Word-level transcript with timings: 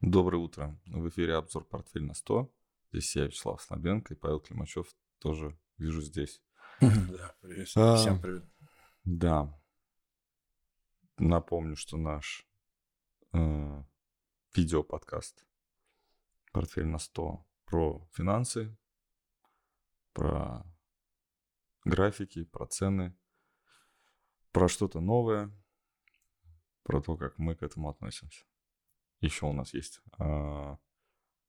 Доброе 0.00 0.38
утро. 0.38 0.80
В 0.86 1.10
эфире 1.10 1.34
обзор 1.34 1.66
«Портфель 1.66 2.04
на 2.04 2.12
100». 2.12 2.50
Здесь 2.90 3.16
я, 3.16 3.26
Вячеслав 3.26 3.60
Слабенко, 3.60 4.14
и 4.14 4.16
Павел 4.16 4.40
Климачев 4.40 4.86
тоже 5.18 5.58
вижу 5.76 6.00
здесь. 6.00 6.42
Да, 6.80 7.34
привет. 7.42 7.68
А. 7.76 7.96
Всем 7.96 8.18
привет. 8.18 8.44
Да. 9.04 9.54
Напомню, 11.18 11.76
что 11.76 11.98
наш 11.98 12.48
э, 13.34 13.82
видеоподкаст 14.54 15.44
«Портфель 16.50 16.86
на 16.86 16.96
100» 16.96 17.44
про 17.66 18.08
финансы, 18.14 18.74
про 20.14 20.64
графики, 21.84 22.44
про 22.44 22.66
цены, 22.66 23.14
про 24.50 24.66
что-то 24.66 25.00
новое, 25.00 25.54
про 26.84 27.02
то, 27.02 27.18
как 27.18 27.36
мы 27.36 27.54
к 27.54 27.62
этому 27.62 27.90
относимся. 27.90 28.46
Еще 29.20 29.46
у 29.46 29.52
нас 29.52 29.74
есть 29.74 30.00
а, 30.18 30.78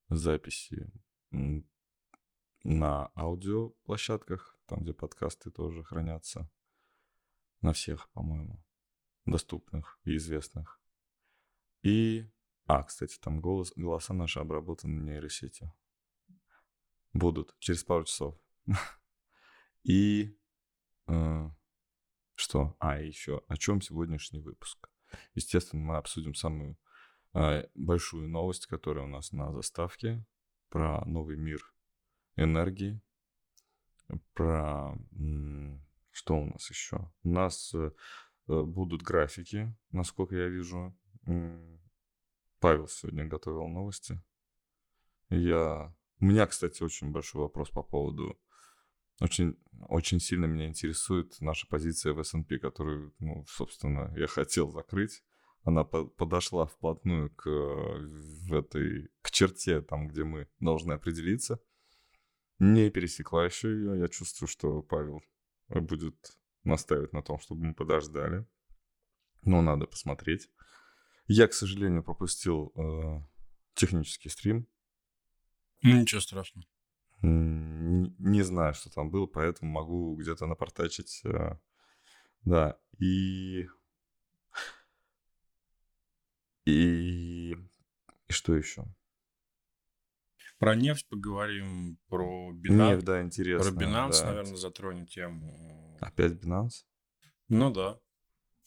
записи 0.09 0.91
на 2.63 3.11
аудиоплощадках, 3.15 4.57
там, 4.65 4.81
где 4.83 4.93
подкасты 4.93 5.51
тоже 5.51 5.83
хранятся. 5.83 6.49
На 7.61 7.73
всех, 7.73 8.09
по-моему, 8.11 8.63
доступных 9.25 9.99
и 10.03 10.15
известных. 10.15 10.81
И... 11.83 12.29
А, 12.65 12.83
кстати, 12.83 13.17
там 13.19 13.41
голос, 13.41 13.73
голоса 13.75 14.13
наши 14.13 14.39
обработаны 14.39 15.01
нейросетью. 15.01 15.73
Будут 17.13 17.55
через 17.59 17.83
пару 17.83 18.05
часов. 18.05 18.39
И... 19.83 20.37
э, 21.07 21.49
что? 22.35 22.75
А, 22.79 22.99
еще 22.99 23.43
о 23.47 23.57
чем 23.57 23.81
сегодняшний 23.81 24.41
выпуск? 24.41 24.89
Естественно, 25.35 25.83
мы 25.83 25.97
обсудим 25.97 26.33
самую 26.33 26.77
большую 27.33 28.29
новость, 28.29 28.67
которая 28.67 29.05
у 29.05 29.07
нас 29.07 29.31
на 29.31 29.51
заставке, 29.53 30.25
про 30.69 31.03
новый 31.05 31.37
мир 31.37 31.61
энергии, 32.35 33.01
про... 34.33 34.97
Что 36.11 36.35
у 36.35 36.45
нас 36.45 36.69
еще? 36.69 37.09
У 37.23 37.29
нас 37.29 37.73
э, 37.73 37.91
э, 38.49 38.61
будут 38.63 39.01
графики, 39.01 39.73
насколько 39.91 40.35
я 40.35 40.49
вижу. 40.49 40.93
Павел 42.59 42.87
сегодня 42.87 43.25
готовил 43.25 43.67
новости. 43.67 44.21
Я... 45.29 45.95
У 46.19 46.25
меня, 46.25 46.45
кстати, 46.47 46.83
очень 46.83 47.11
большой 47.11 47.41
вопрос 47.41 47.69
по 47.69 47.81
поводу... 47.81 48.37
Очень, 49.21 49.57
очень 49.87 50.19
сильно 50.19 50.45
меня 50.45 50.67
интересует 50.67 51.39
наша 51.39 51.65
позиция 51.67 52.13
в 52.13 52.19
S&P, 52.19 52.59
которую, 52.59 53.13
ну, 53.19 53.45
собственно, 53.47 54.13
я 54.17 54.27
хотел 54.27 54.71
закрыть 54.71 55.23
она 55.63 55.83
по- 55.83 56.05
подошла 56.05 56.65
вплотную 56.65 57.29
к, 57.35 57.47
э, 57.47 57.99
в 58.47 58.53
этой, 58.53 59.09
к 59.21 59.31
черте, 59.31 59.81
там, 59.81 60.07
где 60.07 60.23
мы 60.23 60.47
должны 60.59 60.93
определиться. 60.93 61.59
Не 62.59 62.89
пересекла 62.89 63.45
еще 63.45 63.69
ее. 63.69 63.99
Я 63.99 64.07
чувствую, 64.07 64.47
что 64.47 64.81
Павел 64.81 65.21
будет 65.69 66.37
настаивать 66.63 67.13
на 67.13 67.21
том, 67.21 67.39
чтобы 67.39 67.65
мы 67.65 67.73
подождали. 67.73 68.45
Но 69.43 69.61
надо 69.61 69.87
посмотреть. 69.87 70.49
Я, 71.27 71.47
к 71.47 71.53
сожалению, 71.53 72.03
пропустил 72.03 72.71
э, 72.75 73.21
технический 73.73 74.29
стрим. 74.29 74.67
Ну, 75.81 76.01
Ничего 76.01 76.21
страшного. 76.21 76.67
Не, 77.23 78.13
не 78.19 78.41
знаю, 78.43 78.73
что 78.73 78.89
там 78.91 79.09
было, 79.09 79.25
поэтому 79.27 79.71
могу 79.71 80.15
где-то 80.15 80.45
напортачить. 80.45 81.21
э, 81.23 81.57
Да, 82.43 82.79
и... 82.99 83.67
И... 86.65 87.55
И 88.27 88.31
что 88.33 88.55
еще? 88.55 88.85
Про 90.59 90.75
нефть 90.75 91.07
поговорим, 91.09 91.97
про 92.07 92.51
Нефть, 92.53 92.69
Binance. 92.69 93.01
да, 93.01 93.21
интересно. 93.23 93.71
Про 93.71 93.83
Binance, 93.83 94.19
да. 94.19 94.25
наверное, 94.27 94.55
затронем 94.57 95.07
тему. 95.07 95.97
Опять 96.01 96.33
Binance? 96.33 96.85
Ну 97.49 97.71
да. 97.71 97.99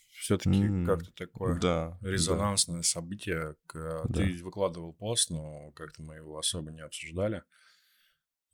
Все-таки 0.08 0.62
М, 0.64 0.86
как-то 0.86 1.12
такое 1.12 1.58
Да. 1.60 1.98
резонансное 2.02 2.82
событие. 2.82 3.54
К- 3.66 4.04
Да. 4.08 4.12
Ты 4.24 4.42
выкладывал 4.42 4.92
пост, 4.92 5.30
но 5.30 5.70
как-то 5.72 6.02
мы 6.02 6.16
его 6.16 6.36
особо 6.38 6.72
не 6.72 6.80
обсуждали. 6.80 7.42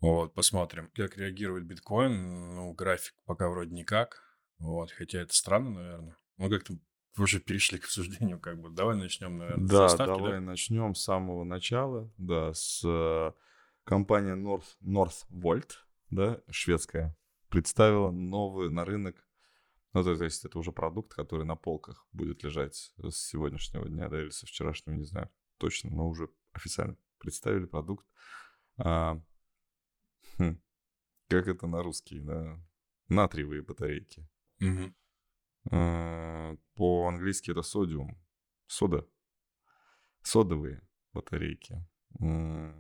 Вот, 0.00 0.34
посмотрим, 0.34 0.90
как 0.94 1.16
реагирует 1.16 1.64
биткоин. 1.66 2.54
Ну, 2.54 2.72
график 2.74 3.14
пока 3.24 3.48
вроде 3.48 3.74
никак. 3.74 4.22
Вот, 4.58 4.90
хотя 4.92 5.20
это 5.20 5.34
странно, 5.34 5.70
наверное. 5.70 6.16
Ну, 6.38 6.48
как-то 6.50 6.78
уже 7.16 7.40
перешли 7.40 7.78
к 7.78 7.84
обсуждению, 7.84 8.38
как 8.40 8.60
бы. 8.60 8.70
Давай 8.70 8.96
начнем, 8.96 9.38
наверное, 9.38 9.68
Да, 9.68 9.88
с 9.88 9.90
заставки, 9.92 10.18
давай 10.18 10.40
начнем 10.40 10.94
с 10.94 11.02
самого 11.02 11.44
начала. 11.44 12.10
Да, 12.18 12.52
с 12.54 12.82
э, 12.84 13.32
компания 13.84 14.36
North, 14.36 14.76
Northvolt, 14.82 15.72
да, 16.10 16.40
шведская, 16.50 17.16
представила 17.48 18.10
новый 18.10 18.70
на 18.70 18.84
рынок. 18.84 19.26
Ну, 19.92 20.04
то 20.04 20.12
есть 20.22 20.44
это 20.44 20.58
уже 20.58 20.70
продукт, 20.70 21.14
который 21.14 21.44
на 21.44 21.56
полках 21.56 22.06
будет 22.12 22.44
лежать 22.44 22.92
с 22.96 23.16
сегодняшнего 23.16 23.88
дня, 23.88 24.08
да, 24.08 24.22
или 24.22 24.30
со 24.30 24.46
вчерашнего, 24.46 24.94
не 24.94 25.04
знаю 25.04 25.30
точно, 25.60 25.90
но 25.90 26.08
уже 26.08 26.28
официально 26.52 26.96
представили 27.18 27.66
продукт. 27.66 28.06
А, 28.78 29.20
хм, 30.38 30.58
как 31.28 31.46
это 31.46 31.66
на 31.66 31.82
русский, 31.82 32.18
да? 32.18 32.58
Натриевые 33.08 33.62
батарейки. 33.62 34.26
Мгм. 34.58 34.94
Э, 35.70 36.56
По-английски 36.74 37.50
это 37.50 37.62
содиум. 37.62 38.18
Сода. 38.66 39.06
Содовые 40.22 40.82
батарейки. 41.12 41.86
Но 42.18 42.74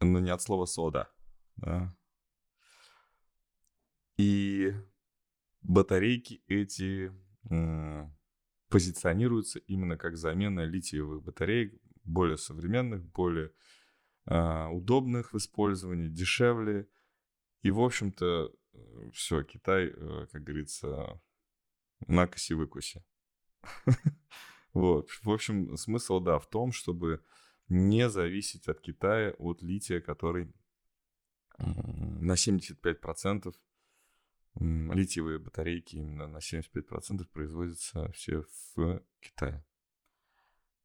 не 0.00 0.30
от 0.30 0.42
слова 0.42 0.66
сода. 0.66 1.10
Да? 1.56 1.96
И 4.16 4.72
батарейки 5.62 6.42
эти 6.46 7.12
м, 7.50 8.16
позиционируются 8.68 9.58
именно 9.60 9.96
как 9.96 10.16
замена 10.16 10.64
литиевых 10.64 11.22
батареек, 11.22 11.80
более 12.04 12.36
современных, 12.36 13.04
более 13.12 13.52
а, 14.26 14.68
удобных 14.68 15.32
в 15.32 15.36
использовании, 15.36 16.08
дешевле. 16.08 16.88
И, 17.62 17.70
в 17.70 17.80
общем-то, 17.80 18.52
все, 19.12 19.42
Китай, 19.42 19.86
э, 19.88 20.26
как 20.32 20.42
говорится, 20.42 21.20
на 22.06 22.26
коси 22.26 22.54
выкуси. 22.54 23.04
Вот. 24.72 25.10
В 25.24 25.30
общем, 25.30 25.76
смысл, 25.76 26.20
да, 26.20 26.38
в 26.38 26.48
том, 26.48 26.70
чтобы 26.70 27.24
не 27.68 28.08
зависеть 28.08 28.68
от 28.68 28.80
Китая, 28.80 29.34
от 29.38 29.62
лития, 29.62 30.00
который 30.00 30.52
на 31.58 32.36
75% 32.36 33.54
м, 34.60 34.92
литиевые 34.92 35.38
батарейки 35.38 35.96
именно 35.96 36.26
на 36.26 36.38
75% 36.38 37.26
производятся 37.32 38.10
все 38.12 38.44
в 38.74 39.02
Китае. 39.20 39.64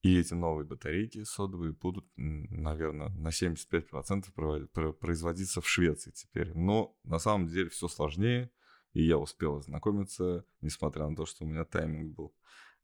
И 0.05 0.19
эти 0.19 0.35
новые 0.35 0.67
батарейки 0.67 1.23
содовые 1.23 1.73
будут, 1.73 2.05
наверное, 2.15 3.09
на 3.09 3.31
75% 3.31 4.31
проводить- 4.35 4.71
про- 4.71 4.93
производиться 4.93 5.61
в 5.61 5.67
Швеции 5.67 6.11
теперь. 6.11 6.53
Но 6.53 6.95
на 7.03 7.17
самом 7.17 7.47
деле 7.47 7.69
все 7.69 7.87
сложнее, 7.87 8.51
и 8.93 9.01
я 9.01 9.17
успел 9.17 9.57
ознакомиться, 9.57 10.45
несмотря 10.61 11.07
на 11.09 11.15
то, 11.15 11.25
что 11.25 11.43
у 11.43 11.47
меня 11.47 11.65
тайминг 11.65 12.13
был 12.13 12.35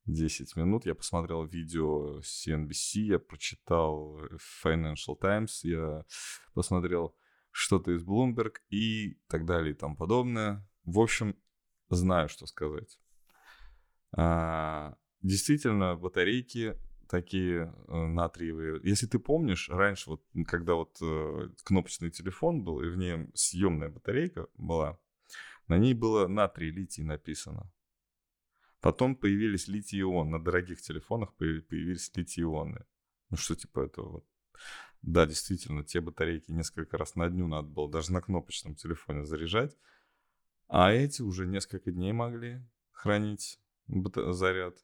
10 0.07 0.55
минут. 0.55 0.87
Я 0.87 0.95
посмотрел 0.95 1.45
видео 1.45 2.21
CNBC, 2.21 3.01
я 3.01 3.19
прочитал 3.19 4.19
Financial 4.65 5.15
Times, 5.15 5.63
я 5.63 6.03
посмотрел 6.55 7.15
что-то 7.51 7.91
из 7.91 8.03
Bloomberg 8.03 8.55
и 8.71 9.19
так 9.27 9.45
далее 9.45 9.73
и 9.75 9.77
тому 9.77 9.95
подобное. 9.95 10.67
В 10.85 10.99
общем, 10.99 11.35
знаю, 11.91 12.29
что 12.29 12.47
сказать. 12.47 12.97
А, 14.17 14.95
действительно, 15.21 15.95
батарейки 15.95 16.79
такие 17.11 17.73
э, 17.87 17.93
натриевые. 17.93 18.79
Если 18.83 19.05
ты 19.05 19.19
помнишь, 19.19 19.69
раньше 19.69 20.11
вот, 20.11 20.23
когда 20.47 20.75
вот 20.75 20.97
э, 21.01 21.49
кнопочный 21.63 22.09
телефон 22.09 22.63
был, 22.63 22.81
и 22.81 22.89
в 22.89 22.95
нем 22.95 23.31
съемная 23.35 23.89
батарейка 23.89 24.47
была, 24.55 24.97
на 25.67 25.77
ней 25.77 25.93
было 25.93 26.27
натрий 26.27 26.71
литий 26.71 27.03
написано. 27.03 27.69
Потом 28.79 29.15
появились 29.15 29.67
литий-ион. 29.67 30.29
На 30.29 30.43
дорогих 30.43 30.81
телефонах 30.81 31.33
появ- 31.37 31.61
появились 31.63 32.11
литий-ионы. 32.15 32.85
Ну 33.29 33.37
что 33.37 33.55
типа 33.55 33.81
этого 33.81 34.09
вот. 34.09 34.25
Да, 35.01 35.25
действительно, 35.25 35.83
те 35.83 35.99
батарейки 35.99 36.51
несколько 36.51 36.97
раз 36.97 37.15
на 37.15 37.29
дню 37.29 37.47
надо 37.47 37.67
было 37.67 37.91
даже 37.91 38.13
на 38.13 38.21
кнопочном 38.21 38.75
телефоне 38.75 39.25
заряжать. 39.25 39.77
А 40.67 40.91
эти 40.93 41.21
уже 41.21 41.45
несколько 41.45 41.91
дней 41.91 42.13
могли 42.13 42.61
хранить 42.91 43.59
заряд. 43.87 44.77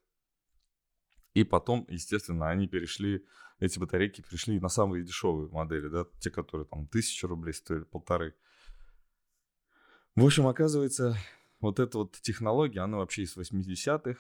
И 1.37 1.43
потом, 1.43 1.85
естественно, 1.87 2.49
они 2.49 2.67
перешли, 2.67 3.23
эти 3.59 3.77
батарейки 3.77 4.21
перешли 4.21 4.59
на 4.59 4.69
самые 4.69 5.03
дешевые 5.03 5.47
модели, 5.49 5.87
да, 5.87 6.07
те, 6.19 6.31
которые 6.31 6.65
там 6.65 6.87
тысячу 6.87 7.27
рублей 7.27 7.53
стоили, 7.53 7.83
полторы. 7.83 8.33
В 10.15 10.25
общем, 10.25 10.47
оказывается, 10.47 11.15
вот 11.59 11.79
эта 11.79 11.99
вот 11.99 12.13
технология, 12.21 12.79
она 12.79 12.97
вообще 12.97 13.21
из 13.21 13.37
80-х. 13.37 14.19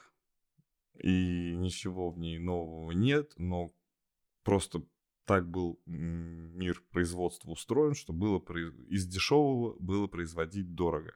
и 0.99 1.55
ничего 1.55 2.11
в 2.11 2.19
ней 2.19 2.37
нового 2.37 2.91
нет, 2.91 3.33
но 3.37 3.71
просто 4.43 4.83
так 5.25 5.49
был 5.49 5.81
мир 5.87 6.83
производства 6.91 7.49
устроен, 7.49 7.95
что 7.95 8.13
было 8.13 8.37
из 8.89 9.07
дешевого 9.07 9.75
было 9.79 10.05
производить 10.05 10.75
дорого. 10.75 11.15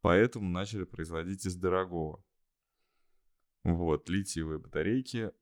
Поэтому 0.00 0.48
начали 0.48 0.84
производить 0.84 1.44
из 1.44 1.56
дорогого. 1.56 2.24
Вот, 3.62 4.08
литиевые 4.08 4.58
батарейки 4.58 5.32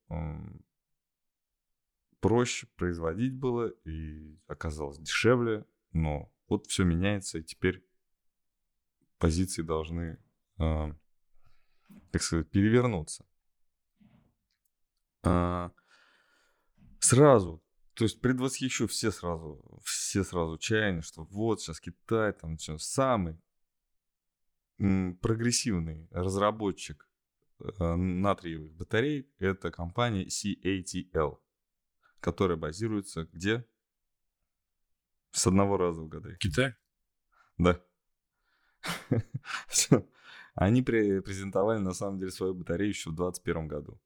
проще 2.21 2.67
производить 2.77 3.35
было 3.35 3.69
и 3.85 4.39
оказалось 4.47 4.99
дешевле, 4.99 5.65
но 5.93 6.33
вот 6.49 6.67
все 6.67 6.85
меняется, 6.85 7.39
и 7.39 7.45
теперь 7.45 7.85
позиции 9.19 9.63
должны, 9.63 10.19
так 10.57 12.23
сказать, 12.23 12.51
перевернуться. 12.51 13.25
А, 15.23 15.73
сразу, 17.01 17.63
то 17.95 18.05
есть 18.05 18.21
предвосхищу 18.21 18.87
все 18.87 19.11
сразу, 19.11 19.81
все 19.85 20.25
сразу 20.25 20.59
чаяния, 20.59 21.03
что 21.03 21.25
вот 21.25 21.61
сейчас 21.61 21.81
Китай 21.81 22.33
там 22.33 22.59
что, 22.59 22.79
самый 22.79 23.41
прогрессивный 24.77 26.09
разработчик 26.11 27.08
натриевых 27.59 28.73
батарей, 28.75 29.31
это 29.39 29.71
компания 29.71 30.27
CATL, 30.27 31.39
которая 32.21 32.57
базируется 32.57 33.29
где? 33.33 33.67
С 35.31 35.47
одного 35.47 35.77
раза 35.77 36.03
угадай. 36.03 36.37
Китай? 36.37 36.75
Да. 37.59 37.81
Они 40.55 40.83
презентовали 40.83 41.79
на 41.79 41.93
самом 41.93 42.19
деле 42.19 42.31
свою 42.31 42.55
батарею 42.55 42.91
еще 42.91 43.11
в 43.11 43.15
2021 43.15 43.69
году. 43.69 44.01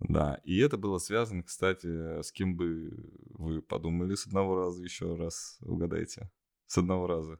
Да, 0.00 0.40
и 0.44 0.58
это 0.58 0.76
было 0.76 0.98
связано, 0.98 1.44
кстати, 1.44 2.22
с 2.22 2.32
кем 2.32 2.56
бы 2.56 2.90
вы 3.30 3.62
подумали 3.62 4.16
с 4.16 4.26
одного 4.26 4.56
раза 4.56 4.82
еще 4.82 5.14
раз, 5.14 5.58
угадайте. 5.62 6.30
С 6.66 6.78
одного 6.78 7.06
раза. 7.06 7.38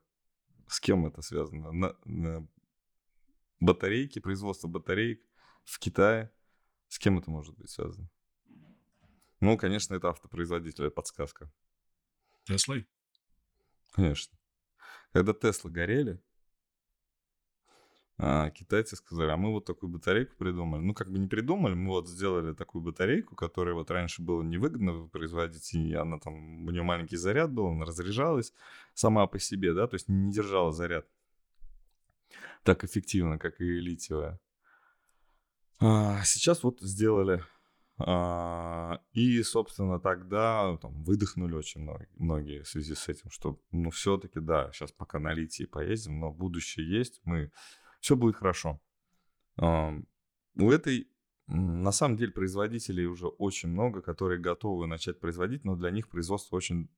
С 0.68 0.78
кем 0.78 1.06
это 1.06 1.22
связано? 1.22 1.72
На, 1.72 1.96
на 2.04 2.46
батарейки, 3.62 4.18
производство 4.18 4.68
батареек 4.68 5.22
в 5.64 5.78
Китае. 5.78 6.30
С 6.88 6.98
кем 6.98 7.18
это 7.18 7.30
может 7.30 7.56
быть 7.56 7.70
связано? 7.70 8.08
Ну, 9.40 9.56
конечно, 9.56 9.94
это 9.94 10.08
автопроизводитель, 10.08 10.90
подсказка. 10.90 11.50
Теслой? 12.44 12.86
Конечно. 13.92 14.36
Когда 15.12 15.32
Теслы 15.32 15.70
горели, 15.70 16.20
а 18.18 18.50
китайцы 18.50 18.96
сказали, 18.96 19.30
а 19.30 19.36
мы 19.36 19.50
вот 19.50 19.64
такую 19.64 19.90
батарейку 19.90 20.36
придумали. 20.36 20.80
Ну, 20.80 20.94
как 20.94 21.10
бы 21.10 21.18
не 21.18 21.26
придумали, 21.26 21.74
мы 21.74 21.88
вот 21.88 22.08
сделали 22.08 22.54
такую 22.54 22.82
батарейку, 22.82 23.34
которая 23.34 23.74
вот 23.74 23.90
раньше 23.90 24.22
было 24.22 24.42
невыгодно 24.42 25.08
производить, 25.08 25.74
и 25.74 25.94
она 25.94 26.18
там, 26.18 26.66
у 26.66 26.70
нее 26.70 26.82
маленький 26.82 27.16
заряд 27.16 27.52
был, 27.52 27.68
она 27.68 27.84
разряжалась 27.84 28.52
сама 28.94 29.26
по 29.26 29.38
себе, 29.38 29.72
да, 29.72 29.86
то 29.86 29.94
есть 29.94 30.08
не 30.08 30.32
держала 30.32 30.72
заряд 30.72 31.08
так 32.62 32.84
эффективно, 32.84 33.38
как 33.38 33.60
и 33.60 33.64
литиевая. 33.64 34.38
А 35.78 36.22
сейчас 36.24 36.62
вот 36.62 36.80
сделали 36.80 37.44
а, 37.98 39.00
и, 39.12 39.42
собственно, 39.42 40.00
тогда 40.00 40.76
там, 40.78 41.02
выдохнули 41.04 41.54
очень 41.54 41.88
многие, 42.16 42.62
в 42.62 42.68
связи 42.68 42.94
с 42.94 43.08
этим, 43.08 43.30
что, 43.30 43.60
ну, 43.70 43.90
все-таки, 43.90 44.40
да, 44.40 44.70
сейчас 44.72 44.92
пока 44.92 45.18
на 45.18 45.32
литии 45.32 45.64
поездим, 45.64 46.18
но 46.18 46.32
будущее 46.32 46.88
есть, 46.88 47.20
мы, 47.24 47.52
все 48.00 48.16
будет 48.16 48.36
хорошо. 48.36 48.80
У 49.56 50.70
этой, 50.70 51.08
на 51.46 51.92
самом 51.92 52.16
деле, 52.16 52.32
производителей 52.32 53.06
уже 53.06 53.28
очень 53.28 53.68
много, 53.68 54.02
которые 54.02 54.40
готовы 54.40 54.86
начать 54.86 55.20
производить, 55.20 55.64
но 55.64 55.76
для 55.76 55.90
них 55.90 56.08
производство 56.08 56.56
очень 56.56 56.88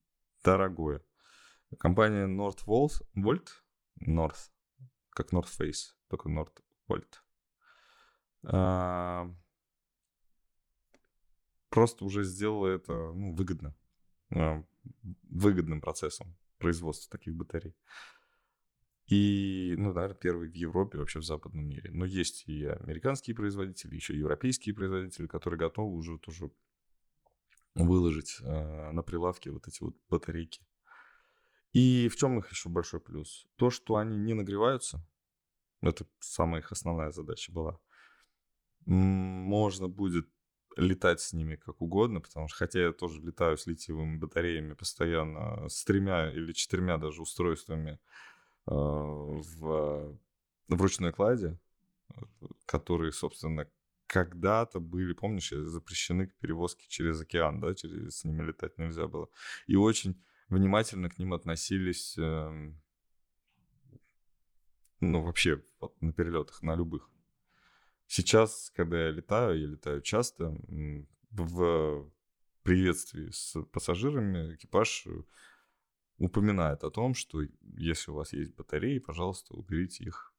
дорогое. 0.43 1.03
Компания 1.79 2.27
Northvolt, 2.27 3.03
Volt, 3.17 3.49
North, 4.01 4.51
как 5.15 5.33
North 5.33 5.49
Face, 5.59 5.95
только 6.09 6.29
Northvolt 6.29 7.21
просто 11.75 12.05
уже 12.05 12.23
сделала 12.23 12.69
это 12.69 12.93
ну, 12.93 13.35
выгодно, 13.35 13.75
а, 14.33 14.63
выгодным 15.23 15.81
процессом 15.81 16.37
производства 16.59 17.11
таких 17.19 17.35
батарей. 17.35 17.75
И, 19.07 19.75
ну, 19.77 19.93
наверное, 19.93 20.17
первый 20.17 20.49
в 20.49 20.55
Европе, 20.55 20.99
вообще 20.99 21.19
в 21.19 21.25
западном 21.25 21.67
мире. 21.67 21.91
Но 21.93 22.05
есть 22.07 22.45
и 22.47 22.65
американские 22.65 23.37
производители, 23.37 23.97
еще 23.97 24.15
и 24.15 24.19
европейские 24.19 24.75
производители, 24.75 25.27
которые 25.27 25.59
готовы 25.59 25.97
уже 25.97 26.17
тоже 26.19 26.51
выложить 27.75 28.39
э, 28.41 28.93
на 28.93 29.03
прилавке 29.03 29.51
вот 29.51 29.67
эти 29.69 29.83
вот 29.83 29.97
батарейки. 30.09 30.63
И 31.75 32.09
в 32.09 32.17
чем 32.17 32.39
их 32.39 32.51
еще 32.51 32.69
большой 32.69 33.01
плюс? 33.01 33.47
То, 33.57 33.69
что 33.69 33.97
они 33.97 34.17
не 34.17 34.33
нагреваются, 34.33 35.05
это 35.83 36.07
самая 36.21 36.61
их 36.61 36.73
основная 36.73 37.11
задача 37.11 37.53
была. 37.53 37.79
Можно 38.87 39.89
будет 39.89 40.29
летать 40.77 41.21
с 41.21 41.33
ними 41.33 41.57
как 41.57 41.83
угодно, 41.83 42.21
потому 42.21 42.49
что, 42.49 42.59
хотя 42.59 42.81
я 42.81 42.93
тоже 42.93 43.21
летаю 43.21 43.57
с 43.59 43.67
литиевыми 43.67 44.19
батареями 44.19 44.75
постоянно, 44.75 45.69
с 45.69 45.85
тремя 45.85 46.31
или 46.33 46.53
четырьмя 46.53 46.97
даже 46.97 47.23
устройствами 47.23 47.99
э, 48.67 48.71
в, 48.71 50.17
в 50.69 50.81
ручной 50.83 51.13
кладе, 51.13 51.59
которые, 52.67 53.13
собственно, 53.13 53.69
когда-то 54.07 54.79
были, 54.79 55.13
помнишь, 55.13 55.51
запрещены 55.51 56.29
к 56.29 56.35
перевозке 56.37 56.87
через 56.89 57.21
океан, 57.21 57.61
да, 57.61 57.75
через, 57.75 58.19
с 58.19 58.25
ними 58.25 58.43
летать 58.43 58.79
нельзя 58.79 59.09
было. 59.09 59.29
И 59.67 59.75
очень 59.75 60.23
внимательно 60.49 61.09
к 61.09 61.19
ним 61.19 61.35
относились, 61.35 62.17
э, 62.19 62.73
ну, 65.01 65.23
вообще 65.23 65.63
вот, 65.81 66.01
на 66.01 66.13
перелетах, 66.13 66.63
на 66.63 66.75
любых. 66.75 67.11
Сейчас, 68.07 68.71
когда 68.75 69.07
я 69.07 69.11
летаю, 69.11 69.61
я 69.61 69.67
летаю 69.67 70.01
часто, 70.03 70.57
в 71.31 72.11
приветствии 72.63 73.31
с 73.31 73.61
пассажирами 73.73 74.55
экипаж 74.55 75.07
упоминает 76.19 76.85
о 76.85 76.91
том, 76.91 77.15
что 77.15 77.43
если 77.61 78.11
у 78.11 78.15
вас 78.15 78.33
есть 78.33 78.55
батареи, 78.55 78.99
пожалуйста, 78.99 79.55
уберите 79.55 80.05
их 80.05 80.35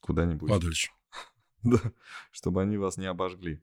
куда-нибудь. 0.00 0.50
Подальше. 0.50 0.90
да, 1.62 1.80
чтобы 2.30 2.62
они 2.62 2.76
вас 2.76 2.96
не 2.96 3.06
обожгли. 3.06 3.62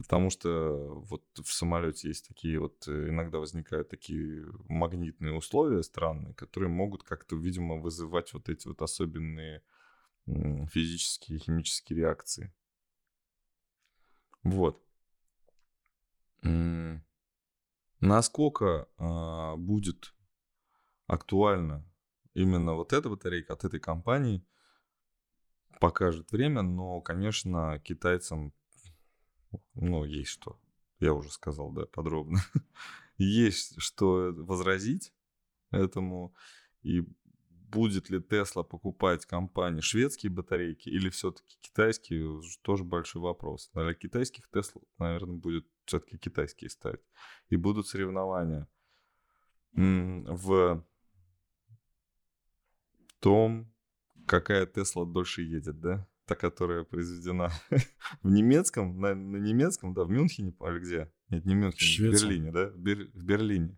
Потому 0.00 0.30
что 0.30 1.04
вот 1.10 1.22
в 1.34 1.52
самолете 1.52 2.08
есть 2.08 2.26
такие 2.26 2.58
вот, 2.58 2.88
э, 2.88 3.10
иногда 3.10 3.38
возникают 3.38 3.90
такие 3.90 4.46
магнитные 4.66 5.34
условия 5.34 5.82
странные, 5.82 6.32
которые 6.34 6.70
могут 6.70 7.02
как-то, 7.02 7.36
видимо, 7.36 7.76
вызывать 7.76 8.32
вот 8.32 8.48
эти 8.48 8.66
вот 8.66 8.80
особенные 8.80 9.62
физические 10.26 11.36
и 11.36 11.40
химические 11.40 11.98
реакции. 11.98 12.52
Вот. 14.42 14.82
Насколько 18.00 18.88
а, 18.96 19.56
будет 19.56 20.14
актуально 21.06 21.84
именно 22.32 22.74
вот 22.74 22.94
эта 22.94 23.10
батарейка 23.10 23.52
от 23.52 23.64
этой 23.64 23.80
компании, 23.80 24.46
покажет 25.80 26.32
время, 26.32 26.62
но, 26.62 27.00
конечно, 27.00 27.78
китайцам, 27.80 28.54
ну, 29.74 30.04
есть 30.04 30.30
что. 30.30 30.58
Я 30.98 31.14
уже 31.14 31.30
сказал, 31.30 31.72
да, 31.72 31.86
подробно. 31.86 32.38
есть 33.16 33.80
что 33.80 34.32
возразить 34.36 35.12
этому. 35.70 36.34
И 36.82 37.04
будет 37.70 38.10
ли 38.10 38.20
Тесла 38.20 38.62
покупать 38.62 39.26
компании 39.26 39.80
шведские 39.80 40.30
батарейки 40.30 40.88
или 40.88 41.08
все-таки 41.08 41.56
китайские, 41.60 42.40
тоже 42.62 42.84
большой 42.84 43.22
вопрос. 43.22 43.70
Для 43.74 43.94
китайских 43.94 44.48
Тесла, 44.50 44.82
наверное, 44.98 45.36
будет 45.36 45.66
все-таки 45.84 46.18
китайские 46.18 46.70
ставить. 46.70 47.00
И 47.48 47.56
будут 47.56 47.86
соревнования 47.86 48.68
в 49.72 50.84
том, 53.20 53.72
какая 54.26 54.66
Тесла 54.66 55.04
дольше 55.04 55.42
едет, 55.42 55.80
да? 55.80 56.08
Та, 56.30 56.36
которая 56.36 56.84
произведена 56.84 57.50
в 58.22 58.30
немецком, 58.30 59.00
на, 59.00 59.16
на 59.16 59.36
немецком, 59.38 59.94
да, 59.94 60.04
в 60.04 60.10
Мюнхене, 60.10 60.50
или 60.50 60.78
где? 60.78 61.12
Нет, 61.28 61.44
не 61.44 61.54
в 61.54 61.58
Мюнхене, 61.58 62.08
в 62.08 62.12
Берлине, 62.12 62.52
да? 62.52 62.68
В, 62.68 62.78
Бер, 62.78 63.10
в 63.14 63.24
Берлине. 63.24 63.76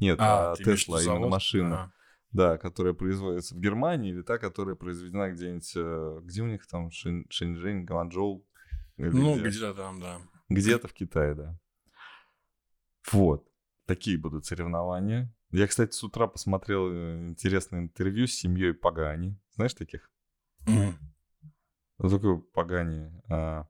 Нет, 0.00 0.18
а, 0.18 0.50
а 0.50 0.56
Тесла, 0.56 1.00
именно 1.00 1.28
машина. 1.28 1.82
Ага. 1.82 1.92
Да, 2.32 2.58
которая 2.58 2.92
производится 2.92 3.54
в 3.54 3.60
Германии, 3.60 4.10
или 4.10 4.22
та, 4.22 4.38
которая 4.38 4.74
произведена 4.74 5.30
где-нибудь, 5.30 5.72
э, 5.76 6.20
где 6.24 6.42
у 6.42 6.46
них 6.46 6.66
там, 6.66 6.90
Шин, 6.90 7.24
Шэньчжэнь, 7.30 7.84
Гуанчжоу? 7.84 8.44
Ну, 8.96 9.34
где? 9.36 9.48
где-то 9.48 9.74
там, 9.74 10.00
да. 10.00 10.18
Где-то 10.48 10.88
в 10.88 10.94
Китае, 10.94 11.36
да. 11.36 11.56
Вот. 13.12 13.46
Такие 13.86 14.18
будут 14.18 14.44
соревнования. 14.44 15.32
Я, 15.52 15.68
кстати, 15.68 15.92
с 15.92 16.02
утра 16.02 16.26
посмотрел 16.26 16.90
э, 16.90 17.28
интересное 17.28 17.78
интервью 17.78 18.26
с 18.26 18.32
семьей 18.32 18.74
Пагани. 18.74 19.38
Знаешь 19.54 19.74
таких? 19.74 20.10
Мгм. 20.66 21.11
Вот 22.02 22.10
Такой 22.10 22.42
Пагани. 22.42 23.12
а, 23.30 23.68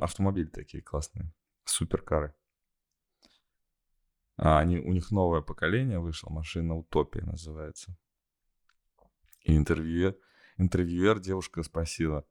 автомобили 0.00 0.48
такие 0.48 0.82
классные. 0.82 1.32
Суперкары. 1.64 2.34
А 4.36 4.58
они, 4.58 4.78
у 4.78 4.92
них 4.92 5.12
новое 5.12 5.42
поколение 5.42 6.00
вышло, 6.00 6.28
машина 6.28 6.74
Утопия 6.74 7.22
называется. 7.22 7.96
И 9.42 9.56
интервьюер, 9.56 10.16
интервьюер 10.56 11.20
девушка 11.20 11.62
спросила, 11.62 12.26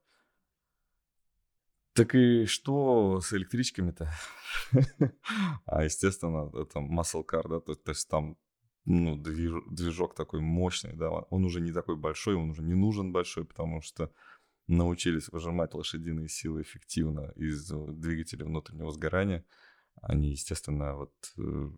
так 1.94 2.14
и 2.14 2.46
что 2.48 3.22
с 3.22 3.32
электричками-то? 3.32 4.12
А, 5.66 5.86
естественно, 5.86 6.52
это 6.60 6.80
muscle 6.80 7.24
да, 7.48 7.62
то, 7.62 7.76
то 7.76 7.92
есть 7.92 8.10
там 8.10 8.38
ну, 8.86 9.18
движ- 9.18 9.64
движок 9.70 10.16
такой 10.16 10.42
мощный, 10.42 10.94
да, 10.94 11.10
он 11.10 11.46
уже 11.46 11.62
не 11.62 11.72
такой 11.72 11.96
большой, 11.96 12.36
он 12.36 12.50
уже 12.50 12.64
не 12.64 12.74
нужен 12.74 13.12
большой, 13.12 13.46
потому 13.46 13.82
что 13.82 14.12
научились 14.68 15.30
выжимать 15.30 15.74
лошадиные 15.74 16.28
силы 16.28 16.62
эффективно 16.62 17.32
из 17.36 17.72
э, 17.72 17.92
двигателей 17.92 18.46
внутреннего 18.46 18.92
сгорания. 18.92 19.46
Они, 20.02 20.32
естественно, 20.32 20.96
вот 20.96 21.14
э, 21.38 21.70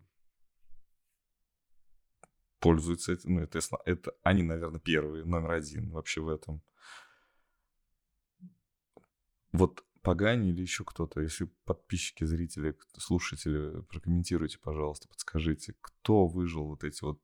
пользуются 2.60 3.12
этим. 3.12 3.34
Ну, 3.34 3.40
это, 3.40 3.60
это 3.84 4.12
они, 4.22 4.42
наверное, 4.42 4.80
первые, 4.80 5.24
номер 5.24 5.50
один 5.52 5.90
вообще 5.90 6.20
в 6.20 6.28
этом. 6.28 6.62
Вот 9.52 9.84
Пагани 10.04 10.50
или 10.50 10.60
еще 10.60 10.84
кто-то, 10.84 11.22
если 11.22 11.50
подписчики, 11.64 12.24
зрители, 12.24 12.76
слушатели, 12.98 13.80
прокомментируйте, 13.88 14.58
пожалуйста, 14.58 15.08
подскажите, 15.08 15.74
кто 15.80 16.26
выжил 16.26 16.66
вот 16.66 16.84
эти 16.84 17.02
вот 17.02 17.20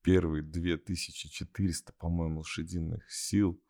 первые 0.00 0.42
2400, 0.42 1.92
по-моему, 1.92 2.38
лошадиных 2.38 3.08
сил 3.12 3.62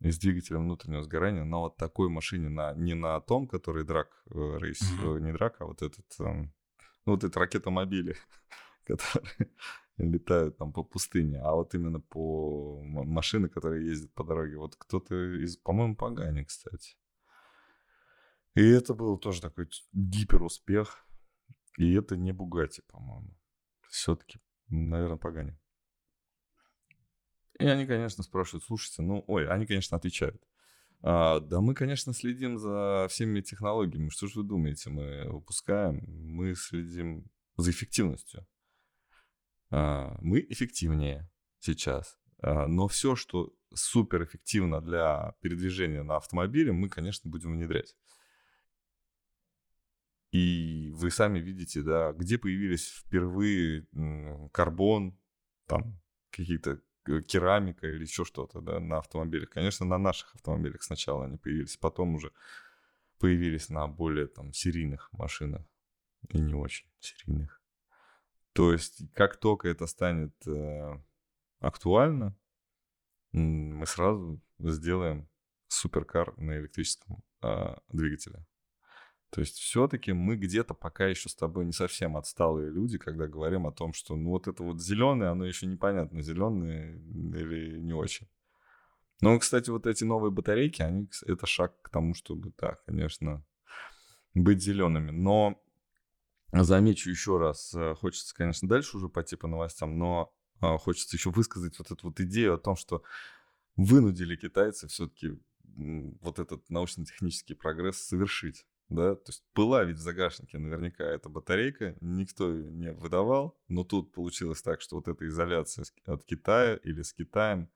из 0.00 0.18
двигателя 0.18 0.58
внутреннего 0.58 1.02
сгорания 1.02 1.44
на 1.44 1.58
вот 1.58 1.76
такой 1.76 2.08
машине, 2.08 2.48
на, 2.48 2.74
не 2.74 2.94
на 2.94 3.20
том, 3.20 3.46
который 3.46 3.84
драк 3.84 4.08
э, 4.30 4.58
рейс, 4.60 4.82
э, 4.82 5.18
не 5.20 5.32
драк, 5.32 5.60
а 5.60 5.66
вот 5.66 5.80
этот, 5.80 6.06
эм, 6.18 6.52
ну, 7.06 7.12
вот 7.12 7.22
это 7.22 7.38
ракетомобили, 7.38 8.16
которые 8.84 9.32
летают 9.96 10.58
там 10.58 10.72
по 10.72 10.82
пустыне, 10.82 11.40
а 11.40 11.52
вот 11.52 11.72
именно 11.74 12.00
по 12.00 12.82
машины, 12.82 13.48
которые 13.48 13.86
ездят 13.86 14.12
по 14.12 14.24
дороге. 14.24 14.58
Вот 14.58 14.74
кто-то 14.74 15.14
из, 15.40 15.56
по-моему, 15.56 15.94
Пагани, 15.94 16.42
кстати. 16.42 16.96
И 18.56 18.62
это 18.62 18.94
был 18.94 19.18
тоже 19.18 19.42
такой 19.42 19.68
гиперуспех. 19.92 21.06
И 21.76 21.92
это 21.92 22.16
не 22.16 22.32
Бугати, 22.32 22.82
по-моему. 22.88 23.36
Все-таки, 23.90 24.40
наверное, 24.68 25.18
Пагани. 25.18 25.58
И 27.58 27.66
они, 27.66 27.86
конечно, 27.86 28.24
спрашивают, 28.24 28.64
слушайте, 28.64 29.02
ну, 29.02 29.22
ой, 29.26 29.46
они, 29.48 29.66
конечно, 29.66 29.96
отвечают. 29.96 30.42
«А, 31.02 31.40
да 31.40 31.60
мы, 31.60 31.74
конечно, 31.74 32.14
следим 32.14 32.58
за 32.58 33.06
всеми 33.10 33.42
технологиями. 33.42 34.08
Что 34.08 34.26
же 34.26 34.40
вы 34.40 34.48
думаете, 34.48 34.88
мы 34.88 35.30
выпускаем? 35.30 36.02
Мы 36.06 36.54
следим 36.54 37.26
за 37.58 37.70
эффективностью. 37.70 38.46
А, 39.70 40.16
мы 40.22 40.40
эффективнее 40.40 41.30
сейчас. 41.58 42.18
А, 42.38 42.66
но 42.66 42.88
все, 42.88 43.16
что 43.16 43.54
супер 43.74 44.24
эффективно 44.24 44.80
для 44.80 45.34
передвижения 45.42 46.02
на 46.02 46.16
автомобиле, 46.16 46.72
мы, 46.72 46.88
конечно, 46.88 47.30
будем 47.30 47.52
внедрять. 47.52 47.94
И 50.36 50.90
вы 50.92 51.10
сами 51.10 51.38
видите, 51.38 51.80
да, 51.80 52.12
где 52.12 52.36
появились 52.36 52.88
впервые 52.88 53.86
карбон, 54.52 55.18
там 55.66 55.98
какие-то 56.30 56.82
э, 57.08 57.22
керамика 57.22 57.86
или 57.86 58.02
еще 58.02 58.26
что-то, 58.26 58.60
да, 58.60 58.78
на 58.78 58.98
автомобилях. 58.98 59.48
Конечно, 59.48 59.86
на 59.86 59.96
наших 59.96 60.34
автомобилях 60.34 60.82
сначала 60.82 61.24
они 61.24 61.38
появились, 61.38 61.78
потом 61.78 62.16
уже 62.16 62.32
появились 63.18 63.70
на 63.70 63.86
более 63.86 64.26
там 64.26 64.52
серийных 64.52 65.10
машинах 65.12 65.64
и 66.28 66.38
не 66.38 66.52
очень 66.52 66.90
серийных. 67.00 67.62
То 68.52 68.72
есть, 68.72 69.10
как 69.14 69.38
только 69.38 69.68
это 69.68 69.86
станет 69.86 70.34
э, 70.46 71.00
актуально, 71.60 72.36
мы 73.32 73.86
сразу 73.86 74.38
сделаем 74.58 75.30
суперкар 75.68 76.36
на 76.36 76.58
электрическом 76.58 77.22
а, 77.40 77.80
двигателе. 77.88 78.44
То 79.30 79.40
есть 79.40 79.58
все-таки 79.58 80.12
мы 80.12 80.36
где-то 80.36 80.74
пока 80.74 81.06
еще 81.06 81.28
с 81.28 81.34
тобой 81.34 81.64
не 81.66 81.72
совсем 81.72 82.16
отсталые 82.16 82.70
люди, 82.70 82.96
когда 82.96 83.26
говорим 83.26 83.66
о 83.66 83.72
том, 83.72 83.92
что 83.92 84.16
ну 84.16 84.30
вот 84.30 84.46
это 84.48 84.62
вот 84.62 84.80
зеленое, 84.80 85.30
оно 85.30 85.44
еще 85.44 85.66
непонятно, 85.66 86.22
зеленое 86.22 86.96
или 86.96 87.78
не 87.78 87.92
очень. 87.92 88.28
Но, 89.20 89.38
кстати, 89.38 89.70
вот 89.70 89.86
эти 89.86 90.04
новые 90.04 90.30
батарейки, 90.30 90.82
они, 90.82 91.08
это 91.26 91.46
шаг 91.46 91.80
к 91.82 91.88
тому, 91.88 92.14
чтобы, 92.14 92.52
да, 92.58 92.76
конечно, 92.86 93.44
быть 94.34 94.62
зелеными. 94.62 95.10
Но 95.10 95.60
замечу 96.52 97.10
еще 97.10 97.38
раз, 97.38 97.74
э, 97.74 97.94
хочется, 97.94 98.34
конечно, 98.34 98.68
дальше 98.68 98.96
уже 98.96 99.08
пойти 99.08 99.36
по 99.36 99.48
новостям, 99.48 99.98
но 99.98 100.34
а, 100.60 100.78
хочется 100.78 101.16
еще 101.16 101.30
высказать 101.30 101.78
вот 101.78 101.90
эту 101.90 102.08
вот 102.08 102.20
идею 102.20 102.54
о 102.54 102.58
том, 102.58 102.76
что 102.76 103.02
вынудили 103.76 104.36
китайцы 104.36 104.86
все-таки 104.88 105.38
вот 105.76 106.38
этот 106.38 106.68
научно-технический 106.70 107.54
прогресс 107.54 107.98
совершить. 107.98 108.66
Да, 108.88 109.16
то 109.16 109.30
есть 109.30 109.44
была 109.52 109.82
ведь 109.82 109.96
в 109.96 110.00
загашнике 110.00 110.58
наверняка 110.58 111.02
эта 111.04 111.28
батарейка, 111.28 111.96
никто 112.00 112.54
ее 112.54 112.70
не 112.70 112.92
выдавал, 112.92 113.58
но 113.66 113.82
тут 113.82 114.12
получилось 114.12 114.62
так, 114.62 114.80
что 114.80 114.96
вот 114.96 115.08
эта 115.08 115.26
изоляция 115.26 115.84
от 116.04 116.24
Китая 116.24 116.76
или 116.76 117.02
с 117.02 117.12
Китаем, 117.12 117.68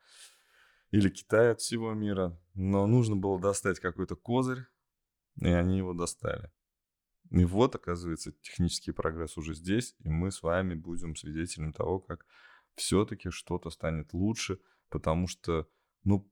или 0.93 1.09
Китай 1.09 1.51
от 1.51 1.61
всего 1.61 1.93
мира, 1.95 2.39
но 2.55 2.87
нужно 2.87 3.17
было 3.17 3.41
достать 3.41 3.81
какой-то 3.81 4.15
козырь, 4.15 4.67
и 5.41 5.49
они 5.49 5.79
его 5.79 5.95
достали. 5.95 6.53
И 7.31 7.45
вот, 7.45 7.75
оказывается, 7.75 8.33
технический 8.43 8.93
прогресс 8.93 9.37
уже 9.37 9.55
здесь, 9.55 9.97
и 10.01 10.09
мы 10.09 10.31
с 10.31 10.43
вами 10.43 10.75
будем 10.75 11.17
свидетелем 11.17 11.73
того, 11.73 12.01
как 12.01 12.25
все-таки 12.75 13.31
что-то 13.31 13.71
станет 13.71 14.13
лучше, 14.13 14.59
потому 14.89 15.27
что, 15.27 15.69
ну, 16.05 16.29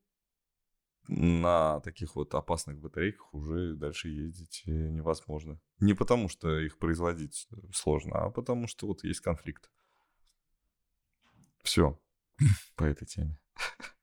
на 1.09 1.81
таких 1.81 2.17
вот 2.17 2.35
опасных 2.35 2.79
батарейках 2.79 3.33
уже 3.33 3.75
дальше 3.75 4.09
ездить 4.09 4.63
э, 4.67 4.71
невозможно. 4.71 5.59
Не 5.81 5.95
потому, 5.95 6.29
что 6.29 6.59
их 6.59 6.79
производить 6.79 7.49
сложно, 7.73 8.19
а 8.19 8.31
потому, 8.31 8.67
что 8.69 8.87
вот 8.87 9.05
есть 9.05 9.21
конфликт. 9.21 9.71
Все 11.63 11.99
по 12.77 12.85
этой 12.85 13.07
теме. 13.07 13.39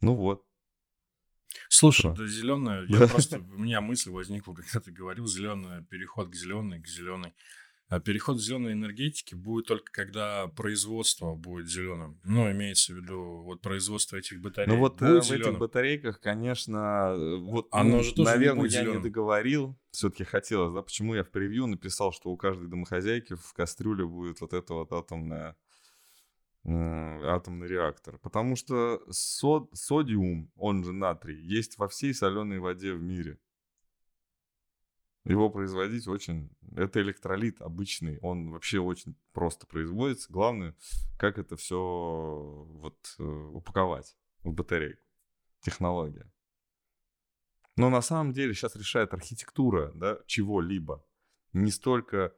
Ну 0.00 0.14
вот. 0.16 0.44
Слушай, 1.70 2.14
да 2.14 2.26
зеленая, 2.26 2.84
я 2.88 3.08
просто, 3.08 3.38
у 3.56 3.58
меня 3.58 3.80
мысль 3.80 4.10
возникла, 4.10 4.52
когда 4.52 4.80
ты 4.80 4.92
говорил, 4.92 5.26
зеленая, 5.26 5.80
переход 5.82 6.28
к 6.28 6.34
зеленой, 6.34 6.82
к 6.82 6.86
зеленой. 6.86 7.32
А 7.88 8.00
переход 8.00 8.38
к 8.38 8.40
зеленой 8.40 8.72
энергетике 8.72 9.36
будет 9.36 9.66
только 9.66 9.92
когда 9.92 10.48
производство 10.48 11.34
будет 11.34 11.68
зеленым. 11.68 12.18
Ну, 12.24 12.50
имеется 12.50 12.92
в 12.92 12.96
виду, 12.96 13.42
вот 13.44 13.60
производство 13.60 14.16
этих 14.16 14.40
батарей 14.40 14.68
Ну 14.68 14.78
вот 14.78 15.00
э, 15.02 15.06
будет 15.06 15.24
в 15.24 15.26
этих 15.26 15.36
зеленым. 15.36 15.60
батарейках, 15.60 16.20
конечно, 16.20 17.12
э, 17.14 17.36
вот, 17.36 17.68
Оно 17.70 17.98
ну, 17.98 18.02
же 18.02 18.14
тоже 18.14 18.38
не 18.38 18.54
будет 18.54 18.72
я 18.72 18.84
не 18.84 18.98
договорил. 18.98 19.76
Все-таки 19.90 20.24
хотелось, 20.24 20.74
да, 20.74 20.82
почему 20.82 21.14
я 21.14 21.22
в 21.24 21.30
превью 21.30 21.66
написал, 21.66 22.12
что 22.12 22.30
у 22.30 22.36
каждой 22.36 22.68
домохозяйки 22.68 23.34
в 23.34 23.52
кастрюле 23.52 24.06
будет 24.06 24.40
вот 24.40 24.54
это 24.54 24.74
вот 24.74 24.92
атомная 24.92 25.56
м, 26.64 27.20
атомный 27.22 27.68
реактор. 27.68 28.18
Потому 28.18 28.56
что 28.56 29.02
сод- 29.10 29.68
содиум, 29.74 30.50
он 30.56 30.84
же 30.84 30.92
натрий, 30.92 31.40
есть 31.40 31.78
во 31.78 31.86
всей 31.88 32.14
соленой 32.14 32.58
воде 32.58 32.94
в 32.94 33.02
мире. 33.02 33.38
Его 35.24 35.48
производить 35.48 36.06
очень... 36.06 36.50
Это 36.76 37.00
электролит 37.00 37.62
обычный, 37.62 38.18
он 38.20 38.50
вообще 38.50 38.78
очень 38.78 39.16
просто 39.32 39.66
производится. 39.66 40.30
Главное, 40.30 40.74
как 41.18 41.38
это 41.38 41.56
все 41.56 42.66
вот 42.68 43.16
э, 43.18 43.22
упаковать 43.22 44.16
в 44.42 44.52
батарейку. 44.52 45.00
Технология. 45.60 46.30
Но 47.76 47.88
на 47.88 48.02
самом 48.02 48.32
деле 48.32 48.54
сейчас 48.54 48.76
решает 48.76 49.14
архитектура 49.14 49.92
да, 49.94 50.18
чего-либо. 50.26 51.04
Не 51.52 51.70
столько 51.70 52.34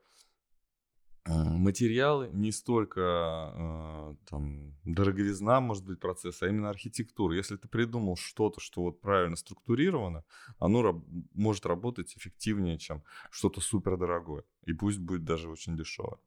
материалы, 1.35 2.31
не 2.33 2.53
столько 2.53 3.01
э, 3.03 4.15
там, 4.29 4.75
дороговизна, 4.85 5.61
может 5.61 5.85
быть, 5.85 5.99
процесса, 6.01 6.47
а 6.47 6.49
именно 6.49 6.71
архитектура. 6.71 7.35
Если 7.35 7.57
ты 7.57 7.69
придумал 7.69 8.17
что-то, 8.17 8.61
что 8.61 8.83
вот 8.83 9.01
правильно 9.01 9.37
структурировано, 9.37 10.25
оно 10.59 10.83
раб- 10.83 11.05
может 11.35 11.67
работать 11.67 12.17
эффективнее, 12.17 12.79
чем 12.79 13.03
что-то 13.31 13.61
супердорогое. 13.61 14.45
И 14.65 14.73
пусть 14.73 14.99
будет 14.99 15.25
даже 15.25 15.49
очень 15.51 15.77
дешевое. 15.77 16.19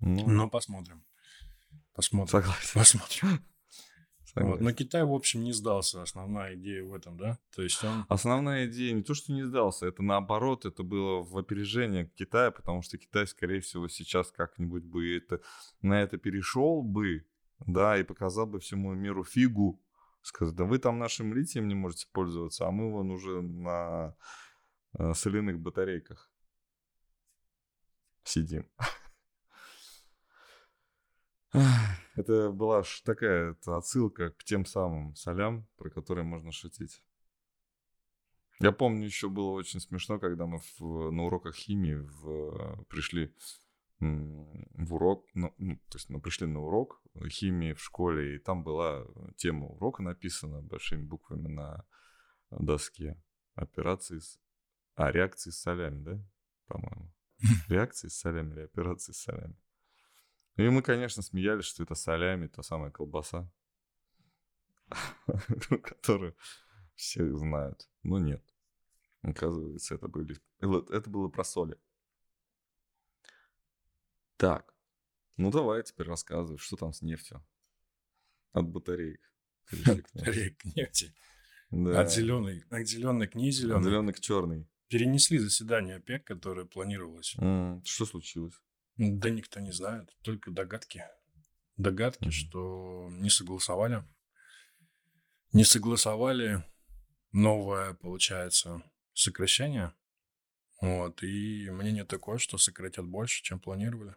Ну, 0.00 0.28
Ну, 0.28 0.50
посмотрим. 0.50 1.02
Посмотрим. 1.94 2.30
согласен. 2.30 2.70
Посмотрим. 2.74 3.44
Вот. 4.36 4.60
Но 4.60 4.72
Китай, 4.72 5.02
в 5.02 5.12
общем, 5.12 5.44
не 5.44 5.52
сдался. 5.52 6.02
Основная 6.02 6.54
идея 6.56 6.84
в 6.84 6.92
этом, 6.92 7.16
да? 7.16 7.38
То 7.54 7.62
есть 7.62 7.82
он... 7.82 8.04
Основная 8.08 8.66
идея 8.66 8.92
не 8.92 9.02
то, 9.02 9.14
что 9.14 9.32
не 9.32 9.42
сдался, 9.42 9.86
это 9.86 10.02
наоборот, 10.02 10.66
это 10.66 10.82
было 10.82 11.22
в 11.22 11.38
опережение 11.38 12.10
Китая, 12.14 12.50
потому 12.50 12.82
что 12.82 12.98
Китай, 12.98 13.26
скорее 13.26 13.60
всего, 13.60 13.88
сейчас 13.88 14.30
как-нибудь 14.30 14.84
бы 14.84 15.16
это, 15.16 15.40
на 15.80 16.02
это 16.02 16.18
перешел 16.18 16.82
бы, 16.82 17.26
да, 17.66 17.98
и 17.98 18.02
показал 18.02 18.46
бы 18.46 18.60
всему 18.60 18.92
миру 18.92 19.24
фигу, 19.24 19.80
сказать, 20.20 20.54
да 20.54 20.64
вы 20.64 20.78
там 20.78 20.98
нашим 20.98 21.32
литием 21.32 21.66
не 21.66 21.74
можете 21.74 22.06
пользоваться, 22.12 22.66
а 22.66 22.70
мы 22.70 22.92
вон 22.92 23.10
уже 23.10 23.40
на 23.40 24.14
э, 24.98 25.14
соляных 25.14 25.60
батарейках 25.60 26.30
сидим. 28.24 28.66
Это 31.52 32.50
была 32.50 32.82
такая 33.04 33.52
это 33.52 33.76
отсылка 33.76 34.30
к 34.30 34.44
тем 34.44 34.64
самым 34.64 35.14
солям, 35.14 35.66
про 35.76 35.90
которые 35.90 36.24
можно 36.24 36.52
шутить. 36.52 37.02
Я 38.58 38.72
помню, 38.72 39.04
еще 39.04 39.28
было 39.28 39.50
очень 39.50 39.80
смешно, 39.80 40.18
когда 40.18 40.46
мы 40.46 40.60
в, 40.78 41.10
на 41.10 41.24
уроках 41.24 41.54
химии 41.54 41.94
в, 41.94 42.84
пришли 42.88 43.34
в 44.00 44.94
урок, 44.94 45.26
ну, 45.34 45.54
ну, 45.58 45.76
то 45.88 45.98
есть 45.98 46.10
мы 46.10 46.20
пришли 46.20 46.46
на 46.46 46.60
урок 46.60 47.02
химии 47.28 47.72
в 47.72 47.82
школе, 47.82 48.36
и 48.36 48.38
там 48.38 48.62
была 48.62 49.06
тема 49.36 49.66
урока 49.66 50.02
написана 50.02 50.62
большими 50.62 51.02
буквами 51.02 51.48
на 51.48 51.86
доске. 52.50 53.20
Операции 53.54 54.18
с... 54.18 54.38
А, 54.96 55.10
реакции 55.10 55.50
с 55.50 55.58
солями, 55.58 56.02
да? 56.02 56.24
По-моему. 56.66 57.12
Реакции 57.68 58.08
с 58.08 58.18
солями 58.18 58.52
или 58.52 58.60
операции 58.60 59.12
с 59.12 59.22
солями. 59.22 59.56
И 60.56 60.62
мы, 60.62 60.82
конечно, 60.82 61.22
смеялись, 61.22 61.66
что 61.66 61.82
это 61.82 61.94
солями, 61.94 62.46
та 62.46 62.62
самая 62.62 62.90
колбаса, 62.90 63.50
которую 65.82 66.34
все 66.94 67.30
знают. 67.36 67.88
Но 68.02 68.18
нет. 68.18 68.42
Оказывается, 69.22 69.96
это, 69.96 70.08
были, 70.08 70.36
это 70.60 71.10
было 71.10 71.28
про 71.28 71.44
соли. 71.44 71.78
Так, 74.36 74.74
ну 75.36 75.50
давай 75.50 75.82
теперь 75.82 76.06
рассказывай, 76.06 76.58
что 76.58 76.76
там 76.76 76.92
с 76.92 77.02
нефтью. 77.02 77.44
От 78.52 78.68
батареек. 78.68 79.20
От 79.86 80.02
батареек 80.14 80.58
к 80.58 80.64
нефти. 80.76 81.14
Да. 81.70 82.00
От 82.00 82.12
зеленой, 82.12 82.64
от 82.70 82.86
зеленой 82.86 83.26
к 83.26 83.34
не 83.34 83.50
зеленой. 83.50 83.80
От 83.80 83.84
зеленой 83.84 84.12
к 84.14 84.20
черной. 84.20 84.68
Перенесли 84.88 85.38
заседание 85.38 85.96
ОПЕК, 85.96 86.24
которое 86.24 86.64
планировалось. 86.64 87.34
Mm, 87.38 87.82
что 87.84 88.06
случилось? 88.06 88.54
Да 88.96 89.30
никто 89.30 89.60
не 89.60 89.72
знает, 89.72 90.16
только 90.22 90.50
догадки. 90.50 91.04
Догадки, 91.76 92.30
что 92.30 93.08
не 93.10 93.28
согласовали. 93.28 94.04
Не 95.52 95.64
согласовали 95.64 96.64
новое, 97.32 97.94
получается, 97.94 98.82
сокращение. 99.12 99.92
Вот, 100.80 101.22
и 101.22 101.68
мнение 101.70 102.04
такое, 102.04 102.38
что 102.38 102.58
сократят 102.58 103.06
больше, 103.06 103.42
чем 103.42 103.60
планировали. 103.60 104.14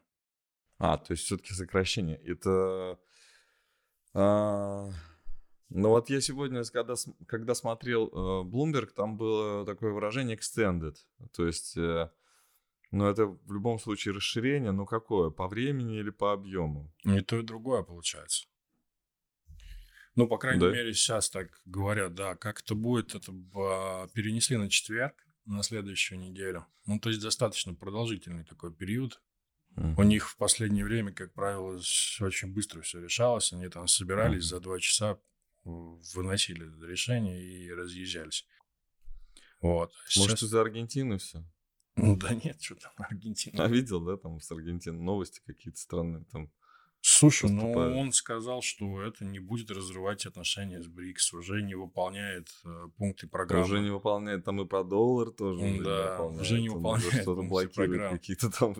А, 0.78 0.98
то 0.98 1.12
есть 1.12 1.26
все-таки 1.26 1.54
сокращение. 1.54 2.18
Это... 2.18 3.00
А... 4.14 4.90
Ну 5.72 5.90
вот 5.90 6.10
я 6.10 6.20
сегодня, 6.20 6.64
когда, 6.64 6.96
когда 7.28 7.54
смотрел 7.54 8.08
э, 8.08 8.50
Bloomberg, 8.50 8.88
там 8.88 9.18
было 9.18 9.66
такое 9.68 9.92
выражение 9.92 10.36
extended. 10.36 10.96
То 11.32 11.46
есть, 11.46 11.78
э, 11.78 12.10
ну 12.92 13.08
это 13.08 13.26
в 13.26 13.52
любом 13.52 13.80
случае 13.80 14.16
расширение, 14.16 14.72
но 14.72 14.86
какое? 14.86 15.30
По 15.30 15.48
времени 15.48 16.00
или 16.00 16.10
по 16.10 16.34
объему? 16.34 16.94
И 17.04 17.22
то, 17.22 17.40
и 17.40 17.44
другое 17.44 17.84
получается. 17.84 18.48
Ну, 20.16 20.28
по 20.28 20.38
крайней 20.38 20.60
да? 20.60 20.72
мере, 20.72 20.94
сейчас 20.94 21.30
так 21.30 21.62
говорят, 21.66 22.14
да, 22.14 22.36
как 22.36 22.62
это 22.62 22.76
будет, 22.76 23.16
это 23.16 23.32
перенесли 24.14 24.58
на 24.58 24.70
четверг, 24.70 25.16
на 25.46 25.64
следующую 25.64 26.20
неделю. 26.20 26.66
Ну, 26.86 27.00
то 27.00 27.10
есть 27.10 27.22
достаточно 27.22 27.74
продолжительный 27.74 28.44
такой 28.44 28.74
период. 28.74 29.22
Uh-huh. 29.76 29.96
У 29.98 30.04
них 30.04 30.30
в 30.30 30.38
последнее 30.38 30.84
время, 30.84 31.14
как 31.14 31.34
правило, 31.34 31.76
очень 32.20 32.54
быстро 32.54 32.82
все 32.82 33.00
решалось. 33.00 33.54
Они 33.54 33.70
там 33.70 33.88
собирались 33.88 34.46
uh-huh. 34.46 34.50
за 34.50 34.60
два 34.60 34.80
часа, 34.80 35.20
выносили 35.64 36.66
решение 36.86 37.42
и 37.42 37.72
разъезжались. 37.72 38.46
Вот. 39.62 39.94
Сейчас... 40.08 40.24
Может, 40.24 40.44
из-за 40.44 40.62
Аргентины 40.62 41.18
все? 41.18 41.44
Ну 42.02 42.16
да 42.18 42.34
нет, 42.34 42.62
что 42.62 42.76
там 42.76 42.92
Аргентина. 42.98 43.64
А 43.64 43.68
видел, 43.68 44.02
да, 44.02 44.18
там 44.18 44.40
с 44.40 44.52
Аргентины 44.52 45.02
новости 45.02 45.42
какие-то 45.46 45.80
странные 45.80 46.24
там. 46.32 46.50
Слушай, 47.02 47.50
ну 47.50 47.72
он 47.72 48.12
сказал, 48.12 48.62
что 48.62 49.02
это 49.02 49.24
не 49.24 49.40
будет 49.40 49.72
разрывать 49.72 50.26
отношения 50.26 50.82
с 50.82 50.88
БРИКС, 50.88 51.34
уже 51.34 51.62
не 51.62 51.74
выполняет 51.74 52.50
э, 52.66 52.88
пункты 52.98 53.26
программы. 53.26 53.64
Уже 53.64 53.80
не 53.80 53.90
выполняет, 53.90 54.44
там 54.44 54.60
и 54.62 54.66
про 54.66 54.84
доллар 54.84 55.32
тоже. 55.32 55.82
Да, 55.82 56.22
уже 56.22 56.60
не 56.60 56.68
выполняет. 56.68 57.22
Что-то 57.22 57.44
блокирует 57.44 58.12
какие-то 58.12 58.52
там 58.52 58.76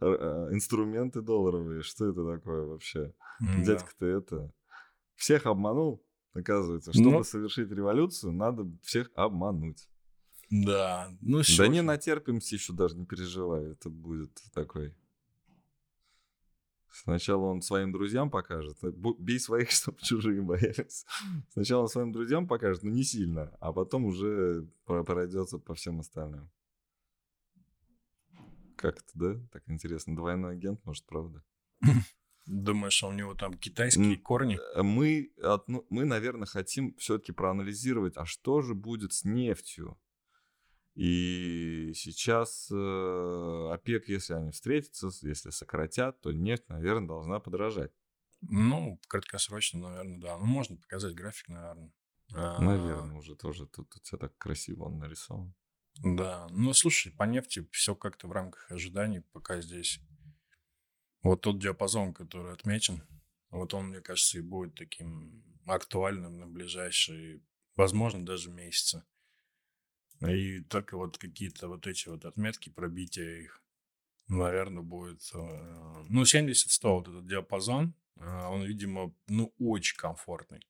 э, 0.00 0.48
инструменты 0.52 1.22
долларовые. 1.22 1.82
Что 1.82 2.10
это 2.10 2.26
такое 2.26 2.66
вообще? 2.66 3.14
Да. 3.40 3.64
Дядька-то 3.64 4.06
это 4.06 4.52
всех 5.14 5.46
обманул, 5.46 6.04
оказывается. 6.34 6.92
Чтобы 6.92 7.10
ну... 7.10 7.24
совершить 7.24 7.70
революцию, 7.70 8.32
надо 8.32 8.70
всех 8.82 9.10
обмануть. 9.14 9.88
Да, 10.54 11.08
ну 11.22 11.40
Да 11.56 11.66
не 11.66 11.80
натерпимся 11.80 12.56
еще 12.56 12.74
даже, 12.74 12.94
не 12.94 13.06
переживай. 13.06 13.72
Это 13.72 13.88
будет 13.88 14.38
такой 14.52 14.94
Сначала 16.90 17.46
он 17.46 17.62
своим 17.62 17.90
друзьям 17.90 18.30
покажет. 18.30 18.76
Э, 18.84 18.92
бей 19.18 19.40
своих, 19.40 19.70
чтобы 19.70 19.98
чужие 20.02 20.42
боялись. 20.42 21.06
Сначала 21.48 21.82
он 21.82 21.88
своим 21.88 22.12
друзьям 22.12 22.46
покажет, 22.46 22.82
но 22.82 22.90
не 22.90 23.02
сильно. 23.02 23.56
А 23.60 23.72
потом 23.72 24.04
уже 24.04 24.68
пройдется 24.84 25.58
по 25.58 25.74
всем 25.74 26.00
остальным. 26.00 26.50
Как 28.76 28.98
это, 28.98 29.10
да? 29.14 29.40
Так 29.52 29.62
интересно. 29.68 30.14
Двойной 30.14 30.52
агент, 30.52 30.84
может, 30.84 31.06
правда? 31.06 31.42
Думаешь, 32.46 33.02
у 33.02 33.10
него 33.10 33.34
там 33.34 33.54
китайские 33.54 34.18
корни? 34.18 34.58
Э, 34.76 34.82
мы, 34.82 35.32
мы 35.88 36.04
наверное, 36.04 36.46
хотим 36.46 36.94
все-таки 36.96 37.32
проанализировать, 37.32 38.18
а 38.18 38.26
что 38.26 38.60
же 38.60 38.74
будет 38.74 39.14
с 39.14 39.24
нефтью? 39.24 39.98
И 40.94 41.92
сейчас 41.94 42.68
э, 42.70 43.70
ОПЕК, 43.72 44.08
если 44.08 44.34
они 44.34 44.50
встретятся, 44.50 45.08
если 45.22 45.50
сократят, 45.50 46.20
то 46.20 46.32
нефть, 46.32 46.68
наверное, 46.68 47.08
должна 47.08 47.40
подорожать. 47.40 47.92
Ну, 48.42 49.00
краткосрочно, 49.08 49.80
наверное, 49.80 50.20
да. 50.20 50.38
Ну, 50.38 50.44
можно 50.44 50.76
показать 50.76 51.14
график, 51.14 51.48
наверное. 51.48 51.92
Наверное, 52.30 53.16
уже 53.16 53.36
тоже 53.36 53.66
тут 53.66 53.94
у 53.94 54.00
тебя 54.00 54.18
так 54.18 54.36
красиво 54.38 54.84
он 54.84 54.98
нарисован. 54.98 55.54
Да, 55.98 56.46
ну 56.50 56.72
слушай, 56.72 57.12
по 57.12 57.24
нефти 57.24 57.68
все 57.70 57.94
как-то 57.94 58.26
в 58.26 58.32
рамках 58.32 58.70
ожиданий 58.70 59.20
пока 59.20 59.60
здесь. 59.60 60.00
Вот 61.22 61.42
тот 61.42 61.60
диапазон, 61.60 62.14
который 62.14 62.52
отмечен, 62.52 63.02
вот 63.50 63.74
он, 63.74 63.88
мне 63.88 64.00
кажется, 64.00 64.38
и 64.38 64.40
будет 64.42 64.74
таким 64.74 65.44
актуальным 65.66 66.38
на 66.38 66.46
ближайшие, 66.46 67.42
возможно, 67.76 68.24
даже 68.24 68.50
месяцы. 68.50 69.04
И 70.28 70.60
только 70.60 70.96
вот 70.96 71.18
какие-то 71.18 71.68
вот 71.68 71.86
эти 71.86 72.08
вот 72.08 72.24
отметки, 72.24 72.70
пробития 72.70 73.40
их, 73.40 73.62
наверное, 74.28 74.82
будет... 74.82 75.22
Э, 75.34 76.04
ну, 76.08 76.22
70-100 76.22 76.78
вот 76.82 77.08
этот 77.08 77.26
диапазон, 77.26 77.94
э, 78.16 78.46
он, 78.46 78.62
видимо, 78.62 79.14
ну, 79.28 79.52
очень 79.58 79.96
комфортный 79.96 80.66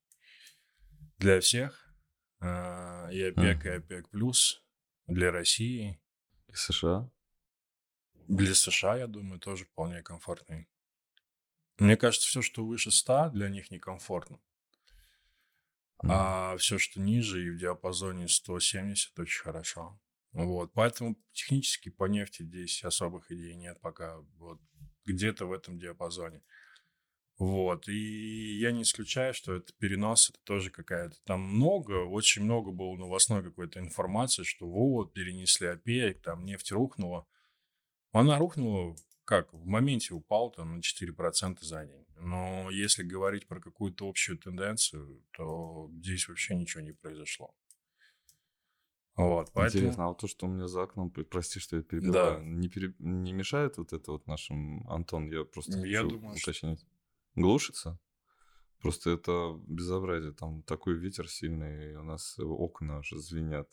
для 1.18 1.40
всех. 1.40 1.94
Э, 2.40 3.12
и 3.12 3.22
ОПЕК, 3.22 3.66
и 3.66 3.68
ОПЕК+, 3.68 4.08
плюс 4.10 4.64
для 5.06 5.30
России. 5.30 6.00
И 6.48 6.54
США? 6.54 7.10
Для 8.28 8.54
США, 8.54 8.96
я 8.96 9.06
думаю, 9.06 9.38
тоже 9.38 9.66
вполне 9.66 10.02
комфортный. 10.02 10.68
Мне 11.78 11.96
кажется, 11.96 12.28
все, 12.28 12.40
что 12.40 12.64
выше 12.64 12.90
100, 12.90 13.30
для 13.30 13.48
них 13.48 13.70
некомфортно. 13.70 14.38
А 16.08 16.56
все, 16.56 16.78
что 16.78 17.00
ниже 17.00 17.46
и 17.46 17.50
в 17.50 17.58
диапазоне 17.58 18.28
170, 18.28 19.18
очень 19.18 19.42
хорошо. 19.42 20.00
Вот, 20.32 20.72
поэтому 20.72 21.16
технически 21.32 21.90
по 21.90 22.04
нефти 22.04 22.42
здесь 22.42 22.82
особых 22.84 23.30
идей 23.30 23.54
нет 23.54 23.80
пока. 23.80 24.18
Вот 24.38 24.60
где-то 25.04 25.46
в 25.46 25.52
этом 25.52 25.78
диапазоне. 25.78 26.42
Вот, 27.38 27.88
и 27.88 28.58
я 28.58 28.72
не 28.72 28.82
исключаю, 28.82 29.34
что 29.34 29.54
это 29.54 29.72
перенос, 29.78 30.30
это 30.30 30.38
тоже 30.44 30.70
какая-то 30.70 31.16
там 31.24 31.40
много, 31.40 32.04
очень 32.04 32.42
много 32.42 32.70
было 32.70 32.96
новостной 32.96 33.42
какой-то 33.42 33.80
информации, 33.80 34.44
что 34.44 34.68
вот, 34.68 35.12
перенесли 35.12 35.66
ОПЕК, 35.66 36.22
там 36.22 36.44
нефть 36.44 36.70
рухнула. 36.70 37.26
Она 38.12 38.38
рухнула 38.38 38.94
как, 39.24 39.52
в 39.52 39.66
моменте 39.66 40.14
упал 40.14 40.50
там 40.50 40.76
на 40.76 40.80
4% 40.80 41.58
за 41.62 41.86
день. 41.86 42.06
Но 42.24 42.70
если 42.70 43.02
говорить 43.02 43.48
про 43.48 43.60
какую-то 43.60 44.08
общую 44.08 44.38
тенденцию, 44.38 45.22
то 45.32 45.90
здесь 45.92 46.28
вообще 46.28 46.54
ничего 46.54 46.82
не 46.82 46.92
произошло. 46.92 47.52
Вот, 49.16 49.50
поэтому... 49.52 49.80
Интересно, 49.80 50.04
а 50.04 50.08
вот 50.08 50.18
то, 50.18 50.28
что 50.28 50.46
у 50.46 50.48
меня 50.48 50.68
за 50.68 50.84
окном, 50.84 51.10
прости, 51.10 51.58
что 51.60 51.76
я 51.76 51.82
перебиваю, 51.82 52.38
да. 52.38 52.44
не, 52.44 52.68
пере... 52.68 52.94
не 52.98 53.32
мешает 53.32 53.76
вот 53.76 53.92
это 53.92 54.12
вот 54.12 54.26
нашим, 54.26 54.88
Антон, 54.88 55.30
я 55.30 55.44
просто 55.44 55.78
я 55.84 56.02
хочу 56.02 56.16
думаю, 56.16 56.36
уточнить. 56.36 56.78
Что... 56.78 56.88
Глушится? 57.34 57.98
Просто 58.78 59.10
это 59.10 59.60
безобразие. 59.66 60.32
Там 60.32 60.62
такой 60.62 60.94
ветер 60.94 61.28
сильный, 61.28 61.92
и 61.92 61.96
у 61.96 62.04
нас 62.04 62.38
окна 62.38 62.98
аж 62.98 63.10
звенят. 63.10 63.68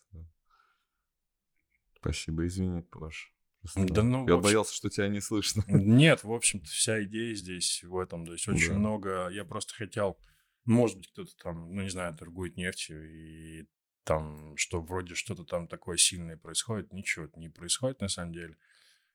Спасибо, 1.96 2.48
извини, 2.48 2.82
Паш. 2.82 3.34
Просто 3.62 3.86
Да 3.94 4.04
ну, 4.04 4.28
я 4.28 4.34
общем- 4.36 4.42
боялся, 4.42 4.74
что 4.74 4.90
тебя 4.90 5.08
не 5.10 5.20
слышно. 5.22 5.64
Нет, 5.68 6.24
в 6.24 6.32
общем-то, 6.32 6.66
вся 6.68 7.04
идея 7.04 7.36
здесь 7.36 7.84
в 7.84 7.98
этом. 7.98 8.26
То 8.26 8.34
есть 8.34 8.48
очень 8.48 8.70
Да. 8.74 8.80
много... 8.80 9.30
Я 9.30 9.44
просто 9.46 9.74
хотел... 9.74 10.18
Может 10.66 10.98
быть, 10.98 11.08
кто-то 11.12 11.32
там, 11.42 11.74
ну, 11.74 11.82
не 11.82 11.90
знаю, 11.90 12.16
торгует 12.16 12.56
нефтью, 12.56 13.10
и 13.10 13.66
там, 14.04 14.56
что 14.56 14.82
вроде 14.82 15.16
что-то 15.16 15.44
там 15.44 15.68
такое 15.68 15.98
сильное 15.98 16.38
происходит. 16.38 16.94
Ничего 16.94 17.28
не 17.36 17.50
происходит, 17.50 18.02
на 18.02 18.08
самом 18.08 18.34
деле. 18.34 18.56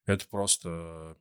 Это 0.07 0.27
просто 0.29 1.17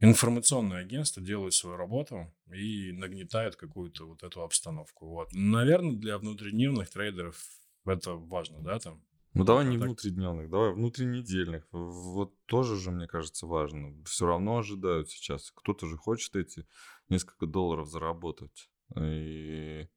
информационное 0.00 0.80
агентство 0.80 1.22
делает 1.22 1.54
свою 1.54 1.76
работу 1.76 2.32
и 2.52 2.92
нагнетает 2.92 3.56
какую-то 3.56 4.06
вот 4.06 4.22
эту 4.22 4.42
обстановку. 4.42 5.06
Вот. 5.08 5.28
Наверное, 5.32 5.96
для 5.96 6.18
внутридневных 6.18 6.90
трейдеров 6.90 7.42
это 7.84 8.14
важно, 8.14 8.60
да, 8.62 8.78
там? 8.78 9.04
Ну 9.34 9.44
давай 9.44 9.64
не 9.64 9.76
так- 9.78 9.86
внутридневных, 9.86 10.50
давай 10.50 10.72
внутринедельных. 10.72 11.66
Вот 11.70 12.34
тоже 12.46 12.76
же, 12.76 12.90
мне 12.90 13.06
кажется, 13.06 13.46
важно. 13.46 14.02
Все 14.04 14.26
равно 14.26 14.58
ожидают 14.58 15.08
сейчас. 15.08 15.50
Кто-то 15.52 15.86
же 15.86 15.96
хочет 15.96 16.34
эти 16.36 16.66
несколько 17.08 17.46
долларов 17.46 17.88
заработать. 17.88 18.70
И 18.96 19.88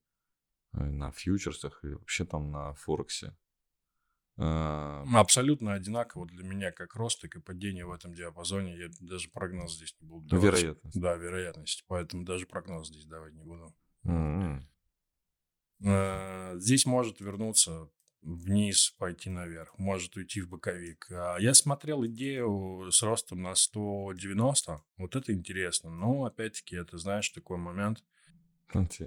и 0.76 0.80
на 0.80 1.12
фьючерсах, 1.12 1.84
и 1.84 1.90
вообще 1.90 2.26
там 2.26 2.52
на 2.52 2.74
Форексе. 2.74 3.36
А, 4.38 5.04
Абсолютно 5.14 5.74
одинаково 5.74 6.26
для 6.26 6.44
меня 6.44 6.72
как 6.72 6.96
рост, 6.96 7.22
так 7.22 7.36
и 7.36 7.40
падение 7.40 7.86
в 7.86 7.92
этом 7.92 8.14
диапазоне. 8.16 8.76
Я 8.78 8.90
даже 9.00 9.30
прогноз 9.30 9.76
здесь 9.76 9.96
не 10.02 10.08
буду 10.08 10.28
давать. 10.30 10.44
Вероятность. 10.46 11.00
Да, 11.00 11.16
вероятность. 11.16 11.84
Поэтому 11.88 12.24
даже 12.26 12.48
прогноз 12.48 12.88
здесь 12.88 13.06
давать 13.06 13.34
не 13.34 13.44
буду. 13.44 13.76
Э, 15.84 16.58
Здесь 16.58 16.86
может 16.86 17.20
вернуться 17.20 17.90
вниз, 18.24 18.96
пойти 18.98 19.30
наверх, 19.30 19.78
может 19.78 20.16
уйти 20.16 20.42
в 20.42 20.50
боковик. 20.50 21.08
А 21.12 21.38
Я 21.40 21.54
смотрел 21.54 22.06
идею 22.06 22.90
с 22.92 23.02
ростом 23.04 23.42
на 23.42 23.56
190. 23.56 24.82
Вот 24.98 25.16
это 25.16 25.34
интересно. 25.34 25.90
Но, 25.90 26.26
опять-таки, 26.26 26.76
это, 26.76 26.98
знаешь, 26.98 27.30
такой 27.30 27.58
момент. 27.58 28.04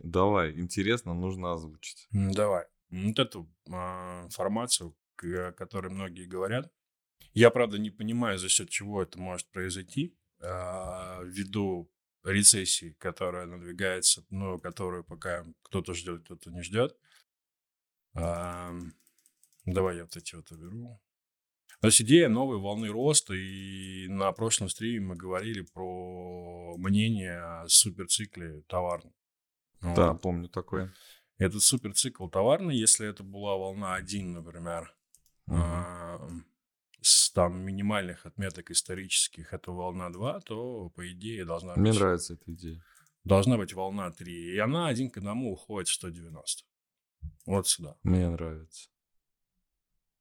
Давай, 0.03 0.53
интересно, 0.59 1.15
нужно 1.15 1.53
озвучить. 1.53 2.07
Давай. 2.11 2.67
Вот 2.91 3.19
эту 3.19 3.51
а, 3.71 4.25
информацию, 4.27 4.97
о 5.23 5.53
которой 5.53 5.89
многие 5.93 6.27
говорят. 6.27 6.73
Я, 7.33 7.51
правда, 7.51 7.79
не 7.79 7.91
понимаю, 7.91 8.39
за 8.39 8.49
счет 8.49 8.71
чего 8.71 9.03
это 9.03 9.19
может 9.19 9.51
произойти. 9.51 10.17
а, 10.41 11.21
Ввиду 11.25 11.91
рецессии, 12.23 12.97
которая 12.99 13.47
надвигается, 13.47 14.25
но 14.31 14.59
которую 14.59 15.05
пока 15.05 15.45
кто-то 15.63 15.95
ждет, 15.95 16.25
кто-то 16.25 16.51
не 16.51 16.63
ждет. 16.63 16.97
Давай 19.67 19.97
я 19.97 20.05
вот 20.05 20.17
эти 20.17 20.35
вот 20.35 20.51
уберу. 20.53 21.01
То 21.81 21.89
есть 21.89 22.01
идея 22.01 22.29
новой 22.29 22.59
волны 22.59 22.89
роста, 22.89 23.35
и 23.35 24.09
на 24.09 24.33
прошлом 24.33 24.69
стриме 24.69 25.01
мы 25.09 25.15
говорили 25.17 25.61
про 25.61 26.75
мнение 26.79 27.39
о 27.39 27.69
суперцикле 27.69 28.63
товарном. 28.63 29.13
Да, 29.83 30.13
Вот. 30.13 30.23
помню 30.23 30.49
такое. 30.49 30.95
Этот 31.39 31.63
суперцикл 31.63 32.29
товарный, 32.29 32.77
если 32.77 33.07
это 33.07 33.23
была 33.23 33.57
волна 33.57 33.95
1, 33.95 34.33
например, 34.33 34.97
а, 35.49 36.27
с 37.03 37.31
там 37.33 37.61
минимальных 37.61 38.25
отметок 38.25 38.71
исторических, 38.71 39.53
это 39.53 39.71
волна 39.71 40.09
2, 40.11 40.41
то, 40.41 40.89
по 40.91 41.13
идее, 41.13 41.45
должна 41.45 41.75
Мне 41.77 41.91
быть, 41.91 42.01
нравится 42.01 42.35
эта 42.35 42.53
идея. 42.55 42.83
должна 43.25 43.59
быть 43.59 43.75
волна 43.75 44.11
3. 44.11 44.55
И 44.55 44.59
она 44.59 44.89
один 44.89 45.11
к 45.11 45.19
одному 45.19 45.53
уходит 45.53 45.89
в 45.89 45.95
190. 45.95 46.65
Вот 47.45 47.69
сюда. 47.69 47.97
Мне 48.03 48.31
нравится. 48.31 48.89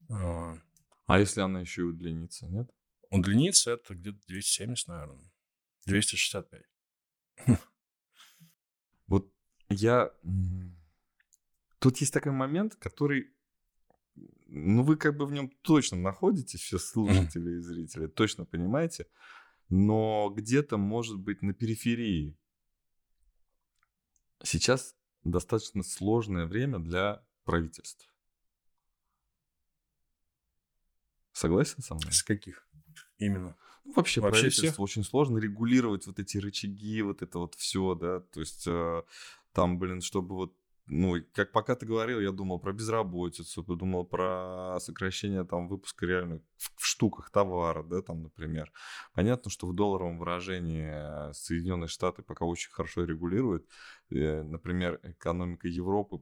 А, 0.10 0.58
А 1.08 1.20
если 1.20 1.42
она 1.42 1.62
еще 1.62 1.82
и 1.82 1.86
удлинится, 1.86 2.48
нет? 2.48 2.70
Удлиниться 3.10 3.72
это 3.72 3.96
где-то 3.96 4.20
270, 4.28 4.88
наверное. 4.88 5.32
265. 5.86 6.64
Вот 9.08 9.32
я... 9.70 10.12
Тут 11.80 11.98
есть 11.98 12.14
такой 12.14 12.32
момент, 12.32 12.76
который... 12.76 13.32
Ну, 14.48 14.84
вы 14.84 14.96
как 14.96 15.18
бы 15.18 15.26
в 15.26 15.32
нем 15.32 15.50
точно 15.62 15.98
находитесь, 15.98 16.62
все 16.62 16.80
слушатели 16.80 17.58
и 17.58 17.60
зрители, 17.60 18.08
точно 18.08 18.46
понимаете, 18.46 19.08
но 19.70 20.30
где-то, 20.30 20.78
может 20.78 21.20
быть, 21.20 21.42
на 21.42 21.54
периферии. 21.54 22.38
Сейчас 24.44 24.96
достаточно 25.24 25.84
сложное 25.84 26.46
время 26.46 26.80
для 26.80 27.26
правительств. 27.44 28.15
Согласен 31.36 31.84
со 31.84 31.96
мной? 31.96 32.14
С 32.14 32.24
каких? 32.24 32.66
Именно. 33.18 33.58
Ну, 33.84 33.94
вообще, 33.94 34.22
Вообще 34.22 34.40
правительству 34.40 34.68
всех? 34.68 34.80
очень 34.80 35.04
сложно 35.04 35.38
регулировать 35.38 36.08
вот 36.08 36.18
эти 36.18 36.38
рычаги, 36.38 37.02
вот 37.02 37.22
это 37.22 37.40
вот 37.40 37.56
все, 37.56 37.94
да, 37.94 38.22
то 38.22 38.40
есть 38.40 38.66
э, 38.68 39.04
там, 39.52 39.78
блин, 39.78 40.00
чтобы 40.02 40.36
вот, 40.36 40.54
ну, 40.88 41.16
как 41.34 41.52
пока 41.52 41.76
ты 41.76 41.86
говорил, 41.86 42.22
я 42.22 42.32
думал 42.32 42.60
про 42.60 42.72
безработицу, 42.72 43.64
подумал 43.64 44.06
про 44.06 44.78
сокращение 44.80 45.44
там 45.44 45.68
выпуска 45.68 46.06
реально 46.06 46.42
в, 46.58 46.82
в 46.82 46.86
штуках 46.86 47.30
товара, 47.30 47.84
да, 47.84 48.02
там, 48.02 48.24
например. 48.24 48.72
Понятно, 49.14 49.52
что 49.52 49.68
в 49.68 49.76
долларовом 49.76 50.18
выражении 50.18 50.90
э, 51.30 51.34
Соединенные 51.34 51.90
Штаты 51.90 52.24
пока 52.24 52.46
очень 52.46 52.72
хорошо 52.72 53.04
регулируют, 53.04 53.68
Э, 54.12 54.44
например, 54.44 55.00
экономика 55.04 55.68
Европы 55.68 56.22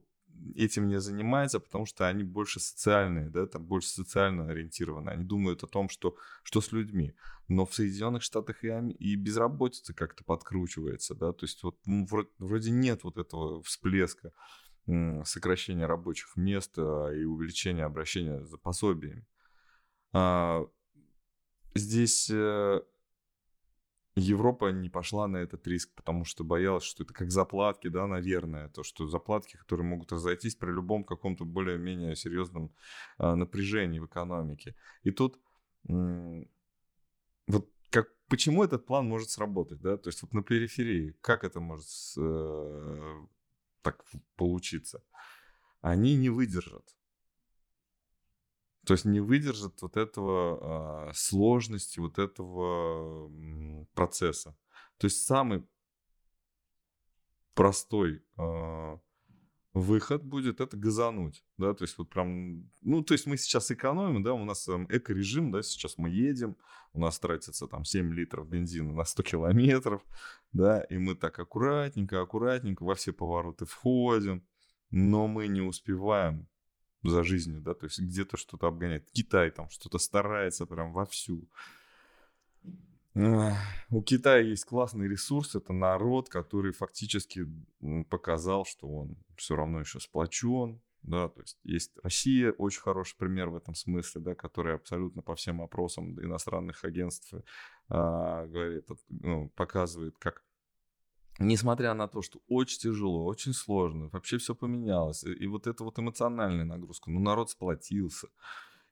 этим 0.54 0.88
не 0.88 1.00
занимается, 1.00 1.60
потому 1.60 1.86
что 1.86 2.06
они 2.06 2.24
больше 2.24 2.60
социальные, 2.60 3.30
да, 3.30 3.46
там 3.46 3.64
больше 3.64 3.88
социально 3.88 4.50
ориентированы. 4.50 5.10
Они 5.10 5.24
думают 5.24 5.62
о 5.62 5.66
том, 5.66 5.88
что, 5.88 6.16
что 6.42 6.60
с 6.60 6.72
людьми. 6.72 7.14
Но 7.48 7.66
в 7.66 7.74
Соединенных 7.74 8.22
Штатах 8.22 8.64
и, 8.64 8.68
и 8.98 9.16
безработица 9.16 9.94
как-то 9.94 10.24
подкручивается, 10.24 11.14
да, 11.14 11.32
то 11.32 11.44
есть 11.44 11.62
вот 11.62 11.78
ну, 11.86 12.06
вроде, 12.06 12.28
вроде 12.38 12.70
нет 12.70 13.04
вот 13.04 13.18
этого 13.18 13.62
всплеска 13.62 14.32
сокращения 15.24 15.86
рабочих 15.86 16.36
мест 16.36 16.74
а, 16.76 17.08
и 17.10 17.24
увеличения 17.24 17.84
обращения 17.84 18.44
за 18.44 18.58
пособиями. 18.58 19.26
А, 20.12 20.66
здесь 21.74 22.28
э, 22.30 22.82
Европа 24.16 24.70
не 24.70 24.88
пошла 24.88 25.26
на 25.26 25.38
этот 25.38 25.66
риск, 25.66 25.90
потому 25.94 26.24
что 26.24 26.44
боялась, 26.44 26.84
что 26.84 27.02
это 27.02 27.12
как 27.12 27.32
заплатки, 27.32 27.88
да, 27.88 28.06
наверное, 28.06 28.68
то, 28.68 28.84
что 28.84 29.08
заплатки, 29.08 29.56
которые 29.56 29.86
могут 29.86 30.12
разойтись 30.12 30.54
при 30.54 30.70
любом 30.70 31.02
каком-то 31.04 31.44
более-менее 31.44 32.14
серьезном 32.14 32.72
а, 33.18 33.34
напряжении 33.34 33.98
в 33.98 34.06
экономике. 34.06 34.76
И 35.02 35.10
тут 35.10 35.40
м, 35.88 36.48
вот 37.48 37.68
как, 37.90 38.08
почему 38.28 38.62
этот 38.62 38.86
план 38.86 39.06
может 39.06 39.30
сработать, 39.30 39.80
да, 39.80 39.96
то 39.96 40.08
есть 40.08 40.22
вот 40.22 40.32
на 40.32 40.42
периферии, 40.44 41.16
как 41.20 41.42
это 41.42 41.58
может 41.58 41.88
э, 42.16 43.26
так 43.82 44.04
получиться? 44.36 45.02
Они 45.80 46.16
не 46.16 46.30
выдержат. 46.30 46.94
То 48.86 48.94
есть 48.94 49.04
не 49.04 49.20
выдержат 49.20 49.80
вот 49.82 49.96
этого 49.96 51.08
а, 51.08 51.12
сложности, 51.14 52.00
вот 52.00 52.18
этого 52.18 53.30
процесса. 53.94 54.56
То 54.98 55.06
есть 55.06 55.24
самый 55.24 55.64
простой 57.54 58.22
а, 58.36 58.98
выход 59.74 60.22
будет 60.22 60.60
это 60.60 60.76
газануть, 60.76 61.44
да, 61.58 61.74
то 61.74 61.82
есть 61.82 61.98
вот 61.98 62.08
прям, 62.08 62.70
ну, 62.80 63.02
то 63.02 63.12
есть 63.12 63.26
мы 63.26 63.36
сейчас 63.36 63.72
экономим, 63.72 64.22
да, 64.22 64.32
у 64.32 64.44
нас 64.44 64.68
эм, 64.68 64.86
эко-режим, 64.88 65.50
да, 65.50 65.62
сейчас 65.62 65.98
мы 65.98 66.10
едем, 66.10 66.56
у 66.92 67.00
нас 67.00 67.18
тратится 67.18 67.66
там 67.66 67.84
7 67.84 68.12
литров 68.14 68.48
бензина 68.48 68.92
на 68.92 69.04
100 69.04 69.22
километров, 69.24 70.02
да, 70.52 70.80
и 70.82 70.96
мы 70.96 71.16
так 71.16 71.38
аккуратненько, 71.40 72.20
аккуратненько 72.20 72.84
во 72.84 72.94
все 72.94 73.12
повороты 73.12 73.66
входим, 73.66 74.46
но 74.90 75.26
мы 75.26 75.48
не 75.48 75.60
успеваем 75.60 76.46
за 77.08 77.22
жизнью, 77.22 77.60
да, 77.60 77.74
то 77.74 77.86
есть 77.86 77.98
где-то 77.98 78.36
что-то 78.36 78.66
обгоняет. 78.66 79.10
Китай 79.12 79.50
там 79.50 79.68
что-то 79.70 79.98
старается 79.98 80.66
прям 80.66 80.92
вовсю. 80.92 81.48
У 83.14 84.02
Китая 84.02 84.40
есть 84.40 84.64
классный 84.64 85.08
ресурс, 85.08 85.54
это 85.54 85.72
народ, 85.72 86.28
который 86.28 86.72
фактически 86.72 87.46
показал, 88.10 88.64
что 88.64 88.88
он 88.88 89.16
все 89.36 89.54
равно 89.54 89.80
еще 89.80 90.00
сплочен, 90.00 90.80
да, 91.02 91.28
то 91.28 91.42
есть 91.42 91.58
есть 91.62 91.92
Россия, 92.02 92.50
очень 92.52 92.80
хороший 92.80 93.16
пример 93.16 93.50
в 93.50 93.56
этом 93.56 93.74
смысле, 93.74 94.20
да, 94.22 94.34
которая 94.34 94.76
абсолютно 94.76 95.22
по 95.22 95.34
всем 95.36 95.60
опросам 95.60 96.18
иностранных 96.18 96.84
агентств 96.84 97.34
а, 97.88 98.46
говорит, 98.46 98.88
ну, 99.10 99.50
показывает, 99.50 100.16
как 100.18 100.42
несмотря 101.38 101.94
на 101.94 102.08
то, 102.08 102.22
что 102.22 102.40
очень 102.48 102.78
тяжело, 102.78 103.24
очень 103.24 103.52
сложно, 103.52 104.08
вообще 104.12 104.38
все 104.38 104.54
поменялось, 104.54 105.24
и, 105.24 105.32
и 105.32 105.46
вот 105.46 105.66
эта 105.66 105.84
вот 105.84 105.98
эмоциональная 105.98 106.64
нагрузка, 106.64 107.10
ну, 107.10 107.20
народ 107.20 107.50
сплотился, 107.50 108.28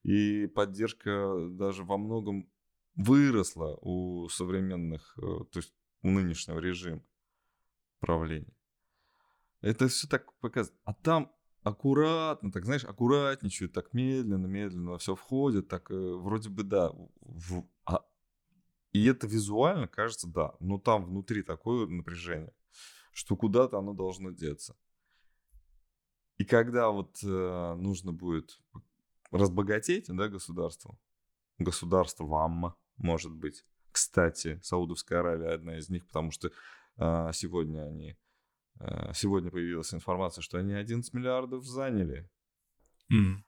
и 0.02 0.46
поддержка 0.46 1.48
даже 1.50 1.85
во 1.85 1.96
многом 1.96 2.50
выросла 2.94 3.78
у 3.81 4.28
современных, 4.28 5.16
э, 5.18 5.44
то 5.50 5.59
есть 5.59 5.72
у 6.02 6.11
нынешнего 6.11 6.59
режима 6.59 7.02
правления. 8.00 8.55
Это 9.61 9.87
все 9.88 10.09
так 10.09 10.33
показывает. 10.40 10.78
А 10.85 10.92
там 10.92 11.33
аккуратно, 11.62 12.50
так 12.50 12.64
знаешь, 12.64 12.85
аккуратничают, 12.85 13.72
так 13.72 13.94
медленно, 13.94 14.46
медленно 14.46 14.98
все 14.98 15.14
входит, 15.14 15.68
так 15.68 15.90
э, 15.90 15.94
вроде 15.94 16.48
бы 16.50 16.64
да. 16.64 16.90
В, 17.20 17.64
а, 17.85 18.05
и 18.92 19.05
это 19.07 19.26
визуально 19.26 19.88
кажется, 19.88 20.28
да, 20.28 20.55
но 20.61 20.78
там 20.78 21.05
внутри 21.05 21.42
такое 21.42 21.87
напряжение, 21.87 22.52
что 23.12 23.37
куда-то 23.37 23.78
оно 23.78 23.94
должно 23.94 24.31
деться. 24.31 24.76
И 26.38 26.44
когда 26.44 26.90
вот 26.90 27.18
э, 27.22 27.74
нужно 27.76 28.12
будет 28.12 28.61
разбогатеть, 29.31 30.07
да, 30.09 30.28
государство, 30.28 30.98
государство 31.59 32.24
вам, 32.24 32.74
может 32.96 33.33
быть. 33.33 33.64
Кстати, 33.92 34.59
Саудовская 34.62 35.20
Аравия 35.20 35.55
одна 35.55 35.78
из 35.78 35.88
них, 35.90 36.07
потому 36.07 36.31
что 36.31 36.50
э, 36.96 37.31
сегодня 37.33 37.83
они 37.83 38.16
Э, 38.83 39.12
сегодня 39.14 39.50
появилась 39.50 39.94
информация, 39.94 40.42
что 40.42 40.59
они 40.59 40.74
11 40.74 41.12
миллиардов 41.14 41.64
заняли. 41.64 42.28
Mm. 43.12 43.42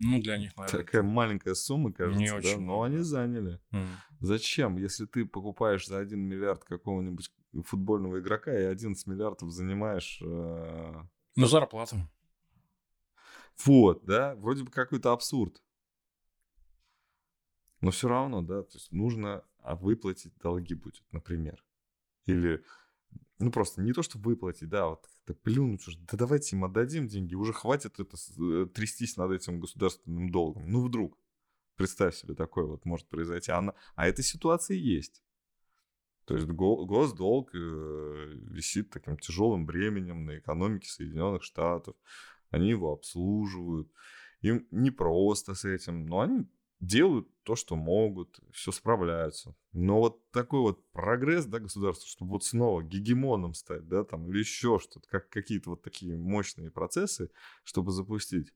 Ну, 0.00 0.20
для 0.20 0.38
них, 0.38 0.56
наверное. 0.56 0.84
Такая 0.84 1.02
маленькая 1.02 1.54
сумма, 1.54 1.92
кажется, 1.92 2.20
не 2.20 2.30
очень 2.30 2.58
да? 2.58 2.64
но 2.64 2.82
они 2.82 2.98
заняли. 2.98 3.60
Mm. 3.72 3.86
Зачем, 4.20 4.76
если 4.76 5.06
ты 5.06 5.26
покупаешь 5.26 5.86
за 5.86 5.98
1 5.98 6.18
миллиард 6.18 6.64
какого-нибудь 6.64 7.30
футбольного 7.64 8.20
игрока 8.20 8.56
и 8.56 8.64
11 8.64 9.06
миллиардов 9.06 9.50
занимаешь... 9.50 10.20
Э... 10.22 11.02
На 11.34 11.46
зарплату. 11.46 11.96
Вот, 13.64 14.04
да, 14.04 14.36
вроде 14.36 14.62
бы 14.62 14.70
какой-то 14.70 15.12
абсурд. 15.12 15.60
Но 17.80 17.90
все 17.90 18.08
равно, 18.08 18.42
да, 18.42 18.62
то 18.62 18.74
есть 18.74 18.92
нужно 18.92 19.44
а 19.68 19.74
выплатить 19.76 20.32
долги 20.38 20.74
будет, 20.74 21.02
например. 21.12 21.62
Или 22.26 22.64
ну, 23.38 23.50
просто 23.50 23.82
не 23.82 23.92
то, 23.92 24.02
что 24.02 24.18
выплатить, 24.18 24.68
да, 24.68 24.88
вот 24.88 25.08
как-то 25.28 25.34
плюнуть 25.42 25.86
уже. 25.86 25.98
Да 26.00 26.16
давайте 26.16 26.56
им 26.56 26.64
отдадим 26.64 27.06
деньги, 27.08 27.34
уже 27.34 27.52
хватит 27.52 28.00
это 28.00 28.16
э, 28.38 28.66
трястись 28.74 29.16
над 29.16 29.32
этим 29.32 29.60
государственным 29.60 30.30
долгом. 30.30 30.68
Ну, 30.68 30.86
вдруг, 30.86 31.18
представь 31.76 32.16
себе, 32.16 32.34
такое 32.34 32.64
вот 32.64 32.84
может 32.84 33.08
произойти. 33.08 33.52
Она... 33.52 33.74
А 33.94 34.06
эта 34.06 34.22
ситуация 34.22 34.76
есть. 34.76 35.22
То 36.24 36.34
есть 36.34 36.46
госдолг 36.46 37.54
э, 37.54 37.58
висит 38.50 38.90
таким 38.90 39.16
тяжелым 39.16 39.66
бременем 39.66 40.24
на 40.24 40.38
экономике 40.38 40.88
Соединенных 40.88 41.42
Штатов. 41.42 41.96
Они 42.50 42.70
его 42.70 42.92
обслуживают. 42.92 43.90
Им 44.40 44.66
не 44.70 44.90
просто 44.90 45.54
с 45.54 45.64
этим, 45.64 46.06
но 46.06 46.20
они 46.20 46.46
делают 46.80 47.28
то, 47.42 47.56
что 47.56 47.76
могут, 47.76 48.38
все 48.52 48.72
справляются. 48.72 49.54
Но 49.72 50.00
вот 50.00 50.30
такой 50.30 50.60
вот 50.60 50.90
прогресс, 50.90 51.46
да, 51.46 51.58
государства, 51.58 52.06
чтобы 52.08 52.32
вот 52.32 52.44
снова 52.44 52.82
гегемоном 52.82 53.54
стать, 53.54 53.88
да, 53.88 54.04
там, 54.04 54.28
или 54.28 54.38
еще 54.38 54.78
что-то, 54.78 55.08
как 55.08 55.28
какие-то 55.28 55.70
вот 55.70 55.82
такие 55.82 56.16
мощные 56.16 56.70
процессы, 56.70 57.30
чтобы 57.64 57.90
запустить, 57.90 58.52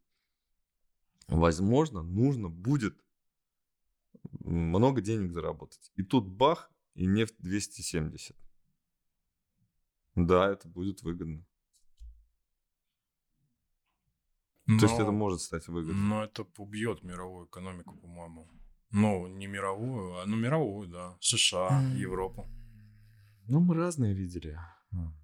возможно, 1.27 2.03
нужно 2.03 2.49
будет 2.49 2.97
много 4.45 5.01
денег 5.01 5.33
заработать. 5.33 5.91
И 5.97 6.03
тут 6.03 6.27
бах, 6.27 6.71
и 6.95 7.07
нефть 7.07 7.35
270. 7.39 8.37
Да, 10.15 10.51
это 10.51 10.69
будет 10.69 11.03
выгодно. 11.03 11.45
Но, 14.67 14.79
То 14.79 14.87
есть 14.87 14.99
это 14.99 15.11
может 15.11 15.41
стать 15.41 15.67
выгодным. 15.69 16.09
Но 16.09 16.25
это 16.25 16.47
убьет 16.59 17.03
мировую 17.03 17.47
экономику, 17.47 17.97
по-моему. 17.97 18.49
Ну, 18.91 19.27
не 19.27 19.47
мировую, 19.47 20.21
а 20.21 20.27
ну 20.27 20.37
мировую, 20.37 20.89
да. 20.89 21.17
США, 21.21 21.83
Европу. 21.97 22.49
Ну, 23.49 23.61
мы 23.61 23.75
разные 23.75 24.15
видели. 24.15 24.59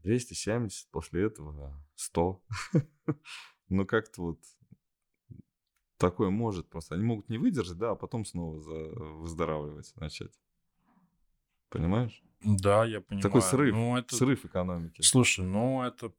270, 0.03 0.87
а, 0.87 0.93
после 0.93 1.27
этого 1.27 1.85
100. 1.95 2.43
Ну, 3.71 3.85
как-то 3.85 4.23
вот 4.23 4.41
такое 5.99 6.31
может 6.31 6.71
просто. 6.71 6.95
Они 6.95 7.05
могут 7.05 7.29
не 7.29 7.37
выдержать, 7.37 7.77
да, 7.77 7.91
а 7.91 7.97
потом 7.97 8.25
снова 8.25 8.59
за... 8.63 8.73
выздоравливать 8.73 9.93
начать. 9.97 10.33
Понимаешь? 11.69 12.23
Да, 12.43 12.87
я 12.87 13.03
понимаю. 13.03 13.23
Такой 13.23 13.43
срыв, 13.43 13.75
ну, 13.75 13.99
это... 13.99 14.17
срыв 14.17 14.45
экономики. 14.47 15.03
Слушай, 15.03 15.45
ну 15.45 15.83
это 15.83 16.15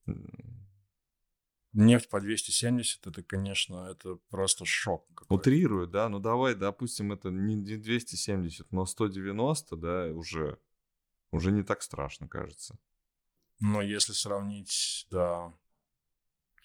Нефть 1.73 2.09
по 2.09 2.19
270, 2.19 3.05
это, 3.05 3.21
конечно, 3.23 3.87
это 3.91 4.15
просто 4.29 4.65
шок. 4.65 5.25
Утрирую, 5.29 5.87
да, 5.87 6.09
ну 6.09 6.19
давай, 6.19 6.55
допустим, 6.55 7.11
это 7.11 7.29
не 7.29 7.77
270, 7.77 8.71
но 8.71 8.85
190, 8.85 9.75
да, 9.75 10.05
уже, 10.07 10.59
уже 11.31 11.51
не 11.51 11.63
так 11.63 11.83
страшно, 11.83 12.27
кажется. 12.27 12.79
Но 13.59 13.81
если 13.81 14.13
сравнить, 14.13 15.05
да, 15.11 15.53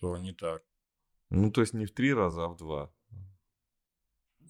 то 0.01 0.17
не 0.17 0.33
так. 0.33 0.63
Ну, 1.29 1.51
то 1.51 1.61
есть 1.61 1.75
не 1.75 1.87
в 1.87 1.93
три 1.93 2.15
раза, 2.15 2.45
а 2.45 2.49
в 2.49 2.57
два. 2.57 2.94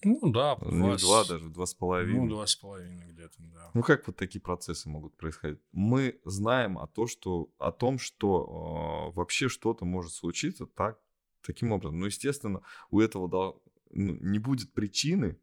Ну 0.05 0.31
да, 0.31 0.57
не 0.63 0.97
в 0.97 1.01
два 1.01 1.25
даже, 1.25 1.49
два 1.49 1.67
с 1.67 1.75
половиной. 1.75 2.21
Ну, 2.21 2.29
два 2.29 2.47
с 2.47 2.57
половиной 2.57 3.07
где-то, 3.13 3.35
да. 3.39 3.71
Ну 3.75 3.83
как 3.83 4.07
вот 4.07 4.17
такие 4.17 4.41
процессы 4.41 4.89
могут 4.89 5.17
происходить? 5.17 5.61
Мы 5.73 6.21
знаем 6.25 6.79
о, 6.79 6.87
то, 6.87 7.07
что, 7.07 7.51
о 7.59 7.73
том, 7.73 7.99
что 7.99 9.11
э, 9.11 9.17
вообще 9.17 9.49
что-то 9.49 9.85
может 9.85 10.13
случиться 10.13 10.67
так, 10.67 11.01
таким 11.43 11.73
образом. 11.73 11.99
Ну, 11.99 12.07
естественно, 12.07 12.63
у 12.91 13.01
этого 13.01 13.29
да, 13.29 13.59
ну, 13.91 14.17
не 14.21 14.39
будет 14.39 14.73
причины, 14.73 15.39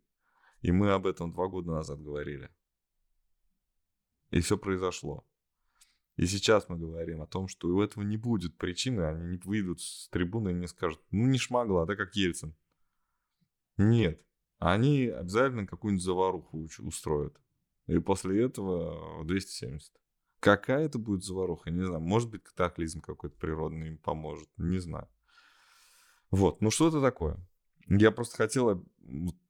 и 0.61 0.71
мы 0.71 0.91
об 0.91 1.07
этом 1.07 1.31
два 1.31 1.47
года 1.47 1.71
назад 1.71 2.01
говорили. 2.01 2.49
И 4.29 4.39
все 4.39 4.57
произошло. 4.57 5.25
И 6.17 6.25
сейчас 6.27 6.69
мы 6.69 6.77
говорим 6.77 7.21
о 7.21 7.27
том, 7.27 7.47
что 7.47 7.67
у 7.67 7.81
этого 7.81 8.03
не 8.03 8.17
будет 8.17 8.57
причины, 8.57 9.01
они 9.01 9.31
не 9.31 9.37
выйдут 9.37 9.81
с 9.81 10.07
трибуны 10.09 10.49
и 10.49 10.53
не 10.53 10.67
скажут, 10.67 11.01
ну 11.11 11.25
не 11.25 11.37
шмагла, 11.37 11.85
да 11.85 11.95
как 11.95 12.15
Ельцин. 12.15 12.55
Нет, 13.77 14.21
они 14.61 15.07
обязательно 15.07 15.65
какую-нибудь 15.65 16.03
заваруху 16.03 16.69
устроят. 16.79 17.35
И 17.87 17.97
после 17.97 18.43
этого 18.43 19.25
270. 19.25 19.91
Какая 20.39 20.85
это 20.85 20.99
будет 20.99 21.23
заваруха, 21.23 21.71
не 21.71 21.83
знаю. 21.83 22.01
Может 22.01 22.29
быть, 22.29 22.43
катаклизм 22.43 23.01
какой-то 23.01 23.35
природный 23.37 23.89
им 23.89 23.97
поможет, 23.97 24.47
не 24.57 24.79
знаю. 24.79 25.07
Вот, 26.29 26.61
ну 26.61 26.69
что 26.71 26.87
это 26.87 27.01
такое? 27.01 27.37
Я 27.87 28.11
просто 28.11 28.37
хотел, 28.37 28.85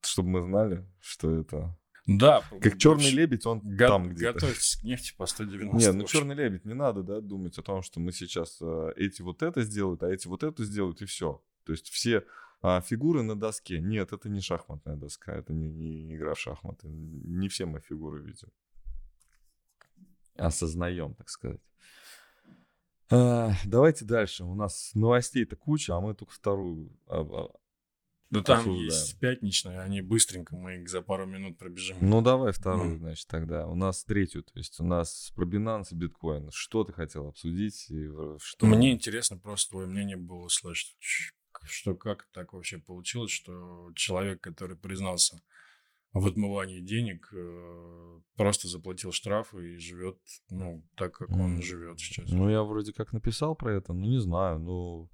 чтобы 0.01 0.29
мы 0.29 0.41
знали, 0.41 0.87
что 0.99 1.29
это 1.37 1.77
да. 2.07 2.43
Как 2.61 2.77
черный 2.77 3.11
лебедь, 3.11 3.45
он 3.45 3.59
го- 3.59 3.87
там 3.87 4.09
где-то. 4.09 4.33
Готовьтесь 4.39 4.77
к 4.77 4.83
нефти 4.83 5.13
по 5.15 5.25
190. 5.27 5.77
Нет, 5.77 5.93
ну 5.93 6.05
черный 6.05 6.35
лебедь, 6.35 6.65
не 6.65 6.73
надо, 6.73 7.03
да, 7.03 7.21
думать 7.21 7.57
о 7.57 7.61
том, 7.61 7.83
что 7.83 7.99
мы 7.99 8.11
сейчас 8.11 8.57
э, 8.61 8.93
эти 8.95 9.21
вот 9.21 9.43
это 9.43 9.61
сделают, 9.61 10.03
а 10.03 10.09
эти 10.09 10.27
вот 10.27 10.43
это 10.43 10.63
сделают, 10.63 11.01
и 11.01 11.05
все. 11.05 11.43
То 11.65 11.73
есть 11.73 11.89
все 11.89 12.25
а 12.61 12.81
фигуры 12.81 13.23
на 13.23 13.35
доске. 13.35 13.79
Нет, 13.79 14.13
это 14.13 14.29
не 14.29 14.41
шахматная 14.41 14.95
доска, 14.95 15.33
это 15.33 15.51
не, 15.53 15.69
не 15.69 16.15
игра 16.15 16.35
в 16.35 16.39
шахматы. 16.39 16.87
Не 16.87 17.49
все 17.49 17.65
мы 17.65 17.79
фигуры 17.79 18.21
видим. 18.21 18.49
Осознаем, 20.35 21.15
так 21.15 21.29
сказать. 21.29 21.61
А, 23.09 23.51
давайте 23.65 24.05
дальше. 24.05 24.43
У 24.43 24.55
нас 24.55 24.91
новостей-то 24.93 25.55
куча, 25.55 25.95
а 25.95 26.01
мы 26.01 26.13
только 26.13 26.33
вторую. 26.33 26.91
А, 27.07 27.49
да 28.29 28.41
там 28.41 28.59
обсуждаем. 28.59 28.85
есть 28.85 29.19
пятничные, 29.19 29.81
они 29.81 30.01
быстренько, 30.01 30.55
мы 30.55 30.77
их 30.77 30.89
за 30.89 31.01
пару 31.01 31.25
минут 31.25 31.57
пробежим. 31.57 31.97
Ну 31.99 32.21
давай 32.21 32.53
вторую, 32.53 32.93
ну. 32.93 32.97
значит, 32.99 33.27
тогда. 33.27 33.67
У 33.67 33.75
нас 33.75 34.05
третью, 34.05 34.43
то 34.43 34.53
есть 34.55 34.79
у 34.79 34.85
нас 34.85 35.33
про 35.35 35.45
Binance 35.45 35.87
и 35.91 35.95
биткоин. 35.95 36.49
Что 36.51 36.85
ты 36.85 36.93
хотел 36.93 37.27
обсудить? 37.27 37.89
И 37.89 38.07
что... 38.39 38.65
Мне 38.67 38.93
интересно 38.93 39.37
просто 39.37 39.71
твое 39.71 39.87
мнение 39.87 40.15
было 40.15 40.45
услышать 40.45 40.95
что 41.63 41.95
как 41.95 42.27
так 42.31 42.53
вообще 42.53 42.77
получилось, 42.77 43.31
что 43.31 43.91
человек, 43.95 44.41
который 44.41 44.77
признался 44.77 45.41
в 46.13 46.27
отмывании 46.27 46.81
денег, 46.81 47.29
э, 47.33 48.21
просто 48.35 48.67
заплатил 48.67 49.11
штраф 49.11 49.53
и 49.55 49.77
живет, 49.77 50.19
ну, 50.49 50.85
так, 50.95 51.13
как 51.15 51.29
он 51.29 51.59
mm. 51.59 51.61
живет 51.61 51.99
сейчас. 51.99 52.29
Ну, 52.29 52.49
я 52.49 52.63
вроде 52.63 52.91
как 52.91 53.13
написал 53.13 53.55
про 53.55 53.73
это, 53.73 53.93
но 53.93 54.05
не 54.05 54.19
знаю, 54.19 54.59
ну... 54.59 55.09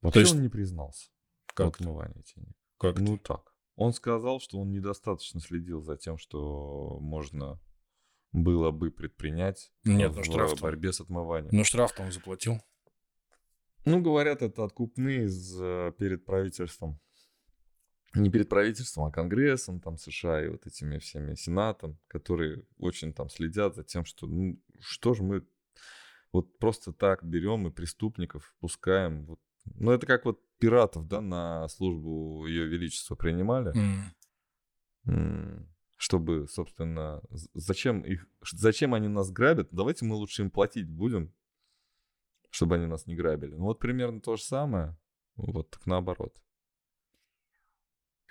Вообще 0.00 0.20
есть... 0.20 0.34
он 0.34 0.42
не 0.42 0.48
признался 0.48 1.10
как 1.54 1.66
в 1.66 1.80
отмывании 1.80 2.24
денег. 2.34 2.54
Как 2.78 2.98
Ну, 2.98 3.18
так. 3.18 3.54
Он 3.76 3.92
сказал, 3.92 4.40
что 4.40 4.58
он 4.58 4.70
недостаточно 4.70 5.40
следил 5.40 5.82
за 5.82 5.96
тем, 5.96 6.16
что 6.16 6.98
можно 7.00 7.60
было 8.32 8.70
бы 8.70 8.90
предпринять 8.90 9.72
Нет, 9.84 10.12
в 10.12 10.16
ну, 10.16 10.24
штраф 10.24 10.60
борьбе 10.60 10.92
с 10.92 11.00
отмыванием. 11.00 11.50
Ну, 11.52 11.64
штраф-то 11.64 12.02
он 12.02 12.12
заплатил. 12.12 12.60
Ну, 13.84 14.00
говорят, 14.00 14.42
это 14.42 14.64
откупные 14.64 15.24
из, 15.24 15.60
э, 15.60 15.92
перед 15.98 16.24
правительством. 16.24 16.98
Не 18.14 18.30
перед 18.30 18.48
правительством, 18.48 19.04
а 19.04 19.10
Конгрессом 19.10 19.80
там 19.80 19.98
США 19.98 20.44
и 20.44 20.48
вот 20.48 20.66
этими 20.66 20.98
всеми 20.98 21.34
Сенатом, 21.34 21.98
которые 22.06 22.64
очень 22.78 23.12
там 23.12 23.28
следят 23.28 23.74
за 23.74 23.82
тем, 23.82 24.04
что, 24.04 24.26
ну, 24.26 24.58
что 24.80 25.14
же 25.14 25.24
мы 25.24 25.44
вот 26.32 26.58
просто 26.58 26.92
так 26.92 27.24
берем 27.24 27.66
и 27.66 27.70
преступников 27.70 28.54
пускаем. 28.60 29.24
Вот. 29.26 29.40
Ну, 29.64 29.90
это 29.90 30.06
как 30.06 30.24
вот 30.24 30.40
пиратов, 30.58 31.06
да, 31.08 31.20
на 31.20 31.68
службу 31.68 32.46
Ее 32.46 32.66
Величества 32.66 33.16
принимали. 33.16 33.72
Mm. 35.06 35.66
Чтобы, 35.96 36.46
собственно, 36.48 37.22
зачем 37.30 38.02
их, 38.02 38.26
зачем 38.50 38.94
они 38.94 39.08
нас 39.08 39.30
грабят? 39.30 39.68
Давайте 39.70 40.04
мы 40.04 40.14
лучше 40.16 40.42
им 40.42 40.50
платить 40.50 40.88
будем, 40.88 41.32
чтобы 42.54 42.76
они 42.76 42.86
нас 42.86 43.06
не 43.06 43.16
грабили. 43.16 43.54
Ну 43.56 43.64
вот 43.64 43.80
примерно 43.80 44.20
то 44.20 44.36
же 44.36 44.42
самое, 44.44 44.96
вот 45.36 45.70
так 45.70 45.86
наоборот. 45.86 46.40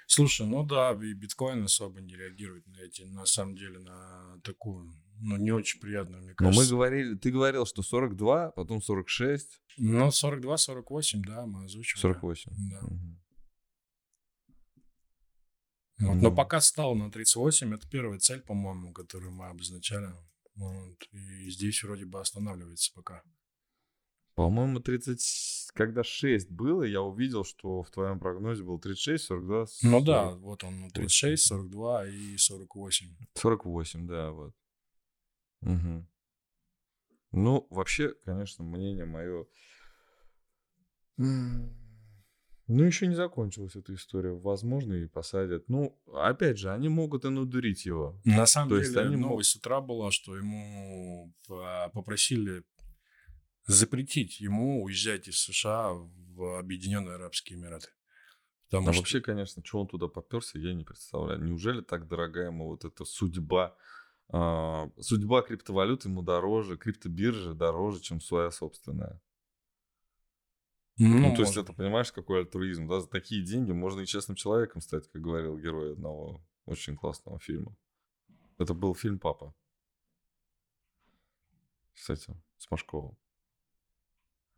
Слушай, 0.07 0.47
ну 0.47 0.63
да, 0.65 0.91
и 0.93 1.13
биткоин 1.13 1.63
особо 1.63 1.99
не 1.99 2.15
реагирует 2.15 2.65
на 2.67 2.77
эти, 2.81 3.01
на 3.03 3.25
самом 3.25 3.55
деле, 3.55 3.79
на 3.79 4.39
такую, 4.43 4.93
ну, 5.19 5.37
не 5.37 5.51
очень 5.51 5.79
приятную, 5.81 6.21
мне 6.21 6.35
Но 6.39 6.47
мы 6.47 6.53
кажется. 6.53 6.71
говорили, 6.73 7.15
ты 7.15 7.31
говорил, 7.31 7.65
что 7.65 7.81
42, 7.81 8.51
потом 8.51 8.81
46, 8.81 9.61
Ну, 9.77 10.07
42-48, 10.11 11.21
да, 11.25 11.45
мы 11.45 11.65
озвучивали. 11.65 12.01
48. 12.01 12.51
Да. 12.69 12.81
Мгм. 12.81 13.23
Вот, 15.99 16.15
Но 16.15 16.29
Ну. 16.29 16.35
пока 16.35 16.61
стало 16.61 16.93
на 16.95 17.11
38, 17.11 17.73
это 17.73 17.89
первая 17.89 18.19
цель, 18.19 18.41
по-моему, 18.41 18.93
которую 18.93 19.31
мы 19.31 19.47
обозначали. 19.47 20.13
Вот, 20.55 20.97
и 21.11 21.49
здесь 21.49 21.81
вроде 21.83 22.05
бы 22.05 22.19
останавливается 22.21 22.91
пока. 22.93 23.23
По-моему, 24.35 24.79
30... 24.79 25.71
Когда 25.73 26.03
6 26.03 26.51
было, 26.51 26.83
я 26.83 27.01
увидел, 27.01 27.43
что 27.43 27.81
в 27.83 27.91
твоем 27.91 28.19
прогнозе 28.19 28.63
было 28.63 28.79
36, 28.79 29.23
42, 29.25 29.65
Ну 29.83 30.01
да, 30.03 30.29
40. 30.29 30.39
вот 30.41 30.63
он 30.63 30.89
36, 30.91 31.43
42 31.45 32.07
и 32.07 32.37
48. 32.37 33.07
48, 33.35 34.07
да, 34.07 34.31
вот. 34.31 34.53
Мгм. 35.61 36.07
Ну, 37.31 37.67
вообще, 37.69 38.13
конечно, 38.25 38.63
мнение 38.63 39.05
мое... 39.05 39.45
Ну, 42.67 42.83
еще 42.85 43.07
не 43.07 43.15
закончилась 43.15 43.75
эта 43.75 43.93
история. 43.93 44.31
Возможно, 44.31 44.93
и 44.93 45.05
посадят. 45.05 45.67
Ну, 45.67 45.99
опять 46.13 46.57
же, 46.57 46.71
они 46.71 46.87
могут 46.87 47.25
и 47.25 47.29
надурить 47.29 47.85
его. 47.85 48.19
На 48.23 48.45
самом 48.45 48.69
То 48.69 48.75
деле, 48.75 48.87
есть 48.87 48.97
они 48.97 49.15
новость 49.17 49.49
с 49.49 49.55
утра 49.57 49.81
была, 49.81 50.11
что 50.11 50.37
ему 50.37 51.33
а, 51.49 51.89
попросили 51.89 52.63
запретить 53.65 54.39
ему 54.39 54.83
уезжать 54.83 55.27
из 55.27 55.39
США 55.39 55.93
в 55.93 56.59
Объединенные 56.59 57.15
Арабские 57.15 57.59
Эмираты. 57.59 57.89
Потому 58.69 58.89
А 58.89 58.93
что 58.93 59.01
вообще, 59.01 59.21
конечно, 59.21 59.63
что 59.63 59.81
он 59.81 59.87
туда 59.87 60.07
поперся, 60.07 60.59
я 60.59 60.73
не 60.73 60.83
представляю. 60.83 61.43
Неужели 61.43 61.81
так 61.81 62.07
дорогая 62.07 62.47
ему 62.47 62.67
вот 62.67 62.85
эта 62.85 63.05
судьба? 63.05 63.75
а, 64.29 64.89
судьба 64.99 65.43
криптовалют 65.43 66.05
ему 66.05 66.23
дороже, 66.23 66.77
криптобиржи 66.77 67.53
дороже, 67.53 68.01
чем 68.01 68.19
своя 68.19 68.49
собственная. 68.49 69.21
ну, 70.97 71.29
Ну, 71.29 71.35
то 71.35 71.41
есть 71.41 71.55
это, 71.55 71.71
понимаешь, 71.73 72.11
какой 72.11 72.39
альтруизм, 72.39 72.87
да? 72.87 72.99
За 72.99 73.07
такие 73.07 73.43
деньги 73.43 73.71
можно 73.71 74.01
и 74.01 74.07
честным 74.07 74.35
человеком 74.35 74.81
стать, 74.81 75.07
как 75.11 75.21
говорил 75.21 75.57
герой 75.59 75.93
одного 75.93 76.43
очень 76.65 76.95
классного 76.95 77.39
фильма. 77.39 77.75
Это 78.57 78.73
был 78.73 78.95
фильм 78.95 79.19
«Папа». 79.19 79.53
С 81.93 82.09
этим, 82.09 82.41
с 82.57 82.69
Машковым. 82.71 83.15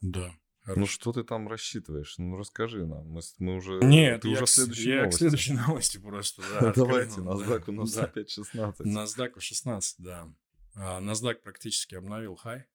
Да. 0.01 0.33
Ну, 0.67 0.73
хорошо. 0.73 0.91
что 0.91 1.13
ты 1.13 1.23
там 1.23 1.47
рассчитываешь? 1.47 2.17
Ну, 2.17 2.37
расскажи 2.37 2.87
нам. 2.87 3.07
Мы, 3.07 3.21
мы 3.37 3.55
уже... 3.55 3.79
Нет, 3.83 4.21
ты 4.21 4.29
я, 4.29 4.33
уже 4.35 4.45
к, 4.45 4.49
следующей 4.49 4.89
я 4.89 4.95
к 4.95 5.01
новости. 5.01 5.17
следующей 5.19 5.53
новости 5.67 5.97
просто. 5.99 6.41
Да, 6.59 6.73
Давайте, 6.75 7.21
NASDAQ 7.21 7.63
у 7.67 7.71
нас 7.73 7.97
опять 7.97 8.31
16. 8.31 8.85
NASDAQ 8.87 9.39
16, 9.39 9.95
да. 9.99 10.33
А, 10.75 11.01
NASDAQ 11.01 11.35
практически 11.35 11.93
обновил 11.93 12.35
хай. 12.35 12.65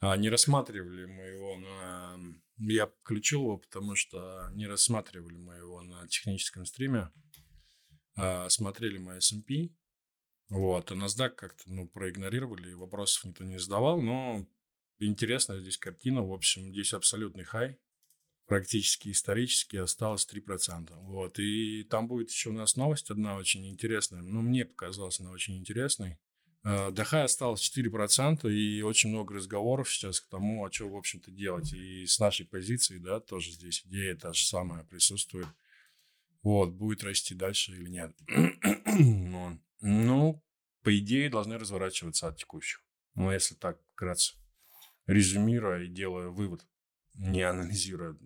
А, 0.00 0.16
не 0.16 0.30
рассматривали 0.30 1.04
мы 1.04 1.22
его 1.24 1.58
на... 1.58 2.18
Я 2.58 2.86
включил 2.86 3.42
его, 3.42 3.58
потому 3.58 3.94
что 3.94 4.48
не 4.54 4.66
рассматривали 4.66 5.36
мы 5.36 5.56
его 5.56 5.82
на 5.82 6.08
техническом 6.08 6.64
стриме. 6.64 7.10
А, 8.16 8.48
смотрели 8.48 8.96
мы 8.96 9.16
S&P. 9.16 9.74
Вот, 10.48 10.90
а 10.90 10.94
NASDAQ 10.94 11.30
как-то, 11.30 11.64
ну, 11.66 11.86
проигнорировали, 11.86 12.72
вопросов 12.72 13.24
никто 13.24 13.44
не 13.44 13.58
задавал, 13.58 14.00
но 14.00 14.46
интересная 14.98 15.60
здесь 15.60 15.78
картина. 15.78 16.22
В 16.22 16.32
общем, 16.32 16.72
здесь 16.72 16.92
абсолютный 16.92 17.44
хай 17.44 17.78
практически 18.46 19.10
исторически 19.10 19.76
осталось 19.76 20.26
3%. 20.32 20.92
Вот. 21.02 21.38
И 21.38 21.84
там 21.84 22.08
будет 22.08 22.30
еще 22.30 22.50
у 22.50 22.52
нас 22.52 22.76
новость 22.76 23.10
одна 23.10 23.36
очень 23.36 23.68
интересная. 23.68 24.22
Ну, 24.22 24.40
мне 24.40 24.64
показалась 24.64 25.20
она 25.20 25.30
очень 25.30 25.56
интересной. 25.56 26.18
Э, 26.64 26.90
До 26.90 27.04
хая 27.04 27.24
осталось 27.24 27.60
4%, 27.60 28.50
и 28.50 28.82
очень 28.82 29.10
много 29.10 29.34
разговоров 29.34 29.90
сейчас 29.90 30.20
к 30.20 30.28
тому, 30.28 30.64
а 30.64 30.72
что, 30.72 30.88
в 30.88 30.96
общем-то, 30.96 31.30
делать. 31.30 31.72
И 31.72 32.06
с 32.06 32.18
нашей 32.18 32.46
позиции, 32.46 32.98
да, 32.98 33.20
тоже 33.20 33.50
здесь 33.50 33.82
идея 33.86 34.16
та 34.16 34.32
же 34.32 34.44
самая 34.44 34.84
присутствует. 34.84 35.48
Вот, 36.42 36.70
будет 36.70 37.02
расти 37.02 37.34
дальше 37.34 37.72
или 37.72 37.88
нет. 37.88 38.16
Вот. 38.96 39.58
Ну, 39.82 40.42
по 40.82 40.98
идее, 40.98 41.28
должны 41.28 41.58
разворачиваться 41.58 42.28
от 42.28 42.38
текущего. 42.38 42.82
Ну, 43.14 43.30
если 43.30 43.54
так 43.54 43.78
вкратце. 43.92 44.34
Резюмируя 45.06 45.82
и 45.82 45.88
делая 45.88 46.28
вывод, 46.28 46.66
не 47.14 47.42
анализируя 47.42 48.16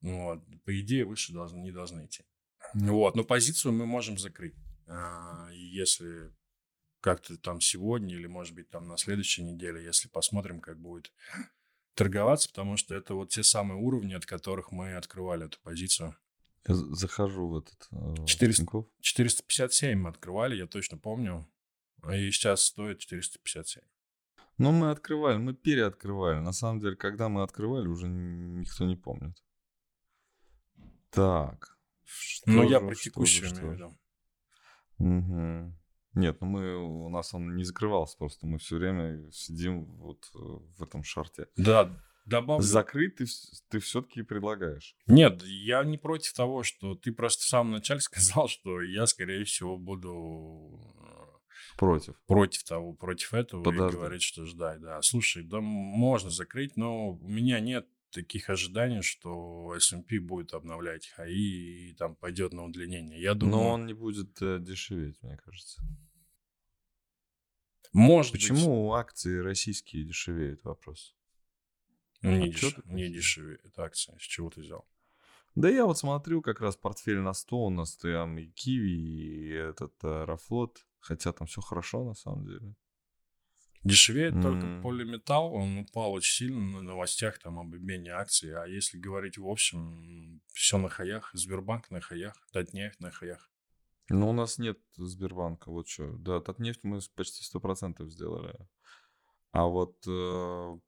ну 0.00 0.24
Вот. 0.24 0.44
По 0.64 0.80
идее, 0.80 1.04
выше 1.04 1.32
должны, 1.32 1.58
не 1.58 1.72
должны 1.72 2.06
идти. 2.06 2.24
Вот. 2.74 3.16
Но 3.16 3.24
позицию 3.24 3.72
мы 3.72 3.86
можем 3.86 4.18
закрыть. 4.18 4.54
А, 4.86 5.48
Если 5.52 6.32
как-то 7.00 7.36
там 7.36 7.60
сегодня 7.60 8.14
или, 8.14 8.26
может 8.26 8.54
быть, 8.54 8.68
там 8.68 8.88
на 8.88 8.96
следующей 8.96 9.42
неделе, 9.42 9.84
если 9.84 10.08
посмотрим, 10.08 10.60
как 10.60 10.78
будет 10.80 11.12
торговаться, 11.94 12.48
потому 12.48 12.76
что 12.76 12.94
это 12.94 13.14
вот 13.14 13.30
те 13.30 13.42
самые 13.42 13.78
уровни, 13.78 14.14
от 14.14 14.26
которых 14.26 14.70
мы 14.70 14.94
открывали 14.94 15.46
эту 15.46 15.58
позицию. 15.60 16.16
Я 16.66 16.74
захожу 16.74 17.48
в 17.48 17.58
этот... 17.58 17.88
э, 17.90 18.26
400. 18.26 18.62
Тинькофф. 18.62 18.86
457 19.00 19.98
мы 19.98 20.10
открывали, 20.10 20.56
я 20.56 20.66
точно 20.66 20.98
помню. 20.98 21.48
И 22.12 22.30
сейчас 22.30 22.62
стоит 22.62 23.00
457. 23.00 23.82
Ну, 24.58 24.72
мы 24.72 24.90
открывали, 24.90 25.38
мы 25.38 25.54
переоткрывали. 25.54 26.40
На 26.40 26.52
самом 26.52 26.80
деле, 26.80 26.96
когда 26.96 27.28
мы 27.28 27.42
открывали, 27.42 27.86
уже 27.86 28.08
никто 28.08 28.84
не 28.84 28.96
помнит. 28.96 29.36
Так. 31.10 31.78
Что 32.04 32.50
Но 32.50 32.62
Ну, 32.62 32.68
я 32.68 32.80
же, 32.80 32.86
про 32.86 32.94
что 32.94 33.04
текущую 33.04 33.50
имею 33.50 33.68
в 33.68 33.74
виду. 33.74 33.98
Мгм. 34.98 35.78
Нет, 36.14 36.40
ну 36.40 36.46
мы, 36.48 36.76
у 36.76 37.08
нас 37.08 37.34
он 37.34 37.54
не 37.54 37.64
закрывался 37.64 38.16
просто. 38.18 38.46
Мы 38.46 38.58
все 38.58 38.76
время 38.76 39.30
сидим 39.30 39.84
вот 39.98 40.24
э, 40.34 40.38
в 40.38 40.82
этом 40.82 41.04
шарте. 41.04 41.46
Да, 41.56 41.96
добавлю. 42.26 42.62
Закрыть 42.62 43.16
ты, 43.16 43.26
ты 43.68 43.78
все-таки 43.78 44.22
предлагаешь. 44.22 44.96
Нет, 45.06 45.42
я 45.44 45.84
не 45.84 45.98
против 45.98 46.32
того, 46.32 46.64
что 46.64 46.96
ты 46.96 47.12
просто 47.12 47.44
в 47.44 47.48
самом 47.48 47.72
начале 47.72 48.00
сказал, 48.00 48.48
что 48.48 48.82
я, 48.82 49.06
скорее 49.06 49.44
всего, 49.44 49.78
буду 49.78 50.80
Против. 51.76 52.16
против 52.26 52.64
того, 52.64 52.92
против 52.94 53.34
этого 53.34 53.62
Подожди. 53.62 53.94
и 53.96 53.98
говорить, 53.98 54.22
что 54.22 54.44
ждай, 54.46 54.78
да. 54.78 55.00
Слушай, 55.02 55.44
да 55.44 55.60
можно 55.60 56.30
закрыть, 56.30 56.76
но 56.76 57.10
у 57.12 57.28
меня 57.28 57.60
нет 57.60 57.86
таких 58.10 58.48
ожиданий, 58.50 59.02
что 59.02 59.74
S&P 59.76 60.18
будет 60.18 60.54
обновлять 60.54 61.06
хаи 61.08 61.90
и 61.90 61.94
там 61.94 62.16
пойдет 62.16 62.52
на 62.52 62.64
удлинение. 62.64 63.20
Я 63.20 63.34
думаю, 63.34 63.56
Но 63.56 63.68
он 63.70 63.86
не 63.86 63.92
будет 63.92 64.40
э, 64.40 64.58
дешеветь, 64.60 65.22
мне 65.22 65.36
кажется. 65.36 65.82
может 67.92 68.32
быть, 68.32 68.40
Почему 68.48 68.92
акции 68.94 69.38
российские 69.38 70.04
дешевеют? 70.04 70.62
Вопрос. 70.64 71.14
не, 72.22 72.30
А 72.30 72.32
деш- 72.48 72.82
не 72.86 73.04
хочешь? 73.04 73.14
дешевеет 73.14 73.78
акция? 73.78 74.16
С 74.18 74.22
чего 74.22 74.50
ты 74.50 74.60
взял? 74.62 74.86
Да 75.54 75.68
я 75.68 75.86
вот 75.86 75.98
смотрю, 75.98 76.40
как 76.42 76.60
раз 76.60 76.76
портфель 76.76 77.18
на 77.18 77.32
100 77.32 77.56
у 77.66 77.70
нас 77.70 77.96
там 77.96 78.38
и 78.38 78.46
Киви, 78.46 78.90
и 78.92 79.48
этот 79.50 79.92
э, 80.04 80.22
Аэрофлот. 80.22 80.86
Хотя 81.00 81.32
там 81.32 81.46
все 81.46 81.60
хорошо 81.60 82.04
на 82.04 82.14
самом 82.14 82.46
деле. 82.46 82.74
Дешевеет 83.84 84.34
только 84.42 84.66
М. 84.66 84.82
полиметалл, 84.82 85.54
он 85.54 85.78
упал 85.78 86.12
очень 86.12 86.46
сильно 86.46 86.60
на 86.60 86.82
новостях 86.82 87.38
там 87.38 87.58
об 87.60 87.74
обмене 87.74 88.10
акций, 88.10 88.52
а 88.52 88.66
если 88.66 88.98
говорить 88.98 89.38
в 89.38 89.46
общем, 89.46 90.42
все 90.48 90.78
на 90.78 90.88
хаях, 90.88 91.30
Сбербанк 91.32 91.90
на 91.90 92.00
хаях, 92.00 92.34
Татнефть 92.52 93.00
на 93.00 93.12
хаях. 93.12 93.50
Но 94.08 94.30
у 94.30 94.32
нас 94.32 94.58
нет 94.58 94.78
Сбербанка, 94.96 95.70
вот 95.70 95.88
что. 95.88 96.16
Да, 96.18 96.40
Татнефть 96.40 96.82
мы 96.82 96.98
почти 97.14 97.44
100% 97.56 98.04
сделали. 98.08 98.54
А 99.52 99.66
вот... 99.66 99.96
э, 100.06 100.78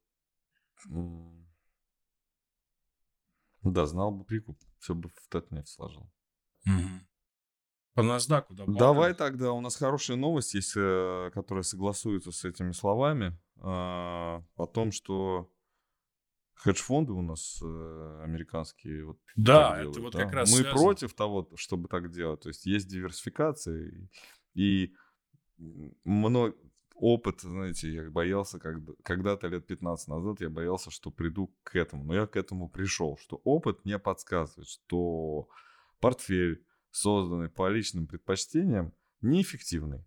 да, 3.63 3.85
знал 3.85 4.11
бы 4.11 4.25
прикуп, 4.25 4.59
все 4.79 4.95
бы 4.95 5.09
в 5.09 5.27
Татнефть 5.29 5.69
сложил. 5.69 6.11
По 7.93 8.01
NASDAQ 8.01 8.45
добавлю. 8.49 8.77
Давай 8.79 9.13
тогда, 9.13 9.51
у 9.51 9.61
нас 9.61 9.75
хорошая 9.75 10.17
новость 10.17 10.53
есть, 10.53 10.73
э, 10.77 11.29
которая 11.33 11.63
согласуется 11.63 12.31
с 12.31 12.45
этими 12.45 12.71
словами. 12.71 13.37
а, 13.59 14.43
О 14.55 14.65
том, 14.65 14.91
что 14.91 15.51
хедж-фонды 16.55 17.11
у 17.11 17.21
нас 17.21 17.59
э, 17.61 18.21
американские 18.23 19.05
вот 19.05 19.19
Да, 19.35 19.69
так 19.71 19.71
это 19.71 19.81
делают, 19.81 19.97
вот 20.03 20.13
да. 20.13 20.23
как 20.23 20.33
раз 20.33 20.51
Мы 20.51 20.57
связано. 20.59 20.75
против 20.81 21.13
того, 21.13 21.49
чтобы 21.55 21.87
так 21.89 22.11
делать. 22.11 22.41
То 22.41 22.49
есть 22.49 22.65
есть 22.65 22.87
диверсификация. 22.87 23.89
И, 23.89 24.09
и 24.53 24.93
мно- 26.05 26.53
опыт, 26.95 27.41
знаете, 27.41 27.91
я 27.91 28.09
боялся, 28.09 28.59
когда, 28.59 28.93
когда-то 29.03 29.47
лет 29.47 29.65
15 29.67 30.07
назад, 30.07 30.39
я 30.41 30.49
боялся, 30.49 30.91
что 30.91 31.11
приду 31.11 31.53
к 31.63 31.75
этому. 31.75 32.03
Но 32.03 32.13
я 32.13 32.27
к 32.27 32.35
этому 32.37 32.69
пришел, 32.69 33.17
что 33.17 33.41
опыт 33.43 33.83
мне 33.85 33.97
подсказывает, 33.99 34.67
что 34.67 35.47
портфель, 35.99 36.63
созданный 36.91 37.49
по 37.49 37.69
личным 37.69 38.07
предпочтениям, 38.07 38.93
неэффективный. 39.21 40.05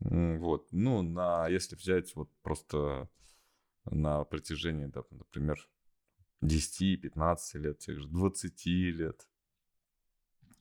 М, 0.00 0.40
Вот, 0.40 0.68
ну, 0.72 1.02
на, 1.02 1.48
если 1.48 1.76
взять 1.76 2.14
вот 2.14 2.30
просто 2.42 3.08
на 3.84 4.24
протяжении, 4.24 4.86
да, 4.86 5.02
например, 5.10 5.68
10-15 6.42 7.58
лет, 7.58 7.78
тех 7.78 7.98
же 7.98 8.08
20 8.08 8.90
лет. 8.90 9.28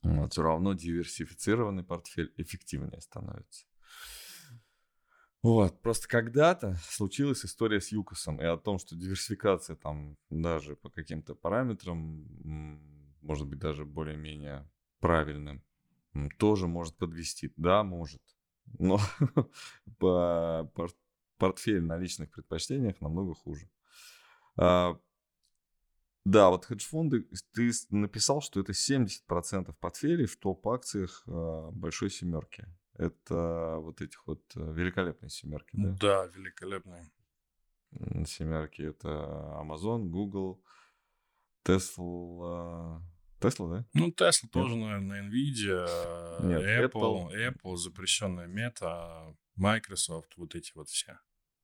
Вот, 0.02 0.34
все 0.34 0.44
равно 0.44 0.74
диверсифицированный 0.74 1.84
портфель 1.84 2.34
эффективнее 2.38 3.00
становится. 3.02 3.66
Вот, 5.42 5.82
просто 5.82 6.08
когда-то 6.08 6.78
случилась 6.90 7.44
история 7.44 7.82
с 7.82 7.92
ЮКОСом 7.92 8.40
и 8.42 8.46
о 8.46 8.56
том, 8.56 8.80
что 8.80 8.96
диверсификация 8.96 9.76
там 9.76 10.18
даже 10.30 10.78
по 10.78 10.90
каким-то 10.90 11.36
параметрам, 11.36 12.26
может 13.24 13.48
быть, 13.48 13.60
даже 13.60 13.86
более-менее 13.86 14.70
правильным, 15.00 15.64
тоже 16.38 16.68
может 16.68 16.96
подвести. 16.96 17.52
Да, 17.58 17.84
может. 17.84 18.22
Но 18.80 19.00
по 19.98 20.72
портфель 21.38 21.82
на 21.82 21.98
личных 21.98 22.32
предпочтениях 22.32 23.02
намного 23.02 23.34
хуже. 23.34 23.70
А, 24.56 24.98
да, 26.26 26.50
вот 26.50 26.66
хедж-фонды, 26.66 27.28
ты 27.54 27.72
написал, 27.90 28.42
что 28.42 28.62
это 28.62 28.72
70% 28.72 29.74
портфелей 29.80 30.26
в 30.26 30.38
топ-акциях 30.38 31.24
а, 31.28 31.72
большой 31.72 32.10
семерки. 32.10 32.66
Это 32.96 33.78
вот 33.80 34.02
этих 34.02 34.26
вот 34.28 34.44
э, 34.56 34.72
великолепные 34.72 35.32
семерки, 35.32 35.72
да? 35.74 35.98
Да, 36.00 36.26
великолепные. 36.28 37.12
Семерки 38.28 38.84
это 38.84 39.08
Amazon, 39.60 40.10
Google, 40.10 40.64
Tesla. 41.66 43.02
Tesla, 43.44 43.70
да? 43.70 43.86
Ну, 43.94 44.10
Tesla 44.10 44.48
тоже, 44.52 44.76
наверное, 44.76 45.24
Nvidia, 45.24 46.46
Нет, 46.46 46.62
Apple, 46.62 47.32
Apple, 47.32 47.50
Apple, 47.50 47.76
запрещенная 47.76 48.48
Meta, 48.48 49.36
Microsoft, 49.56 50.38
вот 50.38 50.56
эти 50.56 50.72
вот 50.76 50.90
все. 50.90 51.20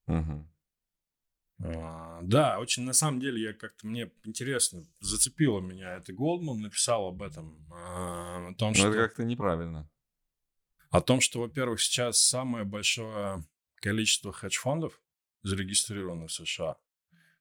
Угу. 0.07 0.47
А, 1.61 2.19
да, 2.23 2.59
очень 2.59 2.84
на 2.84 2.93
самом 2.93 3.19
деле 3.19 3.41
я 3.41 3.53
как-то 3.53 3.86
мне 3.86 4.11
интересно 4.23 4.88
зацепило 5.01 5.59
меня. 5.59 5.95
Это 5.95 6.13
Голдман 6.13 6.61
написал 6.61 7.07
об 7.07 7.21
этом. 7.21 7.67
А, 7.71 8.49
о 8.49 8.53
том, 8.55 8.69
Но 8.69 8.75
что... 8.75 8.88
это 8.89 8.97
как-то 8.97 9.23
неправильно. 9.23 9.89
О 10.89 11.01
том, 11.01 11.21
что, 11.21 11.41
во-первых, 11.41 11.82
сейчас 11.82 12.19
самое 12.19 12.63
большое 12.63 13.43
количество 13.75 14.32
хедж-фондов 14.32 15.01
зарегистрировано 15.43 16.27
в 16.27 16.32
США. 16.32 16.77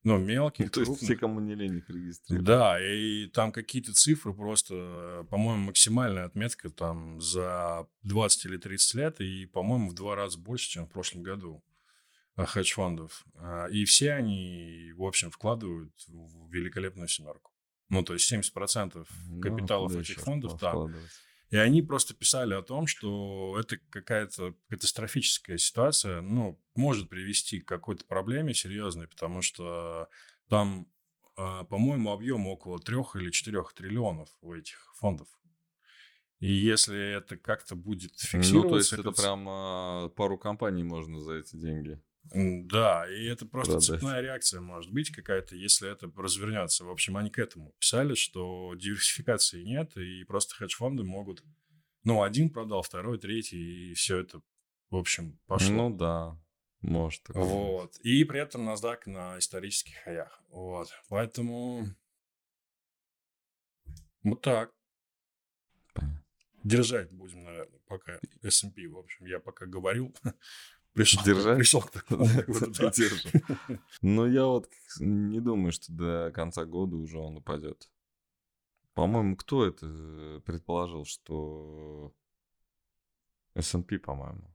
Ну, 0.05 0.19
мелких, 0.19 0.67
ну, 0.67 0.71
То 0.73 0.81
есть 0.81 1.03
все, 1.03 1.17
кому 1.17 1.41
не 1.41 1.55
лень, 1.55 1.79
их 1.79 1.91
регистрируют. 1.91 2.47
Да, 2.47 2.79
и 2.81 3.27
там 3.27 3.53
какие-то 3.53 3.93
цифры 3.93 4.33
просто, 4.33 5.27
по-моему, 5.31 5.65
максимальная 5.65 6.25
отметка 6.25 6.71
там 6.71 7.21
за 7.21 7.87
20 8.03 8.47
или 8.47 8.57
30 8.59 8.95
лет, 8.95 9.21
и, 9.21 9.47
по-моему, 9.47 9.91
в 9.91 9.95
два 9.95 10.15
раза 10.15 10.39
больше, 10.39 10.71
чем 10.71 10.87
в 10.87 10.91
прошлом 10.91 11.23
году 11.23 11.65
э, 12.37 12.45
хедж-фондов. 12.45 13.25
А, 13.35 13.67
и 13.67 13.85
все 13.85 14.13
они, 14.13 14.93
в 14.97 15.03
общем, 15.03 15.31
вкладывают 15.31 15.93
в 16.07 16.51
великолепную 16.51 17.09
семерку. 17.09 17.53
Ну, 17.89 18.03
то 18.03 18.13
есть 18.13 18.33
70% 18.33 19.07
ну, 19.29 19.41
капиталов 19.41 19.93
ну, 19.93 20.01
этих 20.01 20.19
фондов 20.19 20.61
там. 20.61 20.95
И 21.51 21.57
они 21.57 21.81
просто 21.81 22.15
писали 22.15 22.53
о 22.55 22.63
том, 22.63 22.87
что 22.87 23.57
это 23.59 23.79
какая-то 23.91 24.55
катастрофическая 24.69 25.57
ситуация, 25.57 26.21
ну, 26.21 26.61
может 26.75 27.09
привести 27.09 27.61
к 27.61 27.69
какой-то 27.69 28.05
проблеме 28.05 28.53
серьезной, 28.53 29.09
потому 29.09 29.41
что 29.41 30.09
там, 30.49 30.87
а, 31.37 31.65
по-моему, 31.65 32.13
объем 32.13 32.47
около 32.47 32.79
трех 32.79 33.17
или 33.17 33.31
четырех 33.31 33.73
триллионов 33.73 34.29
у 34.43 34.53
этих 34.53 34.95
фондов. 34.97 35.29
И 36.41 36.53
если 36.53 37.17
это 37.17 37.37
как-то 37.37 37.75
будет 37.75 38.19
фиксироваться... 38.19 38.55
Ну, 38.55 38.69
то 38.69 38.77
есть 38.77 38.93
это, 38.93 39.09
это 39.09 39.13
прям 39.13 39.49
а, 39.49 40.09
пару 40.11 40.39
компаний 40.39 40.85
можно 40.85 41.21
за 41.21 41.35
эти 41.35 41.57
деньги 41.57 42.01
да, 42.33 43.07
и 43.11 43.25
это 43.25 43.47
просто 43.47 43.75
Продать. 43.75 43.87
цепная 43.87 44.21
реакция 44.21 44.61
может 44.61 44.93
быть 44.93 45.11
какая-то, 45.11 45.57
если 45.57 45.91
это 45.91 46.11
развернется. 46.17 46.85
В 46.85 46.91
общем, 46.91 47.17
они 47.17 47.31
к 47.31 47.39
этому 47.39 47.73
писали, 47.79 48.15
что 48.15 48.75
диверсификации 48.75 49.63
нет, 49.63 49.97
и 49.97 50.25
просто 50.25 50.55
хедж-фонды 50.57 51.05
могут... 51.05 51.43
Ну, 52.05 52.23
один 52.23 52.51
продал, 52.51 52.83
второй, 52.83 53.19
третий, 53.19 53.91
и 53.91 53.95
все 53.95 54.19
это, 54.19 54.41
в 54.91 54.97
общем, 54.97 55.39
пошло. 55.47 55.89
Ну 55.89 55.97
да, 55.97 56.39
может. 56.81 57.23
Вот. 57.29 57.99
И 58.01 58.25
при 58.25 58.41
этом 58.41 58.69
NASDAQ 58.69 59.01
на 59.07 59.39
исторических 59.39 59.97
хаях. 60.05 60.43
Вот. 60.49 60.89
Поэтому... 61.09 61.87
Вот 64.23 64.43
так. 64.43 64.73
Держать 66.65 67.13
будем, 67.13 67.45
наверное, 67.45 67.81
пока 67.87 68.19
S&P. 68.43 68.89
В 68.89 68.99
общем, 68.99 69.27
я 69.27 69.39
пока 69.39 69.67
говорил, 69.67 70.15
Пришел, 70.99 71.23
Держать? 71.25 71.59
Пришел 71.59 71.81
к 71.81 71.91
такому. 71.93 72.27
Но 74.03 74.27
я 74.27 74.47
вот 74.47 74.69
не 74.99 75.41
думаю, 75.41 75.71
что 75.71 75.93
до 75.93 76.33
конца 76.35 76.65
года 76.65 76.97
уже 76.97 77.19
он 77.19 77.37
упадет. 77.37 77.89
По-моему, 78.95 79.37
кто 79.37 79.65
это 79.65 80.43
предположил, 80.45 81.05
что 81.05 82.13
S&P, 83.55 84.01
по-моему, 84.01 84.53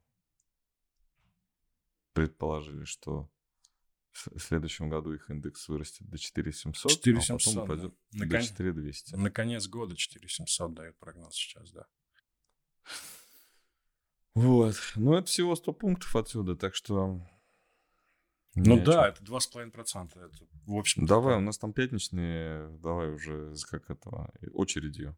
предположили, 2.12 2.84
что 2.84 3.32
в 4.12 4.39
следующем 4.39 4.89
году 4.89 5.14
их 5.14 5.30
индекс 5.30 5.70
вырастет 5.70 6.10
до 6.10 6.18
4700, 6.18 6.91
4700 6.91 7.30
а 7.30 7.38
потом 7.38 7.64
упадет 7.64 7.94
да. 8.12 8.26
до 8.26 8.41
4200. 8.41 9.16
На 9.16 9.32
конец 9.32 9.68
года 9.68 9.96
4700 9.96 10.74
дает 10.74 10.98
прогноз 10.98 11.34
сейчас, 11.36 11.72
да. 11.72 11.86
Вот. 14.36 14.75
Ну, 14.95 15.13
это 15.13 15.27
всего 15.27 15.55
100 15.55 15.73
пунктов 15.73 16.15
отсюда, 16.15 16.55
так 16.55 16.75
что... 16.75 17.21
Ну 18.55 18.84
да, 18.84 19.09
это 19.09 19.23
2,5%. 19.23 20.11
Это, 20.15 20.38
в 20.67 20.75
общем 20.75 21.07
Давай, 21.07 21.38
у 21.38 21.39
нас 21.39 21.57
там 21.57 21.73
пятничные, 21.73 22.69
давай 22.79 23.09
уже 23.11 23.53
как 23.69 23.89
этого, 23.89 24.31
очередью. 24.53 25.17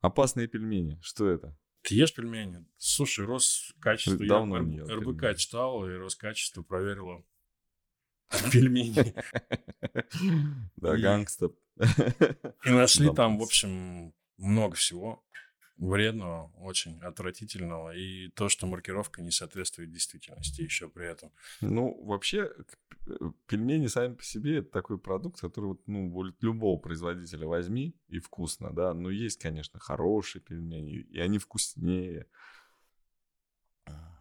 Опасные 0.00 0.48
пельмени, 0.48 0.98
что 1.00 1.30
это? 1.30 1.56
Ты 1.82 1.94
ешь 1.94 2.14
пельмени? 2.14 2.66
Слушай, 2.76 3.24
Роскачество, 3.24 4.26
Давно 4.26 4.58
я 4.58 4.62
не 4.62 4.80
РБК 4.80 5.20
пельмени. 5.20 5.34
читал, 5.36 5.88
и 5.88 5.94
Роскачество 5.94 6.62
проверило 6.62 7.24
пельмени. 8.52 9.14
Да, 10.76 10.96
гангста. 10.96 11.50
И 12.64 12.70
нашли 12.70 13.12
там, 13.14 13.38
в 13.38 13.42
общем, 13.42 14.12
много 14.36 14.74
всего 14.76 15.24
вредного, 15.78 16.50
очень 16.58 17.00
отвратительного, 17.00 17.94
и 17.94 18.28
то, 18.30 18.48
что 18.48 18.66
маркировка 18.66 19.22
не 19.22 19.30
соответствует 19.30 19.92
действительности 19.92 20.62
еще 20.62 20.88
при 20.88 21.06
этом. 21.06 21.32
Ну, 21.60 22.04
вообще, 22.04 22.52
э, 23.06 23.12
пельмени 23.46 23.86
сами 23.86 24.14
по 24.14 24.24
себе 24.24 24.58
это 24.58 24.70
такой 24.70 24.98
продукт, 24.98 25.40
который 25.40 25.66
вот, 25.66 25.86
ну, 25.86 26.24
любого 26.40 26.78
производителя 26.78 27.46
возьми 27.46 27.94
и 28.08 28.18
вкусно, 28.18 28.72
да, 28.72 28.92
но 28.92 29.08
есть, 29.08 29.40
конечно, 29.40 29.78
хорошие 29.78 30.42
пельмени, 30.42 30.96
и 30.96 31.20
они 31.20 31.38
вкуснее. 31.38 32.26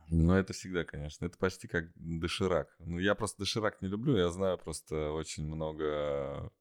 Но 0.09 0.37
это 0.37 0.53
всегда, 0.53 0.85
конечно, 0.85 1.25
это 1.25 1.37
почти 1.37 1.67
как 1.67 1.91
доширак. 1.95 2.73
Ну, 2.79 2.99
я 2.99 3.13
просто 3.13 3.39
доширак 3.39 3.81
не 3.81 3.89
люблю, 3.89 4.15
я 4.15 4.29
знаю 4.29 4.57
просто 4.57 5.11
очень 5.11 5.45
много 5.45 6.51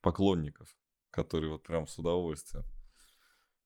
поклонников, 0.00 0.76
которые 1.10 1.50
вот 1.50 1.62
прям 1.64 1.88
с 1.88 1.98
удовольствием. 1.98 2.64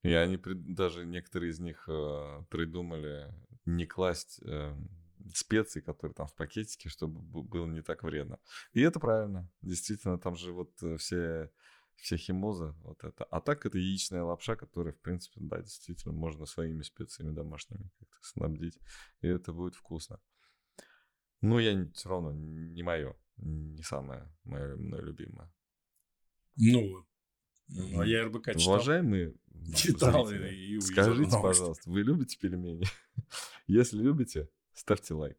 И 0.03 0.13
они 0.13 0.37
даже 0.37 1.05
некоторые 1.05 1.51
из 1.51 1.59
них 1.59 1.87
э, 1.87 2.43
придумали 2.49 3.33
не 3.65 3.85
класть 3.85 4.39
э, 4.43 4.75
специи, 5.35 5.81
которые 5.81 6.13
там 6.15 6.27
в 6.27 6.33
пакетике, 6.33 6.89
чтобы 6.89 7.21
было 7.21 7.67
не 7.67 7.81
так 7.81 8.03
вредно. 8.03 8.39
И 8.73 8.81
это 8.81 8.99
правильно. 8.99 9.49
Действительно, 9.61 10.17
там 10.17 10.35
же 10.35 10.51
вот 10.53 10.71
э, 10.81 10.97
все, 10.97 11.51
все 11.95 12.17
химозы, 12.17 12.73
вот 12.81 13.03
это. 13.03 13.25
А 13.25 13.41
так 13.41 13.65
это 13.65 13.77
яичная 13.77 14.23
лапша, 14.23 14.55
которая, 14.55 14.93
в 14.93 14.99
принципе, 14.99 15.39
да, 15.41 15.61
действительно, 15.61 16.13
можно 16.13 16.45
своими 16.45 16.81
специями 16.81 17.33
домашними 17.33 17.89
как-то 17.99 18.17
снабдить. 18.21 18.79
И 19.21 19.27
это 19.27 19.53
будет 19.53 19.75
вкусно. 19.75 20.19
Но 21.41 21.59
я 21.59 21.87
все 21.93 22.09
равно 22.09 22.33
не 22.33 22.83
мое, 22.83 23.15
не 23.37 23.83
самое 23.83 24.31
мое, 24.43 24.75
мое 24.77 25.01
любимое. 25.01 25.51
Ну, 26.55 27.05
а 27.97 28.05
я 28.05 28.25
РБК 28.25 28.53
читал. 28.57 28.73
Уважаемые 28.73 29.33
читал 29.75 30.29
и, 30.31 30.37
и 30.37 30.81
скажите, 30.81 31.37
пожалуйста, 31.41 31.89
вы 31.89 32.01
любите 32.01 32.37
пельмени? 32.37 32.85
Если 33.67 33.97
любите, 33.97 34.49
ставьте 34.73 35.13
лайк. 35.13 35.37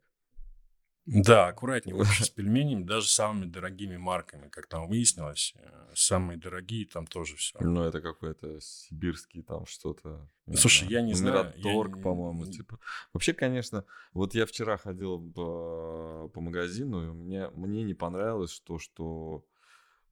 Да, 1.04 1.48
аккуратнее 1.48 1.96
вообще 1.96 2.24
с 2.24 2.30
пельменями, 2.30 2.84
даже 2.84 3.08
самыми 3.08 3.46
дорогими 3.46 3.96
марками, 3.96 4.48
как 4.48 4.68
там 4.68 4.86
выяснилось, 4.86 5.52
э, 5.56 5.90
самые 5.94 6.38
дорогие 6.38 6.86
там 6.86 7.08
тоже 7.08 7.34
все. 7.34 7.58
Ну, 7.60 7.82
это 7.82 8.00
какой-то 8.00 8.60
сибирский 8.60 9.42
там 9.42 9.66
что-то. 9.66 10.30
Слушай, 10.54 10.88
я 10.88 11.02
не 11.02 11.14
знаю. 11.14 11.52
Мираторг, 11.56 11.96
я... 11.96 12.02
по-моему, 12.02 12.46
типа. 12.46 12.78
Вообще, 13.12 13.32
конечно, 13.32 13.84
вот 14.12 14.34
я 14.34 14.46
вчера 14.46 14.76
ходил 14.76 15.18
по, 15.32 16.30
по 16.32 16.40
магазину, 16.40 17.08
и 17.08 17.12
мне, 17.12 17.48
мне 17.48 17.82
не 17.82 17.94
понравилось 17.94 18.60
то, 18.60 18.78
что 18.78 19.44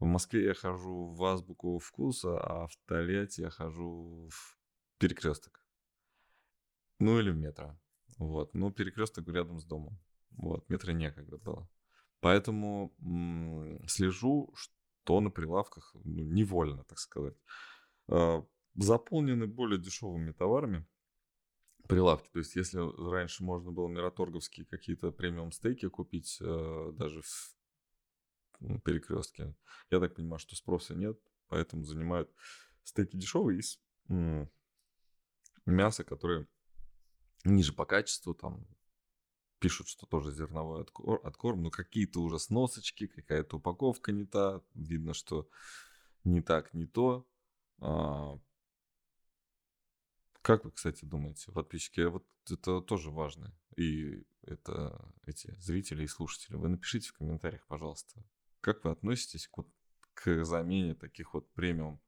в 0.01 0.07
Москве 0.07 0.45
я 0.47 0.55
хожу 0.55 1.07
в 1.07 1.25
азбуку 1.25 1.79
вкуса, 1.79 2.39
а 2.39 2.67
в 2.67 2.77
Тольятти 2.87 3.43
я 3.43 3.51
хожу 3.51 4.29
в 4.31 4.59
перекресток. 4.99 5.63
Ну 6.99 7.21
или 7.21 7.31
в 7.31 7.37
метро. 7.37 7.79
Вот. 8.19 8.55
Ну, 8.55 8.71
перекресток 8.73 9.29
рядом 9.29 9.59
с 9.61 9.65
домом. 9.65 9.99
Вот, 10.31 10.69
метро 10.69 10.93
некогда 10.93 11.37
было. 11.39 11.69
Поэтому 12.21 12.95
м, 13.01 13.87
слежу, 13.89 14.53
что 14.55 15.21
на 15.21 15.31
прилавках 15.31 15.95
ну, 16.05 16.25
невольно, 16.25 16.85
так 16.85 16.99
сказать, 16.99 17.37
э, 18.09 18.43
заполнены 18.75 19.47
более 19.47 19.79
дешевыми 19.79 20.33
товарами 20.33 20.87
прилавки. 21.89 22.29
То 22.33 22.39
есть, 22.39 22.57
если 22.57 22.79
раньше 23.11 23.43
можно 23.43 23.73
было 23.73 23.89
мираторговские 23.89 24.67
какие-то 24.67 25.11
премиум 25.11 25.53
стейки 25.53 25.89
купить 25.89 26.39
э, 26.41 26.93
даже 26.95 27.23
в 27.23 27.57
перекрестке, 28.85 29.55
я 29.91 30.01
так 30.01 30.15
понимаю, 30.15 30.39
что 30.39 30.57
спроса 30.57 30.95
нет, 30.95 31.19
поэтому 31.49 31.85
занимают 31.85 32.31
стейки 32.83 33.17
дешевые 33.17 33.61
из 33.61 33.81
мяса, 35.67 36.05
которое 36.05 36.47
ниже 37.45 37.73
по 37.73 37.87
качеству, 37.87 38.35
там 38.35 38.67
пишут, 39.59 39.89
что 39.89 40.07
тоже 40.07 40.33
зерновой 40.33 40.83
откорм, 40.83 41.21
откорм 41.25 41.63
но 41.63 41.71
какие-то 41.71 42.21
уже 42.21 42.39
сносочки, 42.39 43.07
какая-то 43.07 43.59
упаковка 43.59 44.11
не 44.13 44.25
та, 44.25 44.63
видно, 44.75 45.15
что 45.15 45.49
не 46.25 46.41
так, 46.41 46.73
не 46.75 46.87
то. 46.87 47.29
А, 47.79 48.39
как 50.43 50.65
вы, 50.65 50.71
кстати, 50.71 51.05
думаете, 51.05 51.53
подписчики, 51.53 52.01
вот 52.01 52.27
это 52.49 52.81
тоже 52.81 53.11
важно, 53.11 53.55
и 53.77 54.27
это 54.43 55.13
эти 55.27 55.53
зрители 55.61 56.05
и 56.05 56.09
слушатели, 56.09 56.57
вы 56.57 56.69
напишите 56.69 57.11
в 57.11 57.13
комментариях, 57.13 57.67
пожалуйста, 57.67 58.25
как 58.61 58.85
вы 58.85 58.91
относитесь 58.91 59.49
к, 59.49 59.59
вот, 59.59 59.69
к 60.15 60.45
замене 60.45 60.95
таких 60.95 61.35
вот 61.35 61.51
премиум 61.53 62.01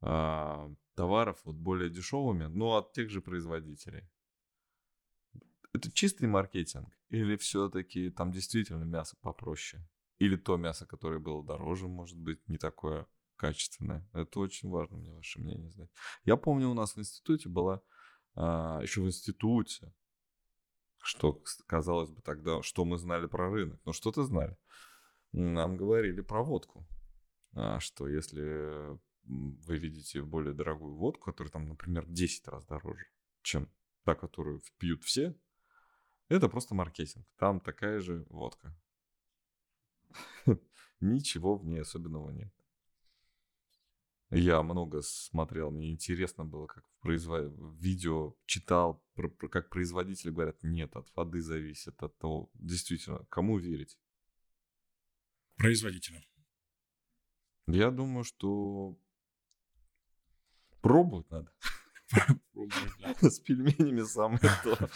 а, 0.00 0.70
товаров 0.94 1.40
вот 1.44 1.56
более 1.56 1.90
дешевыми, 1.90 2.46
но 2.46 2.76
от 2.76 2.92
тех 2.92 3.10
же 3.10 3.20
производителей? 3.20 4.08
Это 5.72 5.90
чистый 5.90 6.28
маркетинг? 6.28 6.88
Или 7.08 7.36
все-таки 7.36 8.10
там 8.10 8.30
действительно 8.30 8.84
мясо 8.84 9.16
попроще? 9.20 9.86
Или 10.18 10.36
то 10.36 10.56
мясо, 10.56 10.86
которое 10.86 11.18
было 11.18 11.44
дороже, 11.44 11.88
может 11.88 12.16
быть, 12.16 12.46
не 12.48 12.58
такое 12.58 13.06
качественное? 13.36 14.08
Это 14.12 14.38
очень 14.38 14.70
важно 14.70 14.96
мне 14.96 15.12
ваше 15.12 15.40
мнение 15.40 15.70
знать. 15.70 15.90
Я 16.24 16.36
помню, 16.36 16.68
у 16.68 16.74
нас 16.74 16.94
в 16.94 16.98
институте 16.98 17.48
была, 17.48 17.82
а, 18.36 18.80
еще 18.82 19.00
в 19.00 19.06
институте, 19.06 19.92
что 21.02 21.42
казалось 21.66 22.10
бы 22.10 22.22
тогда, 22.22 22.62
что 22.62 22.84
мы 22.84 22.96
знали 22.96 23.26
про 23.26 23.50
рынок. 23.50 23.80
Но 23.84 23.92
что-то 23.92 24.22
знали. 24.22 24.56
Нам 25.36 25.76
говорили 25.76 26.20
про 26.20 26.44
водку. 26.44 26.86
А, 27.54 27.80
что 27.80 28.06
если 28.06 28.96
вы 29.24 29.78
видите 29.78 30.22
более 30.22 30.54
дорогую 30.54 30.94
водку, 30.94 31.32
которая 31.32 31.50
там, 31.50 31.68
например, 31.68 32.04
в 32.06 32.12
10 32.12 32.46
раз 32.46 32.64
дороже, 32.66 33.06
чем 33.42 33.68
та, 34.04 34.14
которую 34.14 34.62
пьют 34.78 35.02
все, 35.02 35.36
это 36.28 36.48
просто 36.48 36.76
маркетинг. 36.76 37.26
Там 37.36 37.58
такая 37.58 37.98
же 37.98 38.24
водка. 38.30 38.76
Ничего 41.00 41.56
в 41.56 41.64
ней 41.64 41.80
особенного 41.80 42.30
нет. 42.30 42.52
Я 44.30 44.62
много 44.62 45.02
смотрел, 45.02 45.72
мне 45.72 45.90
интересно 45.90 46.44
было, 46.44 46.66
как 46.66 46.86
в 46.86 47.00
производ... 47.00 47.52
видео 47.80 48.36
читал, 48.46 49.04
про, 49.14 49.28
как 49.30 49.68
производители 49.68 50.30
говорят, 50.30 50.62
нет, 50.62 50.94
от 50.94 51.08
воды 51.16 51.40
зависит, 51.40 52.00
от 52.04 52.16
того, 52.18 52.50
действительно, 52.54 53.26
кому 53.30 53.58
верить? 53.58 53.98
Производителям. 55.56 56.22
Я 57.66 57.90
думаю, 57.90 58.24
что 58.24 58.98
пробовать 60.80 61.30
надо. 61.30 61.52
С 63.20 63.38
пельменями 63.40 64.02
самое 64.02 64.40
то. 64.62 64.90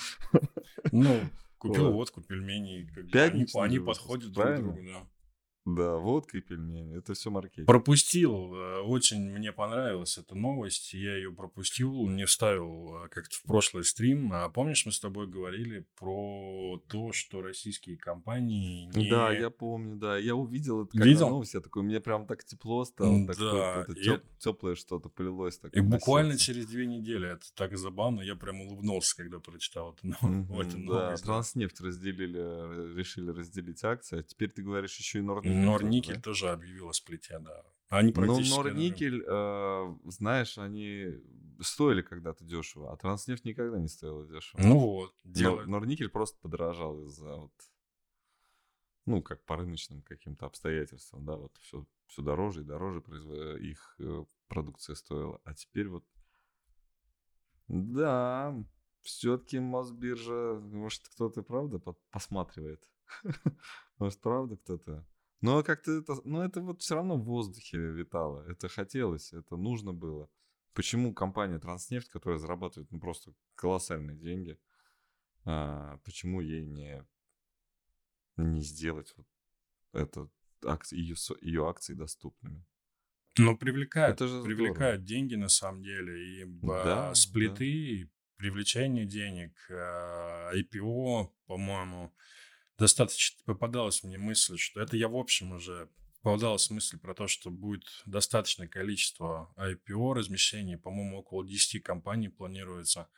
Ну, 0.92 1.20
купил 1.58 1.92
водку, 1.92 2.20
пельмени. 2.22 2.88
Они 3.58 3.78
подходят 3.78 4.32
друг 4.32 4.56
другу, 4.56 4.78
да. 4.82 5.08
Да, 5.64 5.96
водка 5.96 6.38
и 6.38 6.40
пельмени. 6.40 6.96
Это 6.96 7.12
все 7.12 7.30
маркетинг. 7.30 7.66
Пропустил. 7.66 8.54
Э, 8.54 8.80
очень 8.80 9.30
мне 9.30 9.52
понравилась 9.52 10.16
эта 10.16 10.34
новость. 10.34 10.94
Я 10.94 11.16
ее 11.16 11.30
пропустил, 11.30 12.08
не 12.08 12.24
вставил 12.24 13.04
э, 13.04 13.08
как-то 13.08 13.36
в 13.36 13.42
прошлый 13.42 13.84
стрим. 13.84 14.32
А 14.32 14.48
помнишь, 14.48 14.86
мы 14.86 14.92
с 14.92 15.00
тобой 15.00 15.26
говорили 15.26 15.86
про 15.96 16.82
то, 16.88 17.12
что 17.12 17.42
российские 17.42 17.98
компании 17.98 18.86
не... 18.94 19.10
Да, 19.10 19.30
я 19.30 19.50
помню, 19.50 19.96
да. 19.96 20.16
Я 20.16 20.34
увидел 20.36 20.84
это 20.84 20.98
Видел? 20.98 21.28
новость. 21.28 21.52
Я 21.52 21.60
такой, 21.60 21.82
мне 21.82 22.00
прям 22.00 22.26
так 22.26 22.44
тепло 22.44 22.84
стало. 22.86 23.26
Да. 23.26 23.32
Такое, 23.34 23.82
это 23.82 23.94
теп... 23.94 24.22
теплое 24.38 24.74
что-то 24.74 25.10
полилось. 25.10 25.60
И 25.72 25.80
буквально 25.80 26.38
через 26.38 26.66
две 26.66 26.86
недели. 26.86 27.30
Это 27.30 27.44
так 27.54 27.76
забавно. 27.76 28.22
Я 28.22 28.36
прям 28.36 28.62
улыбнулся, 28.62 29.14
когда 29.16 29.38
прочитал 29.38 29.92
эту 29.92 30.06
новость. 30.26 30.76
Да, 30.86 31.14
Транснефть 31.16 31.80
разделили, 31.82 32.40
э, 32.40 32.94
решили 32.96 33.30
разделить 33.30 33.84
акции. 33.84 34.20
А 34.20 34.22
теперь 34.22 34.50
ты 34.50 34.62
говоришь 34.62 34.96
еще 34.96 35.18
и 35.18 35.22
Норникель 35.22 35.57
Норникель 35.64 36.16
да? 36.16 36.22
тоже 36.22 36.50
объявил 36.50 36.88
о 36.88 36.92
сплите, 36.92 37.38
да. 37.38 37.64
Они 37.88 38.08
ну, 38.08 38.14
практически... 38.14 38.56
Ну, 38.56 38.62
Норникель, 38.62 39.24
э, 39.26 39.96
знаешь, 40.10 40.58
они 40.58 41.06
стоили 41.60 42.02
когда-то 42.02 42.44
дешево, 42.44 42.92
а 42.92 42.96
Транснефть 42.96 43.44
никогда 43.44 43.78
не 43.78 43.88
стоила 43.88 44.26
дешево. 44.26 44.60
Ну 44.62 44.78
вот, 44.78 45.14
дело... 45.24 45.64
Норникель 45.64 46.10
просто 46.10 46.38
подорожал 46.40 47.02
из-за 47.06 47.34
вот, 47.34 47.52
ну, 49.06 49.22
как 49.22 49.44
по 49.44 49.56
рыночным 49.56 50.02
каким-то 50.02 50.46
обстоятельствам, 50.46 51.24
да, 51.24 51.36
вот 51.36 51.56
все, 51.60 51.86
все 52.06 52.22
дороже 52.22 52.60
и 52.60 52.64
дороже 52.64 53.00
их 53.60 53.96
э, 53.98 54.24
продукция 54.48 54.94
стоила. 54.94 55.40
А 55.44 55.54
теперь 55.54 55.88
вот, 55.88 56.04
да, 57.68 58.54
все-таки 59.00 59.58
Мосбиржа, 59.60 60.60
может, 60.60 61.08
кто-то, 61.08 61.42
правда, 61.42 61.78
посматривает? 62.10 62.86
Может, 63.98 64.20
правда 64.20 64.56
кто-то 64.56 65.06
но 65.40 65.62
как-то 65.62 65.92
это, 65.92 66.16
но 66.24 66.44
это 66.44 66.60
вот 66.60 66.82
все 66.82 66.96
равно 66.96 67.16
в 67.16 67.24
воздухе 67.24 67.78
витало. 67.78 68.42
Это 68.48 68.68
хотелось, 68.68 69.32
это 69.32 69.56
нужно 69.56 69.92
было. 69.92 70.28
Почему 70.74 71.14
компания 71.14 71.58
Транснефть, 71.58 72.08
которая 72.08 72.38
зарабатывает 72.38 72.90
ну, 72.90 73.00
просто 73.00 73.32
колоссальные 73.54 74.16
деньги, 74.16 74.58
а, 75.44 75.98
почему 76.04 76.40
ей 76.40 76.64
не, 76.64 77.04
не 78.36 78.60
сделать 78.60 79.12
вот 79.16 79.26
это, 79.92 80.28
акции, 80.64 80.98
ее, 80.98 81.14
ее 81.40 81.68
акции 81.68 81.94
доступными? 81.94 82.64
Ну, 83.38 83.56
привлекает, 83.56 84.14
это 84.16 84.26
же 84.26 84.42
привлекает 84.42 85.04
деньги 85.04 85.36
на 85.36 85.48
самом 85.48 85.82
деле. 85.82 86.42
И 86.42 86.44
да, 86.44 87.14
сплиты, 87.14 88.04
да. 88.04 88.10
привлечение 88.36 89.06
денег, 89.06 89.56
IPO, 89.70 91.32
по-моему, 91.46 92.12
достаточно 92.78 93.42
попадалась 93.44 94.02
мне 94.02 94.18
мысль, 94.18 94.56
что 94.56 94.80
это 94.80 94.96
я 94.96 95.08
в 95.08 95.16
общем 95.16 95.52
уже 95.52 95.88
попадалась 96.22 96.70
мысль 96.70 96.98
про 96.98 97.14
то, 97.14 97.26
что 97.26 97.50
будет 97.50 97.84
достаточное 98.06 98.68
количество 98.68 99.52
IPO 99.56 100.14
размещений, 100.14 100.76
по-моему, 100.76 101.18
около 101.18 101.46
10 101.46 101.82
компаний 101.82 102.28
планируется 102.28 103.08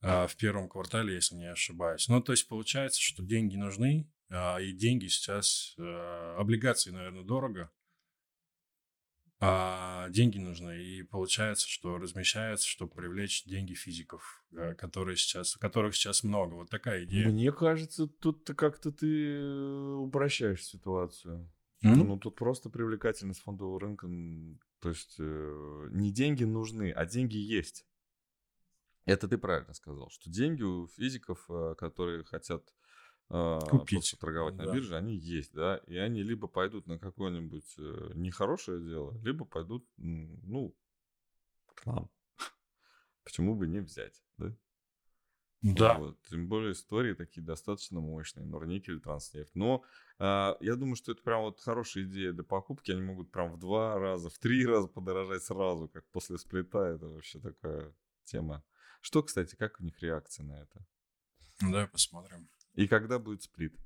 а, 0.00 0.26
в 0.26 0.36
первом 0.36 0.68
квартале, 0.68 1.14
если 1.14 1.36
не 1.36 1.50
ошибаюсь. 1.50 2.08
Ну, 2.08 2.20
то 2.22 2.32
есть 2.32 2.48
получается, 2.48 3.00
что 3.00 3.22
деньги 3.22 3.56
нужны, 3.56 4.10
а, 4.30 4.58
и 4.58 4.72
деньги 4.72 5.06
сейчас, 5.06 5.74
а, 5.78 6.36
облигации, 6.38 6.90
наверное, 6.90 7.24
дорого, 7.24 7.70
а 9.40 10.08
деньги 10.10 10.38
нужны. 10.38 10.82
И 10.82 11.02
получается, 11.02 11.68
что 11.68 11.98
размещается, 11.98 12.66
чтобы 12.66 12.92
привлечь 12.92 13.44
деньги 13.44 13.74
физиков, 13.74 14.44
э, 14.52 14.74
которые 14.74 15.16
сейчас, 15.16 15.56
которых 15.56 15.94
сейчас 15.94 16.24
много. 16.24 16.54
Вот 16.54 16.70
такая 16.70 17.04
идея. 17.04 17.28
Мне 17.28 17.52
кажется, 17.52 18.06
тут 18.06 18.50
как-то 18.56 18.90
ты 18.90 19.40
упрощаешь 19.96 20.64
ситуацию. 20.64 21.50
Mm-hmm. 21.84 21.94
Ну, 21.94 22.18
тут 22.18 22.34
просто 22.34 22.70
привлекательность 22.70 23.40
фондового 23.42 23.78
рынка. 23.78 24.08
То 24.80 24.88
есть 24.88 25.16
э, 25.20 25.88
не 25.92 26.10
деньги 26.10 26.44
нужны, 26.44 26.90
а 26.90 27.06
деньги 27.06 27.36
есть. 27.36 27.86
Это 29.04 29.28
ты 29.28 29.38
правильно 29.38 29.72
сказал, 29.72 30.10
что 30.10 30.28
деньги 30.28 30.62
у 30.62 30.88
физиков, 30.88 31.44
э, 31.48 31.74
которые 31.78 32.24
хотят 32.24 32.62
а, 33.30 33.60
Купить. 33.60 34.16
торговать 34.18 34.56
да. 34.56 34.64
на 34.64 34.72
бирже, 34.72 34.96
они 34.96 35.14
есть, 35.14 35.52
да, 35.52 35.76
и 35.86 35.96
они 35.96 36.22
либо 36.22 36.48
пойдут 36.48 36.86
на 36.86 36.98
какое-нибудь 36.98 37.74
э, 37.78 38.12
нехорошее 38.14 38.80
дело, 38.80 39.18
либо 39.22 39.44
пойдут, 39.44 39.86
ну, 39.96 40.74
к 41.74 41.84
нам. 41.86 42.10
Почему 43.24 43.54
бы 43.54 43.66
не 43.66 43.80
взять, 43.80 44.22
да? 44.38 44.54
Да. 45.60 45.98
Вот. 45.98 46.22
Тем 46.30 46.48
более 46.48 46.72
истории 46.72 47.14
такие 47.14 47.42
достаточно 47.42 48.00
мощные. 48.00 48.46
Норникель, 48.46 49.00
Транснефть. 49.00 49.54
Но 49.54 49.82
э, 50.18 50.54
я 50.60 50.76
думаю, 50.76 50.94
что 50.94 51.12
это 51.12 51.22
прям 51.22 51.42
вот 51.42 51.60
хорошая 51.60 52.04
идея 52.04 52.32
для 52.32 52.44
покупки. 52.44 52.92
Они 52.92 53.02
могут 53.02 53.32
прям 53.32 53.52
в 53.52 53.58
два 53.58 53.98
раза, 53.98 54.30
в 54.30 54.38
три 54.38 54.64
раза 54.66 54.86
подорожать 54.88 55.42
сразу, 55.42 55.88
как 55.88 56.06
после 56.10 56.38
сплита. 56.38 56.78
Это 56.78 57.08
вообще 57.08 57.40
такая 57.40 57.92
тема. 58.24 58.62
Что, 59.00 59.22
кстати, 59.22 59.56
как 59.56 59.80
у 59.80 59.84
них 59.84 60.00
реакция 60.00 60.44
на 60.44 60.62
это? 60.62 60.86
Давай 61.60 61.88
посмотрим. 61.88 62.48
И 62.78 62.86
когда 62.86 63.18
будет 63.18 63.42
сплит? 63.42 63.76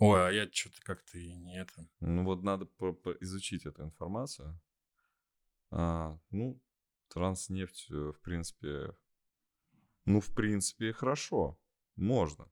Ой, 0.00 0.26
а 0.26 0.32
я 0.32 0.50
что-то 0.50 0.82
как-то 0.82 1.16
и 1.16 1.32
не 1.32 1.60
это. 1.60 1.88
Ну 2.00 2.24
вот 2.24 2.42
надо 2.42 2.68
изучить 3.20 3.66
эту 3.66 3.84
информацию. 3.84 4.60
А, 5.70 6.18
ну, 6.30 6.60
транснефть, 7.06 7.86
э, 7.90 8.10
в 8.10 8.20
принципе, 8.20 8.96
ну, 10.06 10.18
в 10.18 10.34
принципе, 10.34 10.92
хорошо. 10.92 11.56
Можно. 11.94 12.50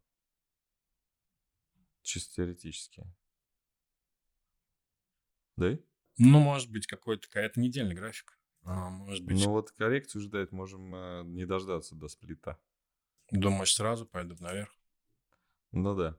Чисто 2.03 2.37
теоретически. 2.37 3.03
Да? 5.57 5.77
Ну, 6.19 6.39
может 6.39 6.71
быть, 6.71 6.87
какой-то 6.87 7.27
какая-то 7.27 7.59
недельный 7.59 7.97
график. 7.97 8.39
А, 8.63 8.91
может 8.91 9.25
быть, 9.25 9.45
Ну 9.45 9.51
вот 9.51 9.73
коррекцию 9.73 10.23
ждать 10.23 10.53
можем 10.53 10.95
э, 10.95 11.23
не 11.25 11.47
дождаться 11.47 11.97
до 11.97 12.07
сплита. 12.07 12.61
думаешь, 13.33 13.75
сразу 13.75 14.07
пойдут 14.07 14.39
наверх? 14.39 14.80
Ну 15.73 15.95
да. 15.95 16.19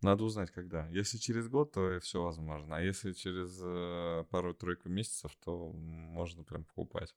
Надо 0.00 0.24
узнать, 0.24 0.50
когда. 0.50 0.86
Если 0.88 1.16
через 1.18 1.48
год, 1.48 1.72
то 1.72 1.98
все 2.00 2.22
возможно. 2.22 2.76
А 2.76 2.80
если 2.82 3.12
через 3.12 3.58
э, 3.62 4.24
пару-тройку 4.30 4.88
месяцев, 4.90 5.34
то 5.42 5.72
можно 5.72 6.44
прям 6.44 6.64
покупать. 6.64 7.14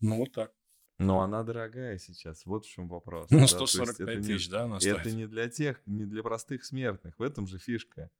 Ну, 0.00 0.18
вот 0.18 0.32
так. 0.32 0.52
Но 0.98 1.22
она 1.22 1.42
дорогая 1.44 1.96
сейчас, 1.96 2.44
вот 2.44 2.66
в 2.66 2.68
чем 2.70 2.86
вопрос. 2.88 3.30
Ну, 3.30 3.38
да, 3.40 3.46
то 3.46 3.60
есть 3.62 3.72
145 3.72 4.08
это 4.08 4.20
не- 4.20 4.26
тысяч, 4.26 4.50
да, 4.50 4.64
она 4.64 4.76
Это 4.76 5.00
стоит? 5.00 5.14
не 5.14 5.26
для 5.26 5.48
тех, 5.48 5.80
не 5.86 6.04
для 6.04 6.22
простых 6.22 6.62
смертных. 6.62 7.18
В 7.18 7.22
этом 7.22 7.46
же 7.46 7.58
фишка. 7.58 8.10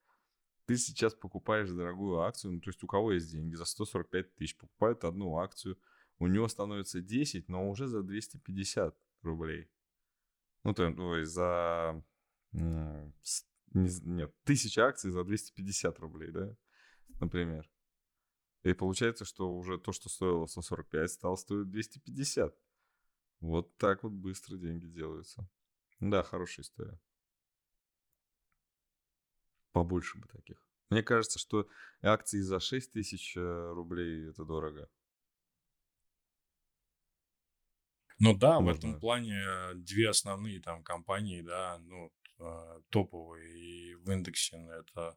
Ты 0.64 0.78
сейчас 0.78 1.14
покупаешь 1.14 1.68
дорогую 1.68 2.20
акцию, 2.20 2.52
ну, 2.52 2.60
то 2.60 2.70
есть 2.70 2.82
у 2.82 2.86
кого 2.86 3.12
есть 3.12 3.30
деньги 3.30 3.54
за 3.54 3.66
145 3.66 4.34
тысяч, 4.34 4.56
покупают 4.56 5.04
одну 5.04 5.36
акцию, 5.36 5.78
у 6.18 6.26
него 6.26 6.48
становится 6.48 7.02
10, 7.02 7.48
но 7.48 7.68
уже 7.68 7.86
за 7.86 8.02
250 8.02 8.96
рублей. 9.22 9.70
Ну, 10.64 10.74
то, 10.74 10.86
ой, 10.86 11.24
за... 11.24 12.02
не 12.52 13.12
нет, 13.72 14.34
тысяча 14.44 14.86
акций 14.86 15.10
за 15.10 15.24
250 15.24 15.98
рублей, 16.00 16.30
да, 16.30 16.56
например. 17.20 17.70
И 18.62 18.74
получается, 18.74 19.24
что 19.24 19.52
уже 19.52 19.78
то, 19.78 19.92
что 19.92 20.08
стоило 20.08 20.46
145, 20.46 21.10
стало 21.10 21.36
стоить 21.36 21.70
250. 21.70 22.54
Вот 23.40 23.76
так 23.78 24.02
вот 24.02 24.12
быстро 24.12 24.56
деньги 24.56 24.86
делаются. 24.86 25.48
Да, 25.98 26.22
хорошая 26.22 26.64
история. 26.64 27.00
Побольше 29.72 30.18
бы 30.18 30.28
таких. 30.28 30.62
Мне 30.90 31.02
кажется, 31.02 31.38
что 31.38 31.68
акции 32.02 32.40
за 32.40 32.58
6 32.58 32.92
тысяч 32.92 33.36
э, 33.36 33.72
рублей 33.72 34.28
это 34.28 34.44
дорого. 34.44 34.90
Ну 38.20 38.34
да, 38.36 38.58
в 38.58 38.62
Можно. 38.62 38.76
этом 38.78 39.00
плане 39.00 39.42
э, 39.42 39.74
две 39.74 40.08
основные 40.10 40.60
там 40.60 40.82
компании, 40.82 41.40
да, 41.40 41.78
ну, 41.80 42.12
э, 42.38 42.80
топовые 42.90 43.58
и 43.58 43.94
в 43.94 44.10
индексе, 44.10 44.58
ну, 44.58 44.70
это 44.70 45.16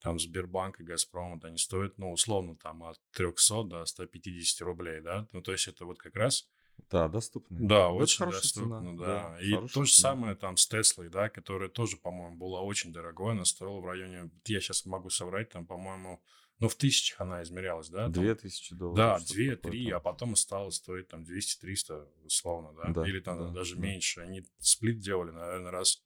там 0.00 0.18
Сбербанк 0.18 0.80
и 0.80 0.84
Газпром, 0.84 1.34
вот 1.34 1.44
они 1.44 1.56
стоят, 1.58 1.96
ну, 1.98 2.12
условно, 2.12 2.56
там 2.56 2.82
от 2.82 2.98
300 3.12 3.64
до 3.64 3.84
150 3.86 4.60
рублей, 4.66 5.00
да, 5.00 5.28
ну, 5.32 5.40
то 5.42 5.52
есть 5.52 5.68
это 5.68 5.84
вот 5.86 5.98
как 5.98 6.14
раз, 6.16 6.48
Да, 6.90 7.08
доступные. 7.08 7.66
да, 7.68 7.88
Вот 7.88 8.02
очень 8.02 8.18
хорошая 8.18 8.42
доступно, 8.42 8.78
цена, 8.80 8.92
да. 8.98 9.28
да, 9.30 9.40
И 9.40 9.50
то 9.52 9.84
же 9.84 9.92
цена. 9.92 10.10
самое 10.10 10.34
там 10.34 10.56
с 10.56 10.66
Теслой, 10.66 11.08
да, 11.08 11.28
которая 11.30 11.68
тоже, 11.68 11.96
по-моему, 11.96 12.36
была 12.36 12.60
очень 12.60 12.92
дорогой, 12.92 13.32
она 13.32 13.44
стоила 13.44 13.80
в 13.80 13.86
районе, 13.86 14.30
я 14.46 14.60
сейчас 14.60 14.84
могу 14.84 15.08
соврать, 15.08 15.48
там, 15.50 15.66
по-моему, 15.66 16.22
ну, 16.62 16.68
в 16.68 16.76
тысячах 16.76 17.20
она 17.20 17.42
измерялась, 17.42 17.88
да, 17.88 18.04
там, 18.04 18.12
2000 18.12 18.74
долларов. 18.76 18.96
да, 18.96 19.18
что-то 19.18 19.34
2, 19.34 19.56
такое 19.56 19.70
3, 19.72 19.84
там. 19.88 19.96
а 19.96 20.00
потом 20.00 20.36
стало 20.36 20.70
стоить 20.70 21.08
там 21.08 21.24
200-300, 21.24 22.08
условно, 22.24 22.72
да? 22.80 22.92
Да, 22.92 23.08
Или 23.08 23.18
там 23.18 23.38
да, 23.38 23.48
даже 23.48 23.74
да. 23.74 23.82
меньше. 23.82 24.20
Они 24.20 24.44
сплит 24.58 25.00
делали, 25.00 25.32
наверное, 25.32 25.72
раз. 25.72 26.04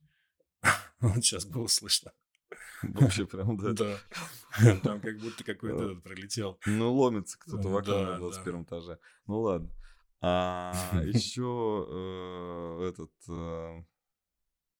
Вот 1.01 1.17
сейчас 1.23 1.45
было 1.45 1.67
слышно. 1.67 2.13
Вообще 2.83 3.27
прям, 3.27 3.59
да. 3.59 3.73
Да. 3.73 3.99
Там 4.83 5.01
как 5.03 5.19
будто 5.19 5.45
какой-то 5.45 5.97
прилетел. 5.97 6.59
Ну, 6.65 6.95
ломится 6.95 7.39
кто-то 7.39 7.69
в 7.69 7.77
окно 7.77 7.99
на 8.01 8.13
да. 8.13 8.19
21 8.19 8.63
этаже. 8.63 8.99
Ну, 9.27 9.41
ладно. 9.41 9.71
А 10.23 10.73
еще 11.05 11.87
этот... 12.89 13.13
э, 13.29 13.83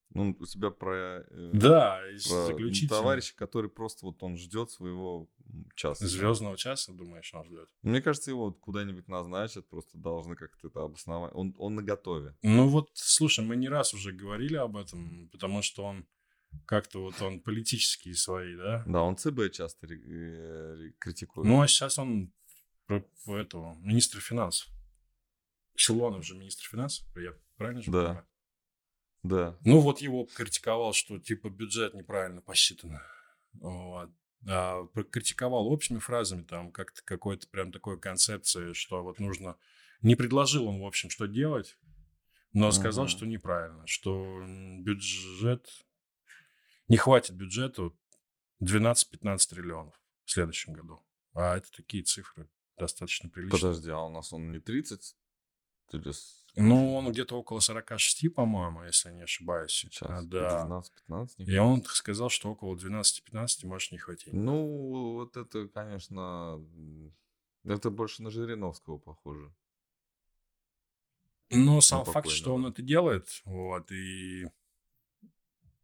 Ну, 0.09 0.35
у 0.39 0.45
тебя 0.45 0.71
про... 0.71 1.23
э, 1.29 1.51
Да, 1.53 1.99
про 2.29 2.45
заключительно. 2.47 2.97
товарища, 2.97 3.35
который 3.35 3.69
просто 3.69 4.05
вот 4.07 4.23
он 4.23 4.37
ждет 4.37 4.71
своего 4.71 5.29
часа. 5.75 6.05
Звездного 6.07 6.57
часа, 6.57 6.93
думаешь, 6.93 7.33
он 7.33 7.45
ждет? 7.45 7.69
Мне 7.81 8.01
кажется, 8.01 8.31
его 8.31 8.51
куда-нибудь 8.51 9.07
назначат, 9.07 9.67
просто 9.69 9.97
должны 9.97 10.35
как-то 10.35 10.67
это 10.67 10.83
обосновать. 10.83 11.31
Он, 11.33 11.53
он 11.57 11.75
на 11.75 11.83
готове. 11.83 12.35
Ну 12.41 12.67
вот, 12.67 12.89
слушай, 12.93 13.43
мы 13.45 13.55
не 13.55 13.69
раз 13.69 13.93
уже 13.93 14.11
говорили 14.11 14.55
об 14.55 14.77
этом, 14.77 15.29
потому 15.29 15.61
что 15.61 15.83
он 15.83 16.07
как-то 16.65 17.01
вот 17.01 17.21
он 17.21 17.41
политические 17.41 18.15
свои, 18.15 18.55
да? 18.55 18.83
Да, 18.87 19.01
он 19.01 19.17
ЦБ 19.17 19.51
часто 19.51 19.87
э, 19.87 20.91
критикует. 20.99 21.47
Ну, 21.47 21.61
а 21.61 21.67
сейчас 21.67 21.99
он 21.99 22.31
про- 22.85 23.03
этого, 23.27 23.75
министр 23.81 24.19
финансов. 24.19 24.69
Силуанов 25.75 26.25
же 26.25 26.35
министр 26.35 26.65
финансов, 26.67 27.05
я 27.15 27.33
правильно 27.57 27.81
же 27.81 27.91
Да. 27.91 28.03
понимаю? 28.05 28.27
Да. 29.23 29.57
Ну, 29.65 29.79
вот 29.81 29.99
его 29.99 30.25
критиковал, 30.25 30.93
что 30.93 31.19
типа 31.19 31.49
бюджет 31.49 31.93
неправильно 31.93 32.41
посчитан. 32.41 32.97
Вот. 33.53 34.09
А, 34.49 34.85
критиковал 35.11 35.67
общими 35.67 35.99
фразами, 35.99 36.43
там 36.43 36.71
как-то 36.71 37.01
какой-то 37.03 37.47
прям 37.49 37.71
такой 37.71 37.99
концепции, 37.99 38.73
что 38.73 39.03
вот 39.03 39.19
нужно... 39.19 39.57
Не 40.01 40.15
предложил 40.15 40.67
он, 40.67 40.79
в 40.79 40.85
общем, 40.85 41.09
что 41.09 41.25
делать, 41.27 41.77
но 42.53 42.71
сказал, 42.71 43.05
Мгм. 43.05 43.09
что 43.09 43.25
неправильно, 43.25 43.85
что 43.87 44.41
бюджет... 44.79 45.67
Не 46.87 46.95
хватит 46.97 47.35
бюджету 47.35 47.97
12-15 48.63 49.49
триллионов 49.49 49.99
в 50.23 50.31
следующем 50.31 50.71
году. 50.73 51.03
А 51.33 51.57
это 51.57 51.69
такие 51.71 52.03
цифры 52.03 52.49
достаточно 52.77 53.29
приличные. 53.29 53.59
Подожди, 53.59 53.89
а 53.91 53.99
у 53.99 54.09
нас 54.09 54.31
он 54.31 54.51
не 54.51 54.59
30? 54.59 55.17
Или 55.91 56.11
с- 56.11 56.46
Ну, 56.59 56.95
он 56.95 57.11
где-то 57.11 57.37
около 57.37 57.59
46, 57.59 58.33
по-моему, 58.33 58.83
если 58.83 59.09
я 59.09 59.15
не 59.15 59.21
ошибаюсь. 59.21 59.71
сейчас? 59.71 60.09
А, 60.09 60.21
да. 60.23 60.67
12-15? 61.09 61.29
не 61.37 61.45
И 61.45 61.57
он 61.57 61.83
сказал, 61.85 62.29
что 62.29 62.51
около 62.51 62.75
12-15 62.75 63.65
может 63.65 63.91
не 63.91 63.99
хватить. 63.99 64.33
Ну, 64.33 65.13
вот 65.13 65.37
это, 65.37 65.67
конечно, 65.67 66.59
это 67.63 67.91
больше 67.91 68.23
на 68.23 68.31
Жириновского 68.31 68.97
похоже. 68.97 69.53
Но 71.51 71.79
сам 71.79 72.05
факт, 72.05 72.29
что 72.29 72.55
он 72.55 72.65
это 72.65 72.81
делает, 72.81 73.27
вот, 73.45 73.91
и 73.91 74.47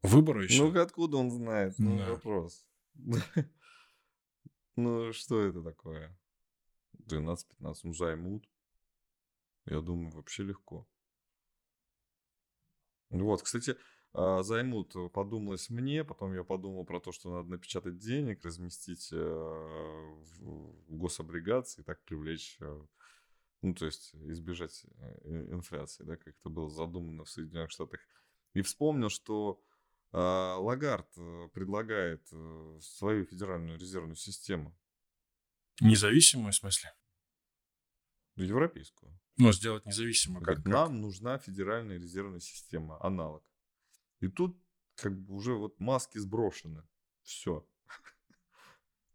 выборы 0.02 0.46
еще. 0.46 0.64
Ну, 0.70 0.82
откуда 0.82 1.18
он 1.18 1.30
знает? 1.32 1.76
Ну, 1.78 1.98
Да. 1.98 2.10
вопрос. 2.12 2.66
Ну, 4.76 5.14
что 5.14 5.40
это 5.40 5.62
такое? 5.62 6.18
12-15, 7.06 7.46
ну, 7.84 7.94
займут. 7.94 8.50
Я 9.66 9.82
думаю, 9.82 10.12
вообще 10.12 10.44
легко. 10.44 10.88
Вот, 13.10 13.44
кстати, 13.44 13.78
а, 14.14 14.44
займут, 14.44 14.96
э, 14.96 15.10
подумалось 15.10 15.70
мне, 15.70 16.04
потом 16.04 16.34
я 16.34 16.44
подумал 16.44 16.86
про 16.86 17.00
то, 17.00 17.12
что 17.12 17.34
надо 17.34 17.50
напечатать 17.50 17.98
денег, 17.98 18.44
разместить 18.44 19.10
э, 19.12 19.16
в 19.16 20.96
гособлигации, 20.96 21.82
и 21.82 21.84
так 21.84 22.04
привлечь, 22.04 22.58
э, 22.60 22.86
ну, 23.62 23.74
то 23.74 23.86
есть 23.86 24.14
избежать 24.16 24.86
ин- 25.24 25.54
инфляции, 25.54 26.04
да, 26.04 26.16
как 26.18 26.36
это 26.40 26.50
было 26.50 26.70
задумано 26.70 27.24
в 27.24 27.30
Соединенных 27.30 27.72
Штатах. 27.72 28.02
И 28.54 28.62
вспомнил, 28.62 29.10
что 29.10 29.64
а, 30.12 30.58
Лагард 30.58 31.12
предлагает 31.54 32.28
свою 32.84 33.26
федеральную 33.26 33.80
резервную 33.80 34.16
систему, 34.16 34.78
Независимую, 35.82 36.52
в 36.52 36.56
смысле? 36.56 36.94
европейскую. 38.36 39.20
Ну, 39.38 39.52
сделать 39.52 39.86
независимую. 39.86 40.44
Как, 40.44 40.58
как? 40.58 40.66
нам 40.66 41.02
нужна 41.02 41.38
федеральная 41.38 41.98
резервная 41.98 42.40
система, 42.40 43.04
аналог. 43.04 43.44
И 44.20 44.28
тут 44.28 44.58
как 44.96 45.20
бы 45.20 45.34
уже 45.34 45.54
вот 45.54 45.80
маски 45.80 46.18
сброшены. 46.18 46.84
Все. 47.24 47.68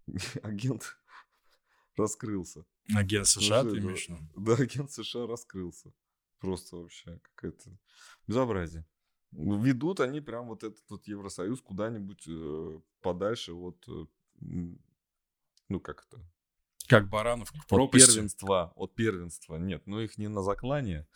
Агент 0.42 0.98
раскрылся. 1.96 2.64
Агент 2.94 3.26
США, 3.26 3.60
Уже, 3.60 3.70
ты 3.70 3.76
да. 3.76 3.86
имеешь 3.86 4.06
в 4.06 4.08
виду? 4.08 4.28
Да, 4.36 4.54
агент 4.54 4.90
США 4.90 5.26
раскрылся. 5.26 5.92
Просто 6.38 6.76
вообще 6.76 7.20
какое-то 7.22 7.78
безобразие. 8.26 8.86
Ведут 9.32 10.00
они 10.00 10.20
прям 10.20 10.48
вот 10.48 10.64
этот 10.64 10.88
вот 10.88 11.06
Евросоюз 11.06 11.60
куда-нибудь 11.60 12.24
э, 12.28 12.80
подальше 13.02 13.52
от, 13.52 13.84
э, 13.88 14.06
ну 14.40 15.80
как 15.80 16.06
это, 16.06 16.24
Как 16.88 17.08
баранов 17.08 17.52
к 17.52 17.54
от 17.54 17.66
пропасти. 17.66 18.06
первенства, 18.06 18.72
от 18.74 18.94
первенства. 18.94 19.56
Нет, 19.56 19.86
ну 19.86 20.00
их 20.00 20.16
не 20.16 20.28
на 20.28 20.42
заклание, 20.42 21.06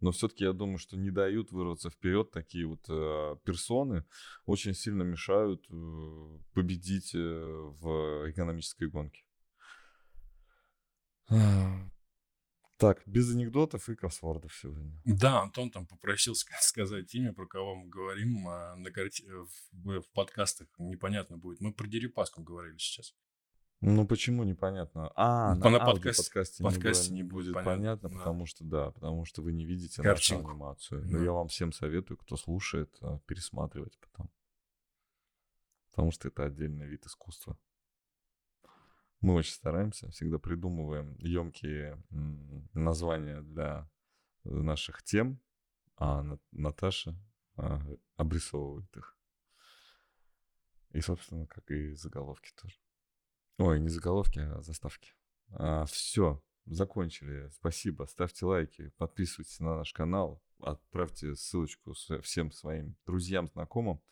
но 0.00 0.10
все-таки 0.10 0.44
я 0.44 0.52
думаю, 0.52 0.78
что 0.78 0.96
не 0.96 1.10
дают 1.10 1.52
вырваться 1.52 1.88
вперед 1.88 2.30
такие 2.30 2.66
вот 2.66 2.84
э, 2.88 3.36
персоны, 3.44 4.04
очень 4.44 4.74
сильно 4.74 5.04
мешают 5.04 5.64
э, 5.70 6.38
победить 6.52 7.14
э, 7.14 7.18
в 7.18 8.30
экономической 8.30 8.88
гонке. 8.88 9.24
А, 11.30 11.88
Так, 12.76 13.00
без 13.06 13.32
анекдотов 13.32 13.88
и 13.88 13.94
кроссвордов 13.94 14.54
сегодня. 14.54 15.00
Да, 15.04 15.40
Антон 15.40 15.70
там 15.70 15.86
попросил 15.86 16.34
ска- 16.34 16.60
сказать 16.60 17.14
имя, 17.14 17.32
про 17.32 17.46
кого 17.46 17.76
мы 17.76 17.88
говорим 17.88 18.46
а 18.48 18.74
на 18.76 18.90
карте... 18.90 19.24
в, 19.24 20.00
в 20.00 20.10
подкастах. 20.12 20.68
Непонятно 20.78 21.38
будет. 21.38 21.60
Мы 21.60 21.72
про 21.72 21.86
Дерипаску 21.86 22.42
говорили 22.42 22.76
сейчас. 22.76 23.14
Ну 23.84 24.06
почему 24.06 24.44
непонятно? 24.44 25.10
А, 25.16 25.54
Ну, 25.56 25.64
на, 25.64 25.70
на 25.70 25.84
подкасте, 25.84 26.22
подкасте- 26.22 26.62
не, 26.62 26.70
подкасте 26.70 27.08
бывает- 27.08 27.10
не 27.10 27.16
не 27.16 27.22
будет 27.28 27.44
будет 27.46 27.54
понятно, 27.54 27.74
понятно, 27.76 28.08
да. 28.10 28.18
потому 28.18 28.46
что 28.46 28.64
да, 28.64 28.90
потому 28.92 29.24
что 29.24 29.42
вы 29.42 29.52
не 29.52 29.64
видите 29.66 30.00
Картинку. 30.02 30.42
нашу 30.44 30.52
анимацию. 30.54 31.04
Но 31.10 31.18
Да. 31.18 31.24
я 31.24 31.32
вам 31.32 31.48
всем 31.48 31.72
советую, 31.72 32.16
кто 32.18 32.36
слушает, 32.36 32.96
а, 33.00 33.18
пересматривать 33.26 33.98
потом. 33.98 34.30
потому 35.90 36.10
что 36.12 36.28
это 36.28 36.44
отдельный 36.44 36.86
вид 36.86 37.04
искусства. 37.06 37.58
Мы 39.20 39.34
очень 39.34 39.52
стараемся, 39.54 40.08
всегда 40.10 40.38
придумываем 40.38 41.16
емкие 41.18 42.02
названия 42.72 43.42
для 43.42 43.90
наших 44.44 45.02
тем, 45.02 45.38
а 45.96 46.24
Наташа 46.52 47.14
а, 47.56 47.80
обрисовывает 48.16 48.96
их. 48.96 49.16
И, 50.92 51.00
собственно, 51.00 51.46
как 51.46 51.70
и 51.70 51.92
заголовки 51.94 52.50
тоже. 52.60 52.76
Ой, 53.64 53.78
не 53.78 53.88
заголовки, 53.90 54.40
а 54.40 54.60
заставки. 54.60 55.12
А, 55.50 55.84
все, 55.84 56.42
закончили. 56.66 57.48
Спасибо. 57.50 58.06
Ставьте 58.06 58.44
лайки, 58.44 58.90
подписывайтесь 58.96 59.60
на 59.60 59.76
наш 59.76 59.92
канал, 59.92 60.42
отправьте 60.58 61.36
ссылочку 61.36 61.92
всем 62.22 62.50
своим 62.50 62.96
друзьям, 63.06 63.46
знакомым, 63.46 64.02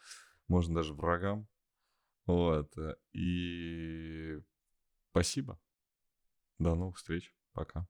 можно 0.47 0.77
даже 0.77 0.95
врагам. 0.95 1.49
Вот. 2.27 2.73
И 3.13 4.41
спасибо. 5.11 5.61
До 6.61 6.77
новых 6.77 6.99
встреч. 6.99 7.35
Пока. 7.53 7.89